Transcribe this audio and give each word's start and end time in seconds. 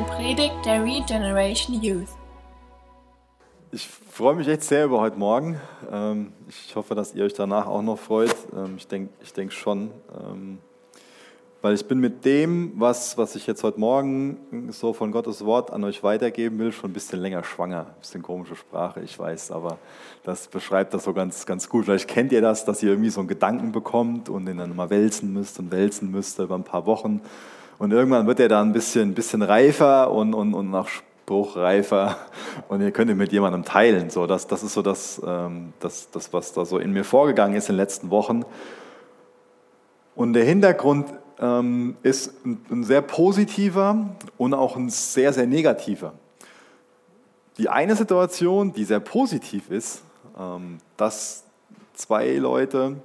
eine 0.00 0.08
Predigt 0.08 0.54
der 0.64 0.82
Regeneration 0.82 1.82
Youth. 1.82 2.08
Ich 3.70 3.86
freue 3.86 4.34
mich 4.34 4.48
echt 4.48 4.62
sehr 4.62 4.86
über 4.86 5.00
heute 5.00 5.18
Morgen. 5.18 5.60
Ähm, 5.92 6.32
ich 6.48 6.74
hoffe, 6.74 6.94
dass 6.94 7.14
ihr 7.14 7.24
euch 7.24 7.34
danach 7.34 7.66
auch 7.66 7.82
noch 7.82 7.98
freut. 7.98 8.34
Ähm, 8.56 8.76
ich 8.78 8.86
denke 8.88 9.12
ich 9.22 9.32
denk 9.32 9.52
schon. 9.52 9.90
Ähm, 10.18 10.58
weil 11.62 11.74
ich 11.74 11.86
bin 11.86 12.00
mit 12.00 12.24
dem, 12.24 12.72
was, 12.76 13.18
was 13.18 13.36
ich 13.36 13.46
jetzt 13.46 13.62
heute 13.62 13.78
Morgen 13.78 14.70
so 14.70 14.94
von 14.94 15.12
Gottes 15.12 15.44
Wort 15.44 15.70
an 15.70 15.84
euch 15.84 16.02
weitergeben 16.02 16.58
will, 16.58 16.72
schon 16.72 16.90
ein 16.90 16.94
bisschen 16.94 17.20
länger 17.20 17.44
schwanger. 17.44 17.80
Ein 17.80 18.00
bisschen 18.00 18.22
komische 18.22 18.56
Sprache, 18.56 19.02
ich 19.02 19.18
weiß, 19.18 19.50
aber 19.50 19.76
das 20.22 20.48
beschreibt 20.48 20.94
das 20.94 21.04
so 21.04 21.12
ganz, 21.12 21.44
ganz 21.44 21.68
gut. 21.68 21.84
Vielleicht 21.84 22.08
kennt 22.08 22.32
ihr 22.32 22.40
das, 22.40 22.64
dass 22.64 22.82
ihr 22.82 22.88
irgendwie 22.88 23.10
so 23.10 23.20
einen 23.20 23.28
Gedanken 23.28 23.72
bekommt 23.72 24.30
und 24.30 24.46
den 24.46 24.56
dann 24.56 24.74
mal 24.74 24.88
wälzen 24.88 25.34
müsst 25.34 25.58
und 25.58 25.70
wälzen 25.70 26.10
müsst 26.10 26.38
über 26.38 26.54
ein 26.54 26.64
paar 26.64 26.86
Wochen. 26.86 27.20
Und 27.80 27.92
irgendwann 27.92 28.26
wird 28.26 28.38
er 28.40 28.48
dann 28.48 28.68
ein 28.68 28.72
bisschen, 28.74 29.14
bisschen 29.14 29.40
reifer 29.40 30.10
und, 30.12 30.34
und, 30.34 30.52
und 30.52 30.70
nach 30.70 30.86
spruchreifer 30.86 32.18
und 32.68 32.82
ihr 32.82 32.90
könnt 32.90 33.10
ihn 33.10 33.16
mit 33.16 33.32
jemandem 33.32 33.64
teilen. 33.64 34.10
So, 34.10 34.26
das, 34.26 34.46
das 34.46 34.62
ist 34.62 34.74
so 34.74 34.82
das, 34.82 35.18
ähm, 35.26 35.72
das, 35.80 36.10
das, 36.10 36.30
was 36.34 36.52
da 36.52 36.66
so 36.66 36.76
in 36.76 36.92
mir 36.92 37.04
vorgegangen 37.04 37.56
ist 37.56 37.70
in 37.70 37.76
den 37.76 37.78
letzten 37.78 38.10
Wochen. 38.10 38.44
Und 40.14 40.34
der 40.34 40.44
Hintergrund 40.44 41.06
ähm, 41.40 41.96
ist 42.02 42.44
ein, 42.44 42.60
ein 42.70 42.84
sehr 42.84 43.00
positiver 43.00 44.10
und 44.36 44.52
auch 44.52 44.76
ein 44.76 44.90
sehr, 44.90 45.32
sehr 45.32 45.46
negativer. 45.46 46.12
Die 47.56 47.70
eine 47.70 47.96
Situation, 47.96 48.74
die 48.74 48.84
sehr 48.84 49.00
positiv 49.00 49.70
ist, 49.70 50.02
ähm, 50.38 50.80
dass 50.98 51.44
zwei 51.94 52.34
Leute 52.34 52.96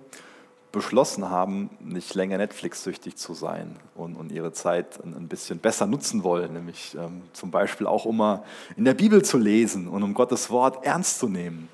beschlossen 0.76 1.30
haben, 1.30 1.70
nicht 1.80 2.14
länger 2.14 2.38
Netflix-süchtig 2.38 3.16
zu 3.16 3.34
sein 3.34 3.78
und, 3.96 4.16
und, 4.16 4.32
ihre 4.32 4.52
Zeit 4.52 5.00
ein, 5.04 5.28
bisschen 5.28 5.60
besser 5.60 5.88
nutzen 5.88 6.24
wollen, 6.24 6.54
nämlich 6.54 6.96
ähm, 7.00 7.24
zum 7.34 7.50
Beispiel 7.50 7.88
auch 7.88 8.06
mal 8.12 8.44
in 8.76 8.84
der 8.84 8.94
Bibel 8.94 9.24
zu 9.24 9.38
lesen 9.38 9.88
und 9.88 10.04
um 10.04 10.14
Gottes 10.14 10.50
Wort 10.50 10.86
ernst 10.86 11.20
zu 11.20 11.30
nehmen. 11.30 11.70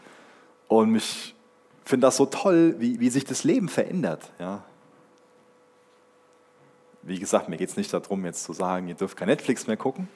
Und 0.67 0.95
ich 0.95 1.35
finde 1.83 2.07
das 2.07 2.17
so 2.17 2.27
toll, 2.27 2.75
wie, 2.77 2.99
wie 2.99 3.09
sich 3.09 3.25
das 3.25 3.43
Leben 3.43 3.69
verändert. 3.69 4.31
Ja? 4.39 4.63
Wie 7.01 7.19
gesagt, 7.19 7.49
mir 7.49 7.57
geht 7.57 7.69
es 7.69 7.77
nicht 7.77 7.91
darum, 7.91 8.23
jetzt 8.23 8.43
zu 8.43 8.53
sagen, 8.53 8.87
ihr 8.87 8.95
dürft 8.95 9.17
kein 9.17 9.27
Netflix 9.27 9.65
mehr 9.65 9.77
gucken. 9.77 10.07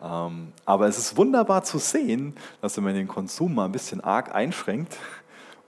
Ähm, 0.00 0.52
aber 0.64 0.86
es 0.86 0.96
ist 0.96 1.16
wunderbar 1.16 1.64
zu 1.64 1.78
sehen, 1.78 2.36
dass 2.60 2.76
wenn 2.76 2.84
man 2.84 2.94
den 2.94 3.08
Konsum 3.08 3.54
mal 3.54 3.64
ein 3.64 3.72
bisschen 3.72 4.00
arg 4.00 4.32
einschränkt 4.32 4.96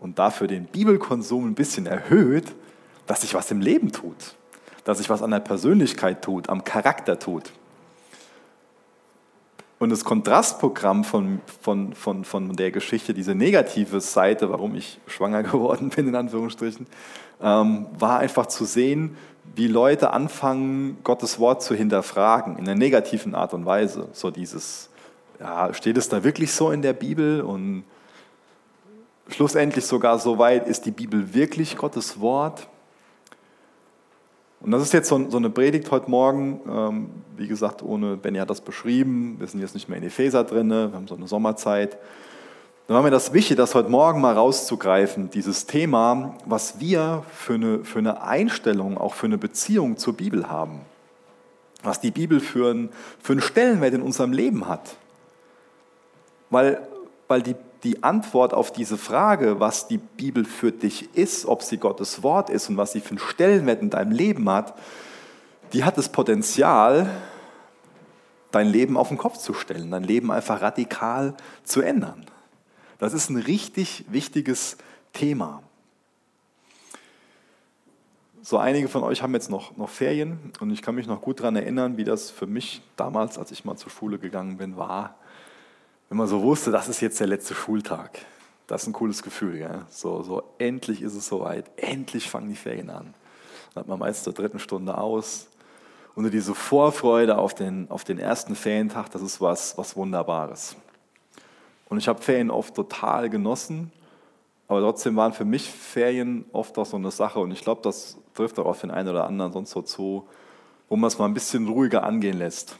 und 0.00 0.18
dafür 0.18 0.46
den 0.46 0.66
Bibelkonsum 0.66 1.46
ein 1.46 1.54
bisschen 1.54 1.86
erhöht, 1.86 2.54
dass 3.06 3.22
sich 3.22 3.34
was 3.34 3.50
im 3.50 3.60
Leben 3.60 3.92
tut, 3.92 4.36
dass 4.84 4.98
sich 4.98 5.10
was 5.10 5.22
an 5.22 5.30
der 5.30 5.40
Persönlichkeit 5.40 6.22
tut, 6.22 6.48
am 6.48 6.64
Charakter 6.64 7.18
tut. 7.18 7.52
Und 9.78 9.90
das 9.90 10.04
Kontrastprogramm 10.04 11.04
von, 11.04 11.40
von, 11.60 11.94
von, 11.94 12.24
von 12.24 12.56
der 12.56 12.72
Geschichte, 12.72 13.14
diese 13.14 13.34
negative 13.34 14.00
Seite, 14.00 14.50
warum 14.50 14.74
ich 14.74 14.98
schwanger 15.06 15.42
geworden 15.44 15.90
bin, 15.90 16.08
in 16.08 16.14
Anführungsstrichen, 16.14 16.86
ähm, 17.40 17.86
war 17.96 18.18
einfach 18.18 18.46
zu 18.46 18.64
sehen, 18.64 19.16
wie 19.54 19.68
Leute 19.68 20.10
anfangen, 20.10 20.98
Gottes 21.04 21.38
Wort 21.38 21.62
zu 21.62 21.74
hinterfragen, 21.74 22.58
in 22.58 22.64
einer 22.64 22.74
negativen 22.74 23.34
Art 23.34 23.54
und 23.54 23.64
Weise. 23.64 24.08
So 24.12 24.30
dieses, 24.30 24.90
ja, 25.40 25.72
steht 25.72 25.96
es 25.96 26.08
da 26.08 26.24
wirklich 26.24 26.52
so 26.52 26.70
in 26.70 26.82
der 26.82 26.92
Bibel? 26.92 27.40
Und 27.40 27.84
schlussendlich 29.28 29.84
sogar 29.84 30.18
so 30.18 30.38
weit, 30.38 30.66
ist 30.66 30.86
die 30.86 30.90
Bibel 30.90 31.34
wirklich 31.34 31.76
Gottes 31.76 32.20
Wort? 32.20 32.68
Und 34.60 34.72
das 34.72 34.82
ist 34.82 34.92
jetzt 34.92 35.08
so, 35.08 35.16
eine 35.16 35.50
Predigt 35.50 35.90
heute 35.90 36.10
Morgen. 36.10 36.60
Ähm, 36.68 37.10
wie 37.36 37.46
gesagt, 37.46 37.82
ohne 37.82 38.16
Benny 38.16 38.38
hat 38.38 38.50
das 38.50 38.60
beschrieben. 38.60 39.36
Wir 39.38 39.46
sind 39.46 39.60
jetzt 39.60 39.74
nicht 39.74 39.88
mehr 39.88 39.98
in 39.98 40.04
Epheser 40.04 40.42
drin, 40.44 40.70
wir 40.70 40.92
haben 40.92 41.06
so 41.06 41.14
eine 41.14 41.28
Sommerzeit. 41.28 41.96
Dann 42.88 42.96
war 42.96 43.02
mir 43.02 43.10
das 43.10 43.32
wichtig, 43.32 43.56
das 43.56 43.74
heute 43.74 43.90
Morgen 43.90 44.20
mal 44.20 44.34
rauszugreifen, 44.34 45.30
dieses 45.30 45.66
Thema, 45.66 46.34
was 46.46 46.80
wir 46.80 47.22
für 47.30 47.54
eine, 47.54 47.84
für 47.84 47.98
eine 47.98 48.22
Einstellung, 48.22 48.96
auch 48.96 49.14
für 49.14 49.26
eine 49.26 49.38
Beziehung 49.38 49.98
zur 49.98 50.16
Bibel 50.16 50.48
haben. 50.48 50.80
Was 51.82 52.00
die 52.00 52.10
Bibel 52.10 52.40
für, 52.40 52.72
ein, 52.72 52.88
für 53.20 53.32
einen 53.32 53.42
Stellenwert 53.42 53.94
in 53.94 54.02
unserem 54.02 54.32
Leben 54.32 54.66
hat. 54.66 54.96
Weil, 56.50 56.80
weil 57.28 57.42
die, 57.42 57.54
die 57.84 58.02
Antwort 58.02 58.54
auf 58.54 58.72
diese 58.72 58.98
Frage, 58.98 59.60
was 59.60 59.86
die 59.88 59.98
Bibel 59.98 60.44
für 60.44 60.72
dich 60.72 61.14
ist, 61.14 61.46
ob 61.46 61.62
sie 61.62 61.78
Gottes 61.78 62.22
Wort 62.22 62.50
ist 62.50 62.68
und 62.68 62.76
was 62.76 62.92
sie 62.92 63.00
für 63.00 63.10
einen 63.10 63.18
Stellenwert 63.18 63.82
in 63.82 63.90
deinem 63.90 64.12
Leben 64.12 64.48
hat, 64.50 64.74
die 65.72 65.84
hat 65.84 65.98
das 65.98 66.10
Potenzial, 66.10 67.08
dein 68.50 68.66
Leben 68.66 68.96
auf 68.96 69.08
den 69.08 69.18
Kopf 69.18 69.36
zu 69.38 69.54
stellen, 69.54 69.90
dein 69.90 70.02
Leben 70.02 70.30
einfach 70.32 70.60
radikal 70.60 71.34
zu 71.64 71.80
ändern. 71.80 72.24
Das 72.98 73.12
ist 73.12 73.30
ein 73.30 73.36
richtig 73.36 74.04
wichtiges 74.08 74.76
Thema. 75.12 75.62
So 78.42 78.56
einige 78.56 78.88
von 78.88 79.02
euch 79.02 79.22
haben 79.22 79.34
jetzt 79.34 79.50
noch, 79.50 79.76
noch 79.76 79.90
Ferien 79.90 80.38
und 80.58 80.70
ich 80.70 80.80
kann 80.80 80.94
mich 80.94 81.06
noch 81.06 81.20
gut 81.20 81.40
daran 81.40 81.54
erinnern, 81.54 81.96
wie 81.96 82.04
das 82.04 82.30
für 82.30 82.46
mich 82.46 82.80
damals, 82.96 83.36
als 83.38 83.52
ich 83.52 83.64
mal 83.64 83.76
zur 83.76 83.90
Schule 83.90 84.18
gegangen 84.18 84.56
bin, 84.56 84.76
war. 84.76 85.16
Wenn 86.08 86.18
man 86.18 86.26
so 86.26 86.42
wusste, 86.42 86.70
das 86.70 86.88
ist 86.88 87.00
jetzt 87.00 87.20
der 87.20 87.26
letzte 87.26 87.54
Schultag. 87.54 88.20
Das 88.66 88.82
ist 88.82 88.88
ein 88.88 88.92
cooles 88.92 89.22
Gefühl. 89.22 89.58
Gell? 89.58 89.82
So, 89.90 90.22
so 90.22 90.42
endlich 90.58 91.02
ist 91.02 91.14
es 91.14 91.26
soweit. 91.26 91.70
Endlich 91.76 92.30
fangen 92.30 92.48
die 92.48 92.56
Ferien 92.56 92.90
an. 92.90 93.14
Dann 93.74 93.82
hat 93.82 93.88
man 93.88 93.98
meist 93.98 94.24
zur 94.24 94.32
dritten 94.32 94.58
Stunde 94.58 94.96
aus. 94.96 95.48
Und 96.14 96.30
diese 96.32 96.54
Vorfreude 96.54 97.38
auf 97.38 97.54
den, 97.54 97.90
auf 97.90 98.04
den 98.04 98.18
ersten 98.18 98.56
Ferientag, 98.56 99.10
das 99.10 99.22
ist 99.22 99.40
was, 99.40 99.78
was 99.78 99.96
Wunderbares. 99.96 100.76
Und 101.88 101.98
ich 101.98 102.08
habe 102.08 102.20
Ferien 102.20 102.50
oft 102.50 102.74
total 102.74 103.30
genossen, 103.30 103.92
aber 104.66 104.80
trotzdem 104.80 105.16
waren 105.16 105.32
für 105.32 105.44
mich 105.44 105.70
Ferien 105.70 106.44
oft 106.52 106.76
auch 106.76 106.86
so 106.86 106.96
eine 106.96 107.10
Sache 107.10 107.38
und 107.38 107.52
ich 107.52 107.62
glaube, 107.62 107.80
das 107.82 108.18
trifft 108.34 108.58
auch 108.58 108.66
auf 108.66 108.80
den 108.80 108.90
einen 108.90 109.08
oder 109.08 109.26
anderen 109.26 109.52
sonst 109.52 109.70
so 109.70 109.80
zu, 109.80 110.26
wo 110.88 110.96
man 110.96 111.08
es 111.08 111.18
mal 111.18 111.24
ein 111.24 111.34
bisschen 111.34 111.68
ruhiger 111.68 112.02
angehen 112.02 112.36
lässt. 112.36 112.76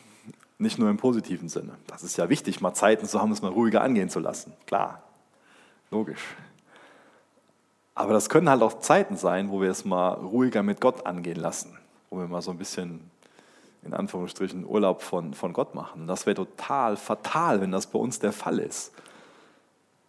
Nicht 0.58 0.78
nur 0.78 0.90
im 0.90 0.96
positiven 0.96 1.48
Sinne. 1.48 1.78
Das 1.86 2.02
ist 2.02 2.16
ja 2.16 2.28
wichtig, 2.28 2.60
mal 2.60 2.74
Zeiten 2.74 3.06
zu 3.06 3.20
haben, 3.20 3.30
es 3.30 3.42
mal 3.42 3.52
ruhiger 3.52 3.80
angehen 3.80 4.10
zu 4.10 4.18
lassen. 4.18 4.52
Klar, 4.66 5.02
logisch. 5.90 6.24
Aber 7.94 8.12
das 8.12 8.28
können 8.28 8.48
halt 8.48 8.62
auch 8.62 8.80
Zeiten 8.80 9.16
sein, 9.16 9.50
wo 9.50 9.60
wir 9.60 9.70
es 9.70 9.84
mal 9.84 10.10
ruhiger 10.14 10.62
mit 10.62 10.80
Gott 10.80 11.06
angehen 11.06 11.38
lassen, 11.38 11.76
wo 12.10 12.18
wir 12.18 12.26
mal 12.26 12.42
so 12.42 12.50
ein 12.50 12.58
bisschen 12.58 13.10
in 13.82 13.94
Anführungsstrichen 13.94 14.64
Urlaub 14.66 15.02
von, 15.02 15.32
von 15.34 15.52
Gott 15.52 15.74
machen. 15.74 16.06
Das 16.06 16.26
wäre 16.26 16.36
total 16.36 16.96
fatal, 16.96 17.60
wenn 17.60 17.72
das 17.72 17.86
bei 17.86 17.98
uns 17.98 18.18
der 18.18 18.32
Fall 18.32 18.58
ist. 18.58 18.92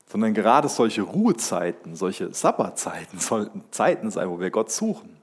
Sondern 0.08 0.34
gerade 0.34 0.68
solche 0.68 1.04
Ruhezeiten, 1.04 1.96
solche 1.96 2.34
Sabbatzeiten 2.34 3.20
sollten 3.20 3.64
Zeiten 3.70 4.10
sein, 4.10 4.30
wo 4.30 4.40
wir 4.40 4.50
Gott 4.50 4.72
suchen. 4.72 5.19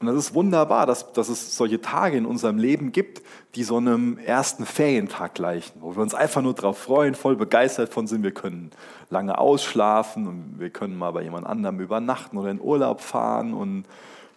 Und 0.00 0.06
das 0.06 0.16
ist 0.16 0.34
wunderbar, 0.34 0.86
dass, 0.86 1.12
dass 1.12 1.28
es 1.28 1.54
solche 1.54 1.78
Tage 1.78 2.16
in 2.16 2.24
unserem 2.24 2.56
Leben 2.56 2.90
gibt, 2.90 3.20
die 3.54 3.64
so 3.64 3.76
einem 3.76 4.16
ersten 4.16 4.64
Ferientag 4.64 5.34
gleichen, 5.34 5.78
wo 5.82 5.94
wir 5.94 6.00
uns 6.00 6.14
einfach 6.14 6.40
nur 6.40 6.54
darauf 6.54 6.78
freuen, 6.78 7.14
voll 7.14 7.36
begeistert 7.36 7.92
von 7.92 8.06
sind. 8.06 8.22
Wir 8.22 8.32
können 8.32 8.70
lange 9.10 9.36
ausschlafen 9.36 10.26
und 10.26 10.54
wir 10.58 10.70
können 10.70 10.96
mal 10.96 11.10
bei 11.10 11.22
jemand 11.22 11.46
anderem 11.46 11.80
übernachten 11.80 12.38
oder 12.38 12.50
in 12.50 12.62
Urlaub 12.62 13.02
fahren 13.02 13.52
und 13.52 13.84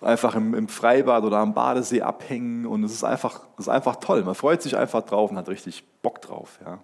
einfach 0.02 0.36
im, 0.36 0.54
im, 0.54 0.68
Freibad 0.68 1.24
oder 1.24 1.38
am 1.38 1.54
Badesee 1.54 2.02
abhängen 2.02 2.66
und 2.66 2.84
es 2.84 2.92
ist 2.92 3.06
einfach, 3.06 3.40
es 3.58 3.68
ist 3.68 3.70
einfach 3.70 3.96
toll. 3.96 4.22
Man 4.24 4.36
freut 4.36 4.62
sich 4.62 4.76
einfach 4.76 5.04
drauf 5.04 5.32
und 5.32 5.38
hat 5.38 5.48
richtig 5.48 5.86
Bock 6.02 6.22
drauf. 6.22 6.60
Ja. 6.66 6.80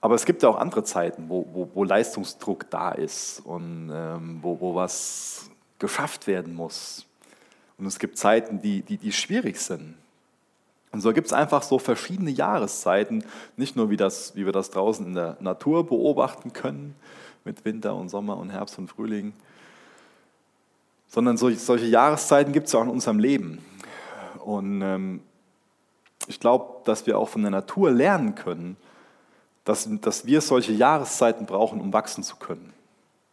Aber 0.00 0.16
es 0.16 0.24
gibt 0.24 0.42
ja 0.42 0.48
auch 0.48 0.58
andere 0.58 0.82
Zeiten, 0.82 1.28
wo, 1.28 1.46
wo, 1.52 1.70
wo 1.74 1.84
Leistungsdruck 1.84 2.68
da 2.70 2.90
ist 2.90 3.40
und 3.44 3.92
ähm, 3.94 4.40
wo, 4.42 4.60
wo 4.60 4.74
was 4.74 5.48
geschafft 5.78 6.26
werden 6.26 6.54
muss. 6.54 7.06
Und 7.78 7.86
es 7.86 7.98
gibt 7.98 8.18
Zeiten, 8.18 8.60
die, 8.60 8.82
die, 8.82 8.96
die 8.96 9.12
schwierig 9.12 9.60
sind. 9.60 9.94
Und 10.90 11.00
so 11.00 11.12
gibt 11.12 11.26
es 11.26 11.32
einfach 11.32 11.62
so 11.62 11.78
verschiedene 11.78 12.30
Jahreszeiten, 12.30 13.24
nicht 13.56 13.76
nur 13.76 13.90
wie, 13.90 13.96
das, 13.96 14.34
wie 14.34 14.46
wir 14.46 14.52
das 14.52 14.70
draußen 14.70 15.06
in 15.06 15.14
der 15.14 15.36
Natur 15.40 15.86
beobachten 15.86 16.52
können, 16.52 16.94
mit 17.44 17.64
Winter 17.64 17.94
und 17.94 18.08
Sommer 18.08 18.36
und 18.36 18.50
Herbst 18.50 18.78
und 18.78 18.88
Frühling, 18.88 19.32
sondern 21.08 21.36
solche, 21.36 21.58
solche 21.58 21.86
Jahreszeiten 21.86 22.52
gibt 22.52 22.68
es 22.68 22.74
auch 22.74 22.82
in 22.82 22.88
unserem 22.88 23.18
Leben. 23.18 23.64
Und 24.44 24.82
ähm, 24.82 25.20
ich 26.26 26.40
glaube, 26.40 26.82
dass 26.84 27.06
wir 27.06 27.18
auch 27.18 27.28
von 27.28 27.42
der 27.42 27.50
Natur 27.50 27.90
lernen 27.90 28.34
können, 28.34 28.76
dass, 29.64 29.88
dass 30.00 30.26
wir 30.26 30.40
solche 30.40 30.72
Jahreszeiten 30.72 31.46
brauchen, 31.46 31.80
um 31.80 31.92
wachsen 31.92 32.22
zu 32.22 32.36
können. 32.36 32.72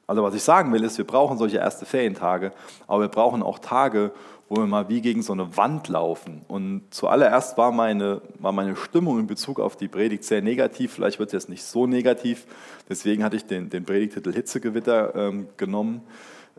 Also 0.07 0.23
was 0.23 0.35
ich 0.35 0.43
sagen 0.43 0.71
will, 0.71 0.83
ist, 0.83 0.97
wir 0.97 1.05
brauchen 1.05 1.37
solche 1.37 1.57
erste 1.57 1.85
Ferientage, 1.85 2.51
aber 2.87 3.01
wir 3.01 3.07
brauchen 3.09 3.41
auch 3.41 3.59
Tage, 3.59 4.11
wo 4.47 4.57
wir 4.57 4.67
mal 4.67 4.89
wie 4.89 5.01
gegen 5.01 5.23
so 5.23 5.33
eine 5.33 5.57
Wand 5.57 5.87
laufen. 5.87 6.41
Und 6.47 6.83
zuallererst 6.91 7.57
war 7.57 7.71
meine, 7.71 8.21
war 8.37 8.51
meine 8.51 8.75
Stimmung 8.75 9.19
in 9.19 9.27
Bezug 9.27 9.59
auf 9.59 9.75
die 9.75 9.87
Predigt 9.87 10.23
sehr 10.23 10.41
negativ. 10.43 10.93
Vielleicht 10.93 11.17
wird 11.17 11.29
es 11.29 11.33
jetzt 11.33 11.49
nicht 11.49 11.63
so 11.63 11.87
negativ. 11.87 12.45
Deswegen 12.87 13.23
hatte 13.23 13.37
ich 13.37 13.45
den, 13.45 13.71
den 13.71 13.85
Predigtitel 13.85 14.31
Hitzegewitter 14.31 15.15
ähm, 15.15 15.47
genommen 15.57 16.01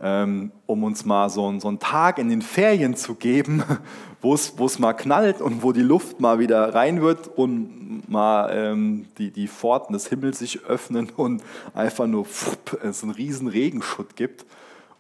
ähm, 0.03 0.53
um 0.67 0.85
uns 0.85 1.05
mal 1.05 1.31
so, 1.31 1.47
einen 1.47 1.79
Tag 1.79 2.19
in 2.19 2.29
den 2.29 2.43
Ferien 2.43 2.97
zu 2.97 3.15
geben, 3.15 3.63
wo 4.21 4.35
es 4.35 4.79
mal 4.79 4.93
knallt 4.93 5.41
und 5.41 5.63
wo 5.63 5.73
die 5.73 5.83
Luft 5.83 6.21
mal 6.21 6.39
wieder 6.39 6.75
rein 6.75 7.01
wird 7.01 7.29
und 7.29 8.09
mal 8.09 8.51
ähm, 8.53 9.07
die, 9.19 9.31
die 9.31 9.49
Pforten 9.49 9.93
des 9.93 10.09
Himmels 10.09 10.39
sich 10.39 10.65
öffnen 10.65 11.11
und 11.17 11.43
einfach 11.75 12.07
nur 12.07 12.25
pfupp, 12.25 12.79
es 12.83 13.03
einen 13.03 13.13
riesen 13.13 13.49
Regenschutt 13.49 14.17
gibt 14.17 14.45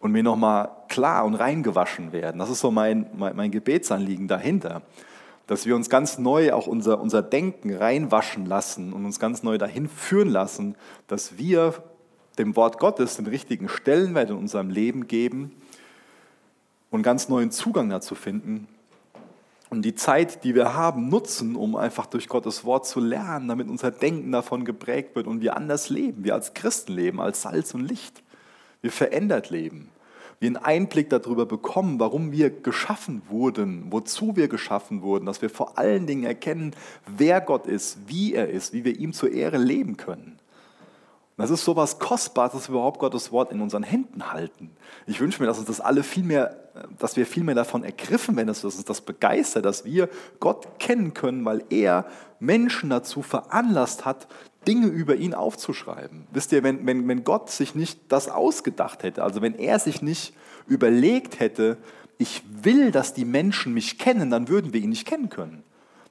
und 0.00 0.12
mir 0.12 0.22
nochmal 0.22 0.70
klar 0.88 1.25
und 1.25 1.34
reingewaschen 1.34 2.12
werden. 2.12 2.38
Das 2.38 2.50
ist 2.50 2.60
so 2.60 2.70
mein, 2.70 3.06
mein, 3.16 3.37
mein 3.37 3.50
Gebetsanliegen 3.50 4.28
dahinter 4.28 4.82
dass 5.46 5.64
wir 5.64 5.76
uns 5.76 5.88
ganz 5.88 6.19
neu 6.19 6.52
auch 6.52 6.66
unser, 6.66 7.00
unser 7.00 7.22
Denken 7.22 7.75
reinwaschen 7.75 8.46
lassen 8.46 8.92
und 8.92 9.04
uns 9.04 9.20
ganz 9.20 9.42
neu 9.42 9.58
dahin 9.58 9.88
führen 9.88 10.28
lassen, 10.28 10.75
dass 11.06 11.38
wir 11.38 11.75
dem 12.38 12.56
Wort 12.56 12.79
Gottes 12.79 13.17
den 13.17 13.27
richtigen 13.27 13.69
Stellenwert 13.69 14.31
in 14.31 14.37
unserem 14.37 14.71
Leben 14.71 15.09
geben 15.09 15.53
und 16.91 17.03
ganz 17.03 17.29
neuen 17.29 17.50
Zugang 17.50 17.88
dazu 17.88 18.15
finden. 18.15 18.69
Und 19.69 19.83
die 19.83 19.94
Zeit, 19.94 20.44
die 20.44 20.55
wir 20.55 20.75
haben, 20.75 21.09
nutzen, 21.09 21.56
um 21.56 21.75
einfach 21.75 22.06
durch 22.06 22.29
Gottes 22.29 22.65
Wort 22.65 22.87
zu 22.87 23.00
lernen, 23.00 23.49
damit 23.49 23.69
unser 23.69 23.91
Denken 23.91 24.31
davon 24.31 24.65
geprägt 24.65 25.17
wird 25.17 25.27
und 25.27 25.41
wir 25.41 25.56
anders 25.56 25.91
leben, 25.91 26.25
wir 26.25 26.35
als 26.35 26.55
Christen 26.55 26.93
leben, 26.93 27.21
als 27.21 27.43
Salz 27.43 27.75
und 27.75 27.87
Licht, 27.87 28.23
wir 28.81 28.93
verändert 28.93 29.50
leben. 29.50 29.91
Wir 30.38 30.49
einen 30.49 30.56
Einblick 30.56 31.09
darüber 31.09 31.47
bekommen, 31.47 31.99
warum 31.99 32.31
wir 32.31 32.50
geschaffen 32.50 33.23
wurden, 33.29 33.87
wozu 33.91 34.37
wir 34.37 34.49
geschaffen 34.49 35.00
wurden, 35.00 35.25
dass 35.25 35.41
wir 35.41 35.49
vor 35.49 35.79
allen 35.79 36.06
Dingen 36.06 36.25
erkennen, 36.25 36.77
wer 37.06 37.41
Gott 37.41 37.67
ist, 37.67 37.99
wie 38.06 38.35
er 38.35 38.50
ist, 38.50 38.75
wie 38.75 38.85
wir 38.85 38.99
ihm 38.99 39.15
zur 39.15 39.33
Ehre 39.33 39.56
leben 39.56 39.97
können. 39.97 40.36
Das 41.37 41.50
ist 41.50 41.65
so 41.65 41.77
was 41.77 41.99
Kostbares, 41.99 42.53
dass 42.53 42.69
wir 42.69 42.77
überhaupt 42.77 42.99
Gottes 42.99 43.31
Wort 43.31 43.53
in 43.53 43.61
unseren 43.61 43.83
Händen 43.83 44.33
halten. 44.33 44.71
Ich 45.06 45.21
wünsche 45.21 45.43
mir, 45.43 45.47
dass 45.47 45.59
uns 45.59 45.67
das 45.67 45.81
alle 45.81 46.03
viel 46.03 46.25
mehr, 46.25 46.56
dass 46.99 47.17
wir 47.17 47.27
viel 47.27 47.44
mehr 47.44 47.55
davon 47.55 47.85
ergriffen 47.85 48.37
werden, 48.37 48.49
dass 48.49 48.65
uns 48.65 48.83
das 48.85 49.03
begeistert, 49.03 49.67
dass 49.67 49.85
wir 49.85 50.09
Gott 50.41 50.79
kennen 50.79 51.12
können, 51.12 51.44
weil 51.44 51.62
er 51.69 52.06
Menschen 52.41 52.88
dazu 52.88 53.21
veranlasst 53.21 54.06
hat, 54.06 54.29
Dinge 54.67 54.87
über 54.87 55.15
ihn 55.15 55.35
aufzuschreiben. 55.35 56.27
Wisst 56.33 56.53
ihr, 56.53 56.62
wenn, 56.62 56.87
wenn, 56.87 57.06
wenn 57.06 57.23
Gott 57.23 57.50
sich 57.50 57.75
nicht 57.75 58.00
das 58.09 58.29
ausgedacht 58.29 59.03
hätte, 59.03 59.23
also 59.23 59.43
wenn 59.43 59.55
er 59.55 59.79
sich 59.79 60.00
nicht 60.00 60.35
überlegt 60.67 61.38
hätte, 61.38 61.77
ich 62.19 62.43
will, 62.62 62.91
dass 62.91 63.12
die 63.12 63.27
Menschen 63.27 63.75
mich 63.75 63.99
kennen, 63.99 64.31
dann 64.31 64.49
würden 64.49 64.73
wir 64.73 64.81
ihn 64.81 64.88
nicht 64.88 65.06
kennen 65.06 65.29
können. 65.29 65.62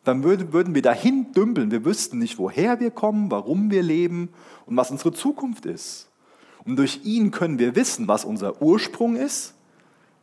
Dann 0.05 0.23
würden, 0.23 0.53
würden 0.53 0.73
wir 0.75 0.81
dahin 0.81 1.33
dümpeln. 1.33 1.71
Wir 1.71 1.83
wüssten 1.83 2.19
nicht, 2.19 2.37
woher 2.37 2.79
wir 2.79 2.91
kommen, 2.91 3.31
warum 3.31 3.71
wir 3.71 3.83
leben 3.83 4.29
und 4.65 4.77
was 4.77 4.91
unsere 4.91 5.11
Zukunft 5.11 5.65
ist. 5.65 6.09
Und 6.63 6.77
durch 6.77 7.01
ihn 7.03 7.31
können 7.31 7.59
wir 7.59 7.75
wissen, 7.75 8.07
was 8.07 8.23
unser 8.23 8.61
Ursprung 8.61 9.15
ist, 9.15 9.55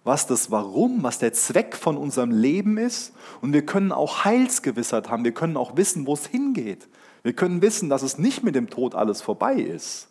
was 0.05 0.27
das 0.27 0.51
Warum, 0.51 1.03
was 1.03 1.19
der 1.19 1.33
Zweck 1.33 1.77
von 1.77 1.97
unserem 1.97 2.31
Leben 2.31 2.79
ist. 2.79 3.13
Und 3.41 3.53
wir 3.53 3.67
können 3.67 3.93
auch 3.93 4.25
Heilsgewissheit 4.25 5.11
haben. 5.11 5.25
Wir 5.25 5.33
können 5.33 5.57
auch 5.57 5.77
wissen, 5.77 6.07
wo 6.07 6.15
es 6.15 6.27
hingeht. 6.27 6.89
Wir 7.23 7.33
können 7.33 7.61
wissen, 7.61 7.89
dass 7.89 8.03
es 8.03 8.19
nicht 8.19 8.43
mit 8.43 8.55
dem 8.55 8.71
Tod 8.71 8.95
alles 8.95 9.21
vorbei 9.21 9.55
ist. 9.55 10.09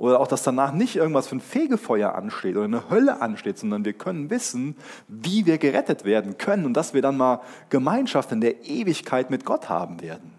Oder 0.00 0.18
auch, 0.18 0.28
dass 0.28 0.42
danach 0.42 0.72
nicht 0.72 0.96
irgendwas 0.96 1.28
für 1.28 1.36
ein 1.36 1.42
Fegefeuer 1.42 2.14
ansteht 2.14 2.56
oder 2.56 2.64
eine 2.64 2.88
Hölle 2.88 3.20
ansteht, 3.20 3.58
sondern 3.58 3.84
wir 3.84 3.92
können 3.92 4.30
wissen, 4.30 4.74
wie 5.08 5.44
wir 5.44 5.58
gerettet 5.58 6.06
werden 6.06 6.38
können 6.38 6.64
und 6.64 6.72
dass 6.72 6.94
wir 6.94 7.02
dann 7.02 7.18
mal 7.18 7.42
Gemeinschaft 7.68 8.32
in 8.32 8.40
der 8.40 8.64
Ewigkeit 8.64 9.28
mit 9.28 9.44
Gott 9.44 9.68
haben 9.68 10.00
werden. 10.00 10.32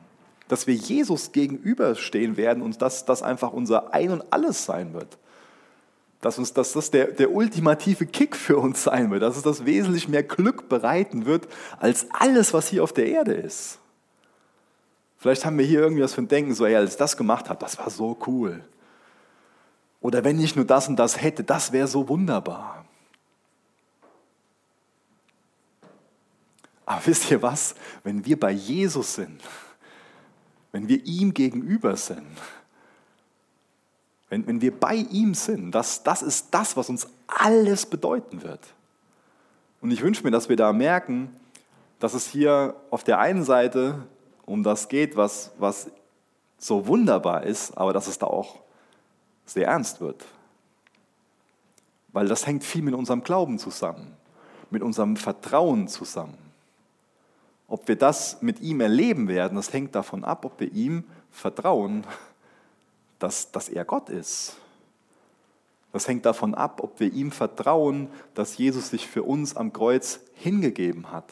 Dass 0.48 0.66
wir 0.66 0.74
Jesus 0.74 1.32
gegenüberstehen 1.32 2.38
werden 2.38 2.64
und 2.64 2.82
dass 2.82 3.06
das 3.06 3.22
einfach 3.22 3.54
unser 3.54 3.94
Ein 3.94 4.10
und 4.10 4.24
Alles 4.34 4.66
sein 4.66 4.96
wird. 4.96 5.20
Dass, 6.22 6.40
uns, 6.40 6.54
dass 6.54 6.74
das 6.74 6.90
der, 6.90 7.12
der 7.12 7.32
ultimative 7.32 8.08
Kick 8.08 8.36
für 8.36 8.58
uns 8.58 8.82
sein 8.82 9.12
wird, 9.12 9.22
dass 9.22 9.38
es 9.38 9.44
das 9.44 9.64
wesentlich 9.64 10.08
mehr 10.08 10.24
Glück 10.24 10.70
bereiten 10.70 11.28
wird 11.28 11.48
als 11.80 12.08
alles, 12.18 12.56
was 12.56 12.68
hier 12.68 12.84
auf 12.84 12.94
der 12.94 13.06
Erde 13.06 13.34
ist. 13.34 13.78
Vielleicht 15.20 15.46
haben 15.46 15.60
wir 15.60 15.66
hier 15.66 15.82
irgendwie 15.82 16.02
was 16.02 16.16
von 16.16 16.28
Denken, 16.28 16.56
so, 16.56 16.66
ey, 16.66 16.76
als 16.76 16.94
ich 16.94 16.98
das 16.98 17.16
gemacht 17.16 17.48
habe, 17.48 17.60
das 17.60 17.78
war 17.78 17.92
so 17.92 18.18
cool. 18.26 18.64
Oder 20.02 20.24
wenn 20.24 20.40
ich 20.40 20.56
nur 20.56 20.66
das 20.66 20.88
und 20.88 20.98
das 20.98 21.22
hätte, 21.22 21.44
das 21.44 21.72
wäre 21.72 21.88
so 21.88 22.10
wunderbar. 22.10 22.86
Aber 26.86 27.06
wisst 27.06 27.32
ihr 27.32 27.42
was? 27.42 27.76
Wenn 28.04 28.26
wir 28.26 28.38
bei 28.38 28.52
Jesus 28.52 29.16
sind, 29.16 29.42
wenn 30.72 30.88
wir 30.88 31.06
ihm 31.06 31.34
gegenüber 31.34 31.96
sind, 31.96 32.28
wenn, 34.30 34.48
wenn 34.48 34.62
wir 34.62 34.78
bei 34.78 34.96
ihm 34.96 35.36
sind, 35.36 35.72
das, 35.72 36.04
das 36.04 36.22
ist 36.22 36.48
das, 36.52 36.76
was 36.76 36.90
uns 36.90 37.08
alles 37.28 37.86
bedeuten 37.86 38.42
wird. 38.42 38.62
Und 39.82 39.92
ich 39.92 40.02
wünsche 40.02 40.24
mir, 40.24 40.32
dass 40.32 40.50
wir 40.50 40.56
da 40.56 40.74
merken, 40.74 41.36
dass 42.00 42.14
es 42.14 42.28
hier 42.28 42.76
auf 42.90 43.04
der 43.04 43.20
einen 43.20 43.44
Seite 43.44 44.08
um 44.46 44.64
das 44.64 44.90
geht, 44.90 45.16
was, 45.16 45.52
was 45.60 45.92
so 46.58 46.88
wunderbar 46.88 47.44
ist, 47.44 47.78
aber 47.78 47.94
dass 47.94 48.08
es 48.08 48.18
da 48.18 48.28
auch 48.28 48.62
sehr 49.54 49.68
ernst 49.68 50.02
wird. 50.02 50.26
Weil 52.14 52.28
das 52.28 52.46
hängt 52.46 52.64
viel 52.64 52.82
mit 52.82 52.94
unserem 52.94 53.24
Glauben 53.24 53.60
zusammen, 53.60 54.16
mit 54.70 54.82
unserem 54.82 55.16
Vertrauen 55.16 55.88
zusammen. 55.88 56.38
Ob 57.68 57.88
wir 57.88 57.96
das 57.96 58.42
mit 58.42 58.60
ihm 58.60 58.82
erleben 58.82 59.28
werden, 59.28 59.56
das 59.56 59.72
hängt 59.72 59.96
davon 59.96 60.24
ab, 60.24 60.44
ob 60.46 60.60
wir 60.60 60.72
ihm 60.74 61.06
vertrauen, 61.32 62.06
dass, 63.20 63.52
dass 63.52 63.70
er 63.70 63.86
Gott 63.86 64.10
ist. 64.10 64.58
Das 65.94 66.08
hängt 66.08 66.26
davon 66.26 66.54
ab, 66.54 66.82
ob 66.84 67.00
wir 67.00 67.12
ihm 67.12 67.32
vertrauen, 67.32 68.10
dass 68.34 68.58
Jesus 68.58 68.90
sich 68.90 69.08
für 69.08 69.24
uns 69.24 69.56
am 69.56 69.72
Kreuz 69.74 70.20
hingegeben 70.36 71.12
hat 71.12 71.26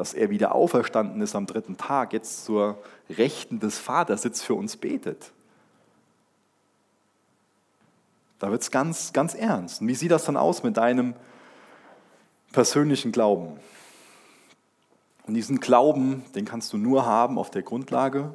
dass 0.00 0.14
er 0.14 0.30
wieder 0.30 0.54
auferstanden 0.54 1.20
ist 1.20 1.34
am 1.34 1.44
dritten 1.44 1.76
Tag, 1.76 2.14
jetzt 2.14 2.46
zur 2.46 2.78
Rechten 3.10 3.60
des 3.60 3.78
Vaters 3.78 4.22
sitzt, 4.22 4.42
für 4.42 4.54
uns 4.54 4.78
betet. 4.78 5.30
Da 8.40 8.50
wird 8.50 8.62
es 8.62 8.70
ganz, 8.70 9.12
ganz 9.12 9.34
ernst. 9.34 9.80
Und 9.80 9.88
wie 9.88 9.94
sieht 9.94 10.10
das 10.10 10.24
dann 10.24 10.36
aus 10.36 10.62
mit 10.62 10.76
deinem 10.76 11.14
persönlichen 12.52 13.12
Glauben? 13.12 13.60
Und 15.26 15.34
diesen 15.34 15.60
Glauben, 15.60 16.24
den 16.34 16.46
kannst 16.46 16.72
du 16.72 16.78
nur 16.78 17.06
haben 17.06 17.38
auf 17.38 17.50
der 17.50 17.62
Grundlage 17.62 18.34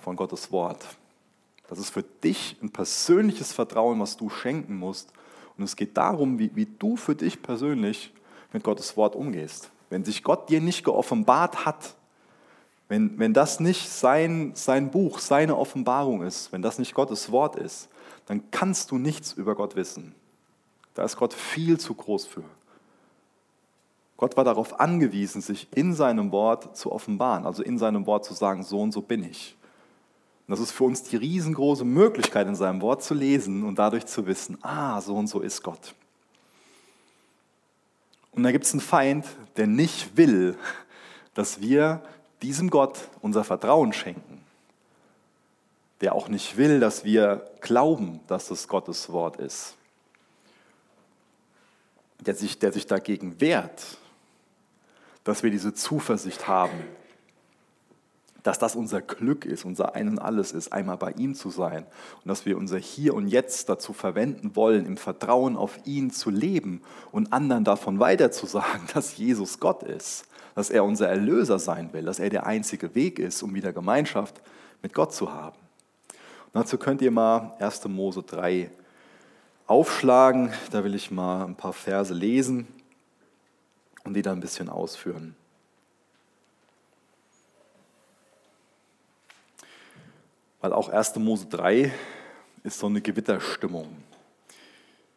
von 0.00 0.16
Gottes 0.16 0.52
Wort. 0.52 0.86
Das 1.68 1.78
ist 1.78 1.90
für 1.90 2.02
dich 2.02 2.56
ein 2.62 2.70
persönliches 2.70 3.52
Vertrauen, 3.52 4.00
was 4.00 4.16
du 4.16 4.30
schenken 4.30 4.76
musst. 4.76 5.12
Und 5.58 5.64
es 5.64 5.76
geht 5.76 5.96
darum, 5.96 6.38
wie, 6.38 6.54
wie 6.54 6.66
du 6.66 6.96
für 6.96 7.14
dich 7.14 7.42
persönlich 7.42 8.12
mit 8.52 8.64
Gottes 8.64 8.96
Wort 8.96 9.14
umgehst. 9.14 9.70
Wenn 9.90 10.04
sich 10.04 10.22
Gott 10.22 10.48
dir 10.48 10.60
nicht 10.60 10.84
geoffenbart 10.84 11.66
hat, 11.66 11.96
wenn, 12.90 13.20
wenn 13.20 13.32
das 13.32 13.60
nicht 13.60 13.88
sein, 13.88 14.50
sein 14.56 14.90
Buch, 14.90 15.20
seine 15.20 15.56
Offenbarung 15.56 16.22
ist, 16.22 16.50
wenn 16.50 16.60
das 16.60 16.80
nicht 16.80 16.92
Gottes 16.92 17.30
Wort 17.30 17.54
ist, 17.54 17.88
dann 18.26 18.50
kannst 18.50 18.90
du 18.90 18.98
nichts 18.98 19.32
über 19.32 19.54
Gott 19.54 19.76
wissen. 19.76 20.12
Da 20.94 21.04
ist 21.04 21.16
Gott 21.16 21.32
viel 21.32 21.78
zu 21.78 21.94
groß 21.94 22.26
für. 22.26 22.42
Gott 24.16 24.36
war 24.36 24.42
darauf 24.42 24.80
angewiesen, 24.80 25.40
sich 25.40 25.68
in 25.72 25.94
seinem 25.94 26.32
Wort 26.32 26.76
zu 26.76 26.90
offenbaren, 26.90 27.46
also 27.46 27.62
in 27.62 27.78
seinem 27.78 28.06
Wort 28.06 28.24
zu 28.24 28.34
sagen, 28.34 28.64
so 28.64 28.80
und 28.80 28.90
so 28.90 29.02
bin 29.02 29.22
ich. 29.22 29.56
Und 30.48 30.50
das 30.50 30.58
ist 30.58 30.72
für 30.72 30.82
uns 30.82 31.04
die 31.04 31.16
riesengroße 31.16 31.84
Möglichkeit, 31.84 32.48
in 32.48 32.56
seinem 32.56 32.82
Wort 32.82 33.04
zu 33.04 33.14
lesen 33.14 33.62
und 33.62 33.78
dadurch 33.78 34.06
zu 34.06 34.26
wissen, 34.26 34.58
ah, 34.62 35.00
so 35.00 35.14
und 35.14 35.28
so 35.28 35.38
ist 35.42 35.62
Gott. 35.62 35.94
Und 38.32 38.42
da 38.42 38.50
gibt 38.50 38.64
es 38.64 38.72
einen 38.72 38.80
Feind, 38.80 39.26
der 39.56 39.68
nicht 39.68 40.16
will, 40.16 40.58
dass 41.34 41.60
wir 41.60 42.02
diesem 42.42 42.70
Gott 42.70 43.08
unser 43.20 43.44
Vertrauen 43.44 43.92
schenken. 43.92 44.40
Der 46.00 46.14
auch 46.14 46.28
nicht 46.28 46.56
will, 46.56 46.80
dass 46.80 47.04
wir 47.04 47.50
glauben, 47.60 48.20
dass 48.26 48.50
es 48.50 48.68
Gottes 48.68 49.10
Wort 49.12 49.36
ist. 49.36 49.74
Der 52.20 52.34
sich, 52.34 52.58
der 52.58 52.72
sich 52.72 52.86
dagegen 52.86 53.40
wehrt, 53.40 53.98
dass 55.24 55.42
wir 55.42 55.50
diese 55.50 55.74
Zuversicht 55.74 56.48
haben, 56.48 56.84
dass 58.42 58.58
das 58.58 58.74
unser 58.74 59.02
Glück 59.02 59.44
ist, 59.44 59.64
unser 59.64 59.94
Ein 59.94 60.08
und 60.08 60.18
Alles 60.18 60.52
ist, 60.52 60.72
einmal 60.72 60.96
bei 60.96 61.12
ihm 61.12 61.34
zu 61.34 61.50
sein 61.50 61.84
und 62.22 62.28
dass 62.28 62.46
wir 62.46 62.56
unser 62.56 62.78
Hier 62.78 63.14
und 63.14 63.28
Jetzt 63.28 63.68
dazu 63.68 63.92
verwenden 63.92 64.56
wollen, 64.56 64.86
im 64.86 64.96
Vertrauen 64.96 65.56
auf 65.56 65.78
ihn 65.84 66.10
zu 66.10 66.30
leben 66.30 66.82
und 67.12 67.32
anderen 67.32 67.64
davon 67.64 68.00
weiterzusagen, 68.00 68.88
dass 68.94 69.16
Jesus 69.16 69.60
Gott 69.60 69.82
ist, 69.82 70.24
dass 70.54 70.70
er 70.70 70.84
unser 70.84 71.08
Erlöser 71.08 71.58
sein 71.58 71.92
will, 71.92 72.04
dass 72.04 72.18
er 72.18 72.30
der 72.30 72.46
einzige 72.46 72.94
Weg 72.94 73.18
ist, 73.18 73.42
um 73.42 73.54
wieder 73.54 73.72
Gemeinschaft 73.72 74.40
mit 74.82 74.94
Gott 74.94 75.14
zu 75.14 75.32
haben. 75.32 75.58
Und 76.52 76.60
dazu 76.60 76.78
könnt 76.78 77.02
ihr 77.02 77.10
mal 77.10 77.54
1. 77.58 77.86
Mose 77.86 78.22
3 78.22 78.70
aufschlagen, 79.66 80.52
da 80.72 80.82
will 80.82 80.94
ich 80.94 81.10
mal 81.10 81.44
ein 81.44 81.54
paar 81.54 81.72
Verse 81.72 82.12
lesen 82.12 82.66
und 84.04 84.14
die 84.14 84.22
dann 84.22 84.38
ein 84.38 84.40
bisschen 84.40 84.68
ausführen. 84.68 85.36
Weil 90.60 90.72
auch 90.72 90.88
1. 90.88 91.16
Mose 91.16 91.46
3 91.46 91.92
ist 92.64 92.78
so 92.78 92.86
eine 92.86 93.00
Gewitterstimmung. 93.00 93.96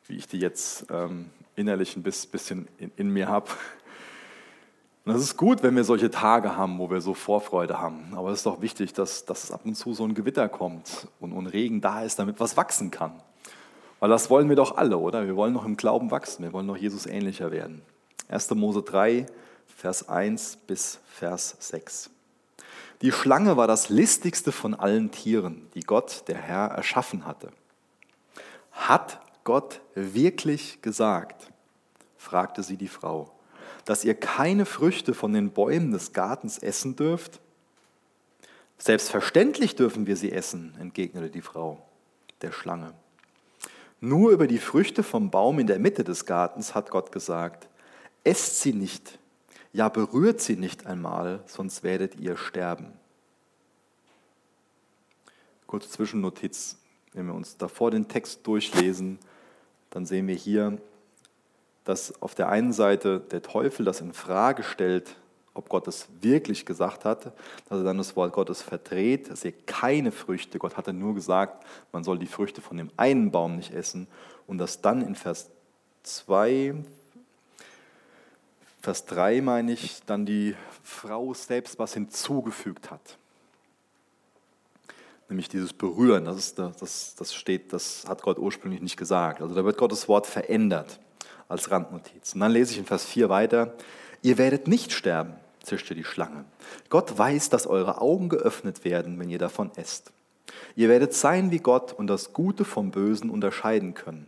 wie 0.08 0.18
ich 0.18 0.28
die 0.28 0.40
jetzt 0.40 0.86
ähm, 0.90 1.30
innerlich 1.56 1.96
ein 1.96 2.04
bisschen 2.04 2.68
in, 2.78 2.92
in 2.96 3.10
mir 3.10 3.28
habe. 3.28 3.50
Und 5.06 5.14
das 5.14 5.22
ist 5.22 5.36
gut, 5.36 5.64
wenn 5.64 5.76
wir 5.76 5.84
solche 5.84 6.10
Tage 6.10 6.56
haben, 6.56 6.80
wo 6.80 6.90
wir 6.90 7.02
so 7.02 7.14
Vorfreude 7.14 7.78
haben. 7.78 8.14
Aber 8.16 8.30
es 8.30 8.40
ist 8.40 8.46
doch 8.46 8.62
wichtig, 8.62 8.94
dass, 8.94 9.26
dass 9.26 9.52
ab 9.52 9.62
und 9.66 9.76
zu 9.76 9.94
so 9.94 10.06
ein 10.06 10.14
Gewitter 10.14 10.48
kommt 10.48 11.08
und, 11.20 11.34
und 11.34 11.48
Regen 11.48 11.82
da 11.82 12.04
ist, 12.04 12.20
damit 12.20 12.40
was 12.40 12.56
wachsen 12.56 12.90
kann. 12.90 13.12
Weil 14.00 14.10
das 14.10 14.30
wollen 14.30 14.48
wir 14.48 14.56
doch 14.56 14.78
alle, 14.78 14.98
oder? 14.98 15.26
Wir 15.26 15.36
wollen 15.36 15.54
noch 15.54 15.66
im 15.66 15.76
Glauben 15.76 16.10
wachsen, 16.10 16.44
wir 16.44 16.54
wollen 16.54 16.68
noch 16.68 16.78
Jesus 16.78 17.06
ähnlicher 17.06 17.52
werden. 17.52 17.82
1. 18.30 18.52
Mose 18.52 18.82
3, 18.82 19.26
Vers 19.68 20.08
1 20.08 20.58
bis 20.68 21.00
Vers 21.10 21.58
6. 21.60 22.10
Die 23.02 23.12
Schlange 23.12 23.58
war 23.58 23.68
das 23.68 23.90
listigste 23.90 24.54
von 24.54 24.74
allen 24.74 25.12
Tieren, 25.12 25.68
die 25.74 25.82
Gott, 25.82 26.24
der 26.28 26.38
Herr, 26.38 26.68
erschaffen 26.68 27.26
hatte. 27.26 27.50
Hat 28.72 29.20
Gott 29.44 29.82
wirklich 29.96 30.82
gesagt, 30.82 31.52
fragte 32.18 32.64
sie 32.64 32.78
die 32.78 32.88
Frau 32.88 33.34
dass 33.86 34.06
ihr 34.06 34.16
keine 34.16 34.66
Früchte 34.66 35.13
von 35.13 35.34
den 35.34 35.52
Bäumen 35.52 35.92
des 35.92 36.13
Gartens 36.13 36.58
essen 36.58 36.96
dürft? 36.96 37.40
Selbstverständlich 38.78 39.75
dürfen 39.75 40.08
wir 40.08 40.18
sie 40.18 40.32
essen, 40.32 40.75
entgegnete 40.80 41.30
die 41.30 41.42
Frau 41.42 41.82
der 42.42 42.52
Schlange. 42.52 42.94
Nur 44.02 44.32
über 44.32 44.48
die 44.48 44.58
Früchte 44.58 45.04
vom 45.04 45.32
Baum 45.32 45.60
in 45.60 45.68
der 45.68 45.80
Mitte 45.80 46.04
des 46.04 46.25
Gartens 46.25 46.75
hat 46.75 46.90
Gott 46.90 47.12
gesagt, 47.12 47.70
esst 48.25 48.60
sie 48.60 48.74
nicht, 48.74 49.18
ja 49.72 49.88
berührt 49.88 50.42
sie 50.42 50.58
nicht 50.58 50.86
einmal, 50.86 51.42
sonst 51.46 51.84
werdet 51.84 52.16
ihr 52.16 52.36
sterben. 52.36 52.92
Kurze 55.68 55.90
Zwischennotiz, 55.90 56.78
wenn 57.13 57.28
wir 57.28 57.34
uns 57.34 57.58
davor 57.58 57.92
den 57.92 58.08
Text 58.08 58.46
durchlesen, 58.46 59.20
dann 59.90 60.06
sehen 60.06 60.28
wir 60.28 60.36
hier, 60.36 60.78
dass 61.84 62.22
auf 62.22 62.36
der 62.36 62.50
einen 62.50 62.74
Seite 62.74 63.20
der 63.20 63.42
Teufel 63.42 63.86
das 63.86 64.02
in 64.02 64.13
Frage 64.13 64.63
stellt, 64.63 65.16
ob 65.54 65.70
Gott 65.70 65.88
es 65.88 66.08
wirklich 66.22 66.66
gesagt 66.66 67.06
hat, 67.06 67.25
dass 67.25 67.80
er 67.80 67.84
dann 67.84 67.98
das 67.98 68.16
Wort 68.16 68.34
Gottes 68.34 68.62
verdreht, 68.62 69.30
dass 69.30 69.46
er 69.46 69.52
keine 69.52 70.12
Früchte, 70.12 70.58
Gott 70.58 70.78
hatte 70.78 70.94
nur 70.94 71.13
gesagt, 71.13 71.66
man 71.92 72.04
soll 72.04 72.18
die 72.18 72.28
Früchte 72.28 72.62
von 72.62 72.78
dem 72.78 72.90
einen 72.98 73.32
Baum 73.32 73.58
nicht 73.58 73.74
essen 73.74 74.08
und 74.48 74.58
dass 74.58 74.82
dann 74.82 75.02
in 75.02 75.16
Vers 75.16 75.50
2, 76.04 76.75
Vers 78.82 79.06
3 79.06 79.42
meine 79.42 79.74
ich, 79.74 80.02
dann 80.06 80.25
die 80.25 80.56
Frau 80.84 81.34
selbst 81.34 81.78
was 81.78 81.94
hinzugefügt 81.94 82.90
hat. 82.90 83.18
Nämlich 85.30 85.50
dieses 85.50 85.72
Berühren, 85.72 86.25
das, 86.25 86.38
ist, 86.38 86.60
das, 86.60 87.16
das 87.16 87.34
steht, 87.34 87.74
das 87.74 88.06
hat 88.08 88.22
Gott 88.24 88.38
ursprünglich 88.38 88.82
nicht 88.82 88.98
gesagt. 88.98 89.42
Also 89.42 89.56
da 89.56 89.63
wird 89.63 89.78
Gottes 89.78 90.08
Wort 90.08 90.28
verändert 90.28 91.00
als 91.48 91.72
Randnotiz. 91.72 92.34
Und 92.34 92.42
dann 92.42 92.52
lese 92.52 92.72
ich 92.74 92.78
in 92.78 92.86
Vers 92.86 93.06
4 93.06 93.30
weiter, 93.30 93.74
ihr 94.22 94.38
werdet 94.38 94.68
nicht 94.68 94.92
sterben, 94.92 95.34
zischte 95.62 95.96
die 95.96 96.04
Schlange. 96.04 96.46
Gott 96.90 97.18
weiß, 97.18 97.50
dass 97.50 97.68
eure 97.68 98.02
Augen 98.02 98.30
geöffnet 98.30 98.86
werden, 98.86 99.20
wenn 99.20 99.30
ihr 99.30 99.40
davon 99.40 99.72
esst. 99.76 100.12
Ihr 100.76 100.90
werdet 100.90 101.14
sein 101.14 101.52
wie 101.52 101.60
Gott 101.60 101.94
und 101.94 102.08
das 102.08 102.34
Gute 102.34 102.66
vom 102.66 102.92
Bösen 102.92 103.30
unterscheiden 103.30 103.94
können. 103.94 104.28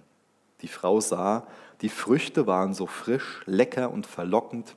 Die 0.62 0.68
Frau 0.68 1.00
sah, 1.00 1.48
die 1.82 1.90
Früchte 1.90 2.48
waren 2.48 2.74
so 2.74 2.88
frisch, 2.88 3.42
lecker 3.46 3.92
und 3.92 4.08
verlockend, 4.08 4.76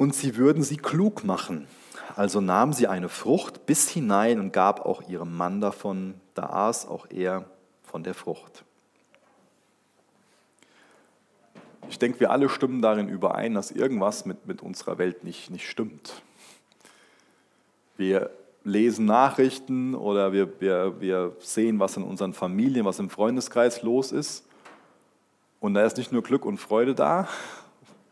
und 0.00 0.14
sie 0.14 0.36
würden 0.36 0.62
sie 0.62 0.78
klug 0.78 1.24
machen. 1.24 1.68
Also 2.16 2.40
nahm 2.40 2.72
sie 2.72 2.86
eine 2.86 3.10
Frucht 3.10 3.66
bis 3.66 3.90
hinein 3.90 4.40
und 4.40 4.50
gab 4.50 4.86
auch 4.86 5.02
ihrem 5.08 5.36
Mann 5.36 5.60
davon, 5.60 6.14
da 6.34 6.44
aß 6.44 6.88
auch 6.88 7.06
er 7.10 7.44
von 7.82 8.02
der 8.02 8.14
Frucht. 8.14 8.64
Ich 11.90 11.98
denke, 11.98 12.20
wir 12.20 12.30
alle 12.30 12.48
stimmen 12.48 12.80
darin 12.80 13.08
überein, 13.08 13.54
dass 13.54 13.72
irgendwas 13.72 14.24
mit, 14.24 14.46
mit 14.46 14.62
unserer 14.62 14.96
Welt 14.98 15.24
nicht, 15.24 15.50
nicht 15.50 15.68
stimmt. 15.68 16.22
Wir 17.96 18.30
lesen 18.62 19.06
Nachrichten 19.06 19.96
oder 19.96 20.32
wir, 20.32 20.60
wir, 20.60 21.00
wir 21.00 21.36
sehen, 21.40 21.80
was 21.80 21.96
in 21.96 22.04
unseren 22.04 22.32
Familien, 22.32 22.84
was 22.84 23.00
im 23.00 23.10
Freundeskreis 23.10 23.82
los 23.82 24.12
ist. 24.12 24.46
Und 25.58 25.74
da 25.74 25.84
ist 25.84 25.96
nicht 25.96 26.12
nur 26.12 26.22
Glück 26.22 26.44
und 26.44 26.58
Freude 26.58 26.94
da, 26.94 27.28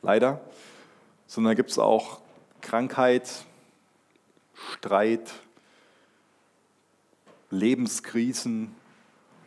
leider, 0.02 0.40
sondern 1.28 1.52
da 1.52 1.54
gibt 1.54 1.70
es 1.70 1.78
auch 1.78 2.20
Krankheit, 2.60 3.30
Streit, 4.54 5.32
Lebenskrisen. 7.50 8.74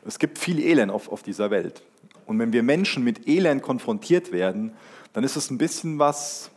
Es 0.05 0.19
gibt 0.19 0.39
viel 0.39 0.59
Elend 0.59 0.89
auf, 0.89 1.11
auf 1.11 1.21
dieser 1.21 1.51
Welt. 1.51 1.83
Und 2.31 2.39
wenn 2.39 2.53
wir 2.53 2.63
Menschen 2.63 3.03
mit 3.03 3.27
Elend 3.27 3.61
konfrontiert 3.61 4.31
werden, 4.31 4.73
dann 5.11 5.25
ist 5.25 5.35
es 5.35 5.51
ein 5.51 5.57
bisschen 5.57 5.99
was, 5.99 6.49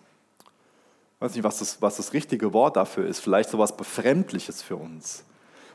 ich 1.16 1.21
weiß 1.21 1.35
nicht, 1.35 1.43
was 1.43 1.59
das, 1.59 1.83
was 1.83 1.97
das 1.97 2.12
richtige 2.12 2.52
Wort 2.52 2.76
dafür 2.76 3.09
ist, 3.09 3.19
vielleicht 3.19 3.50
so 3.50 3.59
was 3.59 3.76
Befremdliches 3.76 4.62
für 4.62 4.76
uns. 4.76 5.25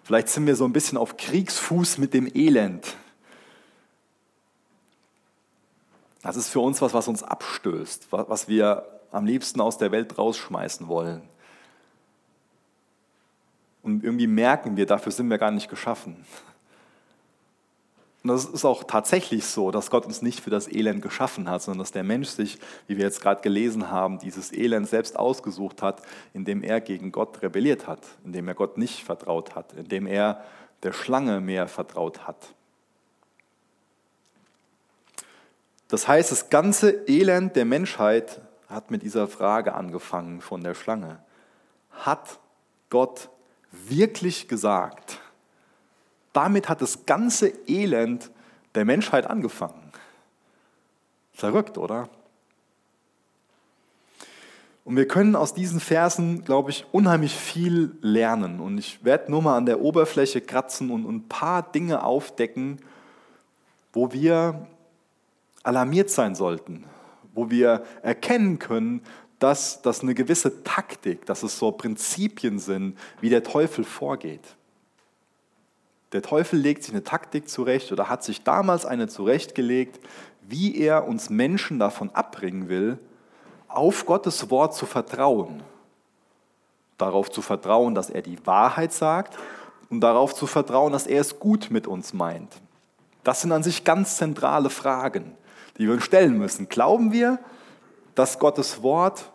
Vielleicht 0.04 0.30
sind 0.30 0.48
wir 0.48 0.56
so 0.56 0.64
ein 0.64 0.72
bisschen 0.72 0.98
auf 0.98 1.18
Kriegsfuß 1.18 1.98
mit 1.98 2.14
dem 2.14 2.34
Elend. 2.34 2.96
Das 6.22 6.38
ist 6.38 6.48
für 6.48 6.62
uns 6.62 6.82
was, 6.82 6.94
was 6.94 7.10
uns 7.10 7.22
abstößt, 7.22 8.08
was 8.10 8.48
wir 8.48 8.86
am 9.12 9.26
liebsten 9.26 9.60
aus 9.60 9.78
der 9.78 9.92
Welt 9.92 10.18
rausschmeißen 10.18 10.88
wollen. 10.88 11.24
Und 13.84 14.06
irgendwie 14.06 14.28
merken 14.28 14.78
wir, 14.78 14.86
dafür 14.86 15.12
sind 15.12 15.30
wir 15.30 15.38
gar 15.38 15.52
nicht 15.52 15.70
geschaffen. 15.70 16.26
Und 18.22 18.30
das 18.32 18.46
ist 18.46 18.66
auch 18.66 18.84
tatsächlich 18.84 19.46
so, 19.46 19.72
dass 19.72 19.90
Gott 19.90 20.06
uns 20.06 20.22
nicht 20.22 20.42
für 20.42 20.50
das 20.50 20.68
Elend 20.68 21.02
geschaffen 21.02 21.50
hat, 21.50 21.62
sondern 21.62 21.80
dass 21.80 21.94
der 21.94 22.04
Mensch 22.04 22.28
sich, 22.28 22.60
wie 22.88 22.98
wir 22.98 23.06
jetzt 23.06 23.22
gerade 23.22 23.42
gelesen 23.42 23.92
haben, 23.92 24.20
dieses 24.20 24.52
Elend 24.52 24.90
selbst 24.90 25.18
ausgesucht 25.18 25.82
hat, 25.82 26.02
indem 26.34 26.62
er 26.62 26.82
gegen 26.82 27.14
Gott 27.14 27.42
rebelliert 27.42 27.88
hat, 27.88 28.02
indem 28.26 28.50
er 28.50 28.56
Gott 28.56 28.78
nicht 28.78 29.06
vertraut 29.06 29.56
hat, 29.56 29.72
indem 29.74 30.06
er 30.06 30.44
der 30.84 30.92
Schlange 30.92 31.40
mehr 31.40 31.68
vertraut 31.70 32.28
hat. 32.28 32.54
Das 35.88 36.08
heißt, 36.08 36.32
das 36.32 36.50
ganze 36.50 37.08
Elend 37.08 37.56
der 37.56 37.66
Menschheit 37.66 38.42
hat 38.68 38.92
mit 38.92 39.02
dieser 39.02 39.28
Frage 39.28 39.74
angefangen 39.74 40.42
von 40.42 40.62
der 40.62 40.76
Schlange. 40.76 41.20
Hat 41.92 42.40
Gott 42.90 43.30
wirklich 43.72 44.48
gesagt? 44.48 45.20
Damit 46.34 46.70
hat 46.70 46.82
das 46.82 47.06
ganze 47.06 47.52
Elend 47.68 48.32
der 48.76 48.86
Menschheit 48.86 49.28
angefangen. 49.28 49.92
Verrückt, 51.34 51.78
oder? 51.78 52.10
Und 54.90 54.96
wir 54.96 55.08
können 55.08 55.36
aus 55.36 55.54
diesen 55.54 55.80
Versen, 55.80 56.44
glaube 56.44 56.72
ich, 56.72 56.86
unheimlich 56.92 57.36
viel 57.36 57.96
lernen. 58.02 58.60
Und 58.60 58.78
ich 58.78 59.04
werde 59.06 59.30
nur 59.30 59.42
mal 59.42 59.56
an 59.56 59.66
der 59.66 59.82
Oberfläche 59.82 60.42
kratzen 60.42 60.90
und 60.90 61.08
ein 61.08 61.28
paar 61.28 61.72
Dinge 61.72 62.04
aufdecken, 62.04 62.80
wo 63.94 64.12
wir 64.12 64.68
alarmiert 65.64 66.10
sein 66.10 66.36
sollten, 66.36 66.86
wo 67.34 67.50
wir 67.50 67.84
erkennen 68.02 68.58
können, 68.58 69.02
dass 69.38 69.82
das 69.82 70.02
eine 70.02 70.14
gewisse 70.14 70.64
Taktik, 70.64 71.26
dass 71.26 71.44
es 71.44 71.58
so 71.58 71.72
Prinzipien 71.72 72.60
sind, 72.60 72.98
wie 73.22 73.30
der 73.30 73.44
Teufel 73.44 73.84
vorgeht. 73.84 74.56
Der 76.12 76.22
Teufel 76.22 76.60
legt 76.60 76.84
sich 76.84 76.94
eine 76.94 77.04
Taktik 77.04 77.50
zurecht 77.50 77.92
oder 77.92 78.10
hat 78.10 78.24
sich 78.24 78.44
damals 78.44 78.86
eine 78.86 79.08
zurechtgelegt, 79.08 80.00
wie 80.42 80.78
er 80.78 81.08
uns 81.08 81.30
Menschen 81.30 81.78
davon 81.78 82.10
abbringen 82.12 82.68
will, 82.68 82.98
auf 83.68 84.06
Gottes 84.06 84.50
Wort 84.50 84.74
zu 84.74 84.88
vertrauen. 84.88 85.62
Darauf 86.98 87.30
zu 87.30 87.42
vertrauen, 87.42 87.94
dass 87.94 88.10
er 88.10 88.24
die 88.24 88.46
Wahrheit 88.46 88.92
sagt 88.92 89.38
und 89.90 90.02
darauf 90.02 90.34
zu 90.34 90.48
vertrauen, 90.48 90.92
dass 90.92 91.06
er 91.06 91.22
es 91.22 91.40
gut 91.40 91.70
mit 91.70 91.86
uns 91.86 92.14
meint. 92.14 92.60
Das 93.24 93.42
sind 93.42 93.52
an 93.52 93.64
sich 93.64 93.84
ganz 93.84 94.18
zentrale 94.18 94.72
Fragen, 94.72 95.36
die 95.78 95.86
wir 95.86 95.94
uns 95.94 96.04
stellen 96.04 96.38
müssen. 96.38 96.68
Glauben 96.68 97.12
wir, 97.12 97.40
dass 98.16 98.40
Gottes 98.40 98.82
Wort 98.82 99.32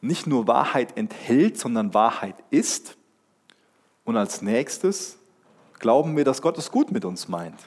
nicht 0.00 0.26
nur 0.26 0.48
Wahrheit 0.48 0.96
enthält, 0.96 1.58
sondern 1.58 1.94
Wahrheit 1.94 2.34
ist? 2.50 2.96
Und 4.04 4.16
als 4.16 4.42
nächstes, 4.42 5.18
glauben 5.82 6.16
wir, 6.16 6.24
dass 6.24 6.40
Gott 6.40 6.56
es 6.56 6.70
gut 6.70 6.90
mit 6.90 7.04
uns 7.04 7.28
meint. 7.28 7.60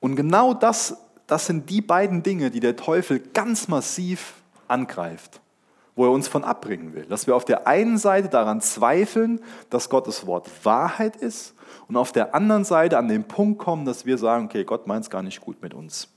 Und 0.00 0.16
genau 0.16 0.54
das, 0.54 0.96
das 1.26 1.46
sind 1.46 1.68
die 1.68 1.82
beiden 1.82 2.22
Dinge, 2.22 2.50
die 2.50 2.60
der 2.60 2.76
Teufel 2.76 3.18
ganz 3.18 3.68
massiv 3.68 4.34
angreift, 4.68 5.40
wo 5.96 6.06
er 6.06 6.12
uns 6.12 6.28
von 6.28 6.44
abbringen 6.44 6.94
will. 6.94 7.04
Dass 7.04 7.26
wir 7.26 7.36
auf 7.36 7.44
der 7.44 7.66
einen 7.66 7.98
Seite 7.98 8.28
daran 8.28 8.62
zweifeln, 8.62 9.40
dass 9.68 9.90
Gottes 9.90 10.26
Wort 10.26 10.48
Wahrheit 10.64 11.16
ist 11.16 11.54
und 11.88 11.96
auf 11.96 12.12
der 12.12 12.34
anderen 12.34 12.64
Seite 12.64 12.96
an 12.96 13.08
den 13.08 13.24
Punkt 13.24 13.58
kommen, 13.58 13.84
dass 13.84 14.06
wir 14.06 14.16
sagen, 14.16 14.46
okay, 14.46 14.64
Gott 14.64 14.86
meint 14.86 15.04
es 15.04 15.10
gar 15.10 15.22
nicht 15.22 15.40
gut 15.40 15.60
mit 15.60 15.74
uns. 15.74 16.08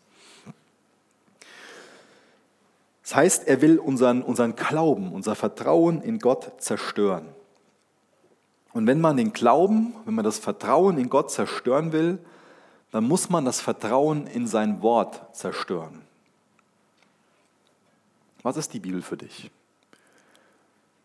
Das 3.01 3.15
heißt, 3.15 3.47
er 3.47 3.61
will 3.61 3.79
unseren, 3.79 4.21
unseren 4.21 4.55
Glauben, 4.55 5.11
unser 5.11 5.35
Vertrauen 5.35 6.01
in 6.01 6.19
Gott 6.19 6.51
zerstören. 6.59 7.25
Und 8.73 8.87
wenn 8.87 9.01
man 9.01 9.17
den 9.17 9.33
Glauben, 9.33 9.93
wenn 10.05 10.13
man 10.13 10.23
das 10.23 10.39
Vertrauen 10.39 10.97
in 10.97 11.09
Gott 11.09 11.31
zerstören 11.31 11.91
will, 11.91 12.19
dann 12.91 13.05
muss 13.05 13.29
man 13.29 13.45
das 13.45 13.61
Vertrauen 13.61 14.27
in 14.27 14.47
sein 14.47 14.81
Wort 14.81 15.35
zerstören. 15.35 16.01
Was 18.43 18.57
ist 18.57 18.73
die 18.73 18.79
Bibel 18.79 19.01
für 19.01 19.17
dich? 19.17 19.51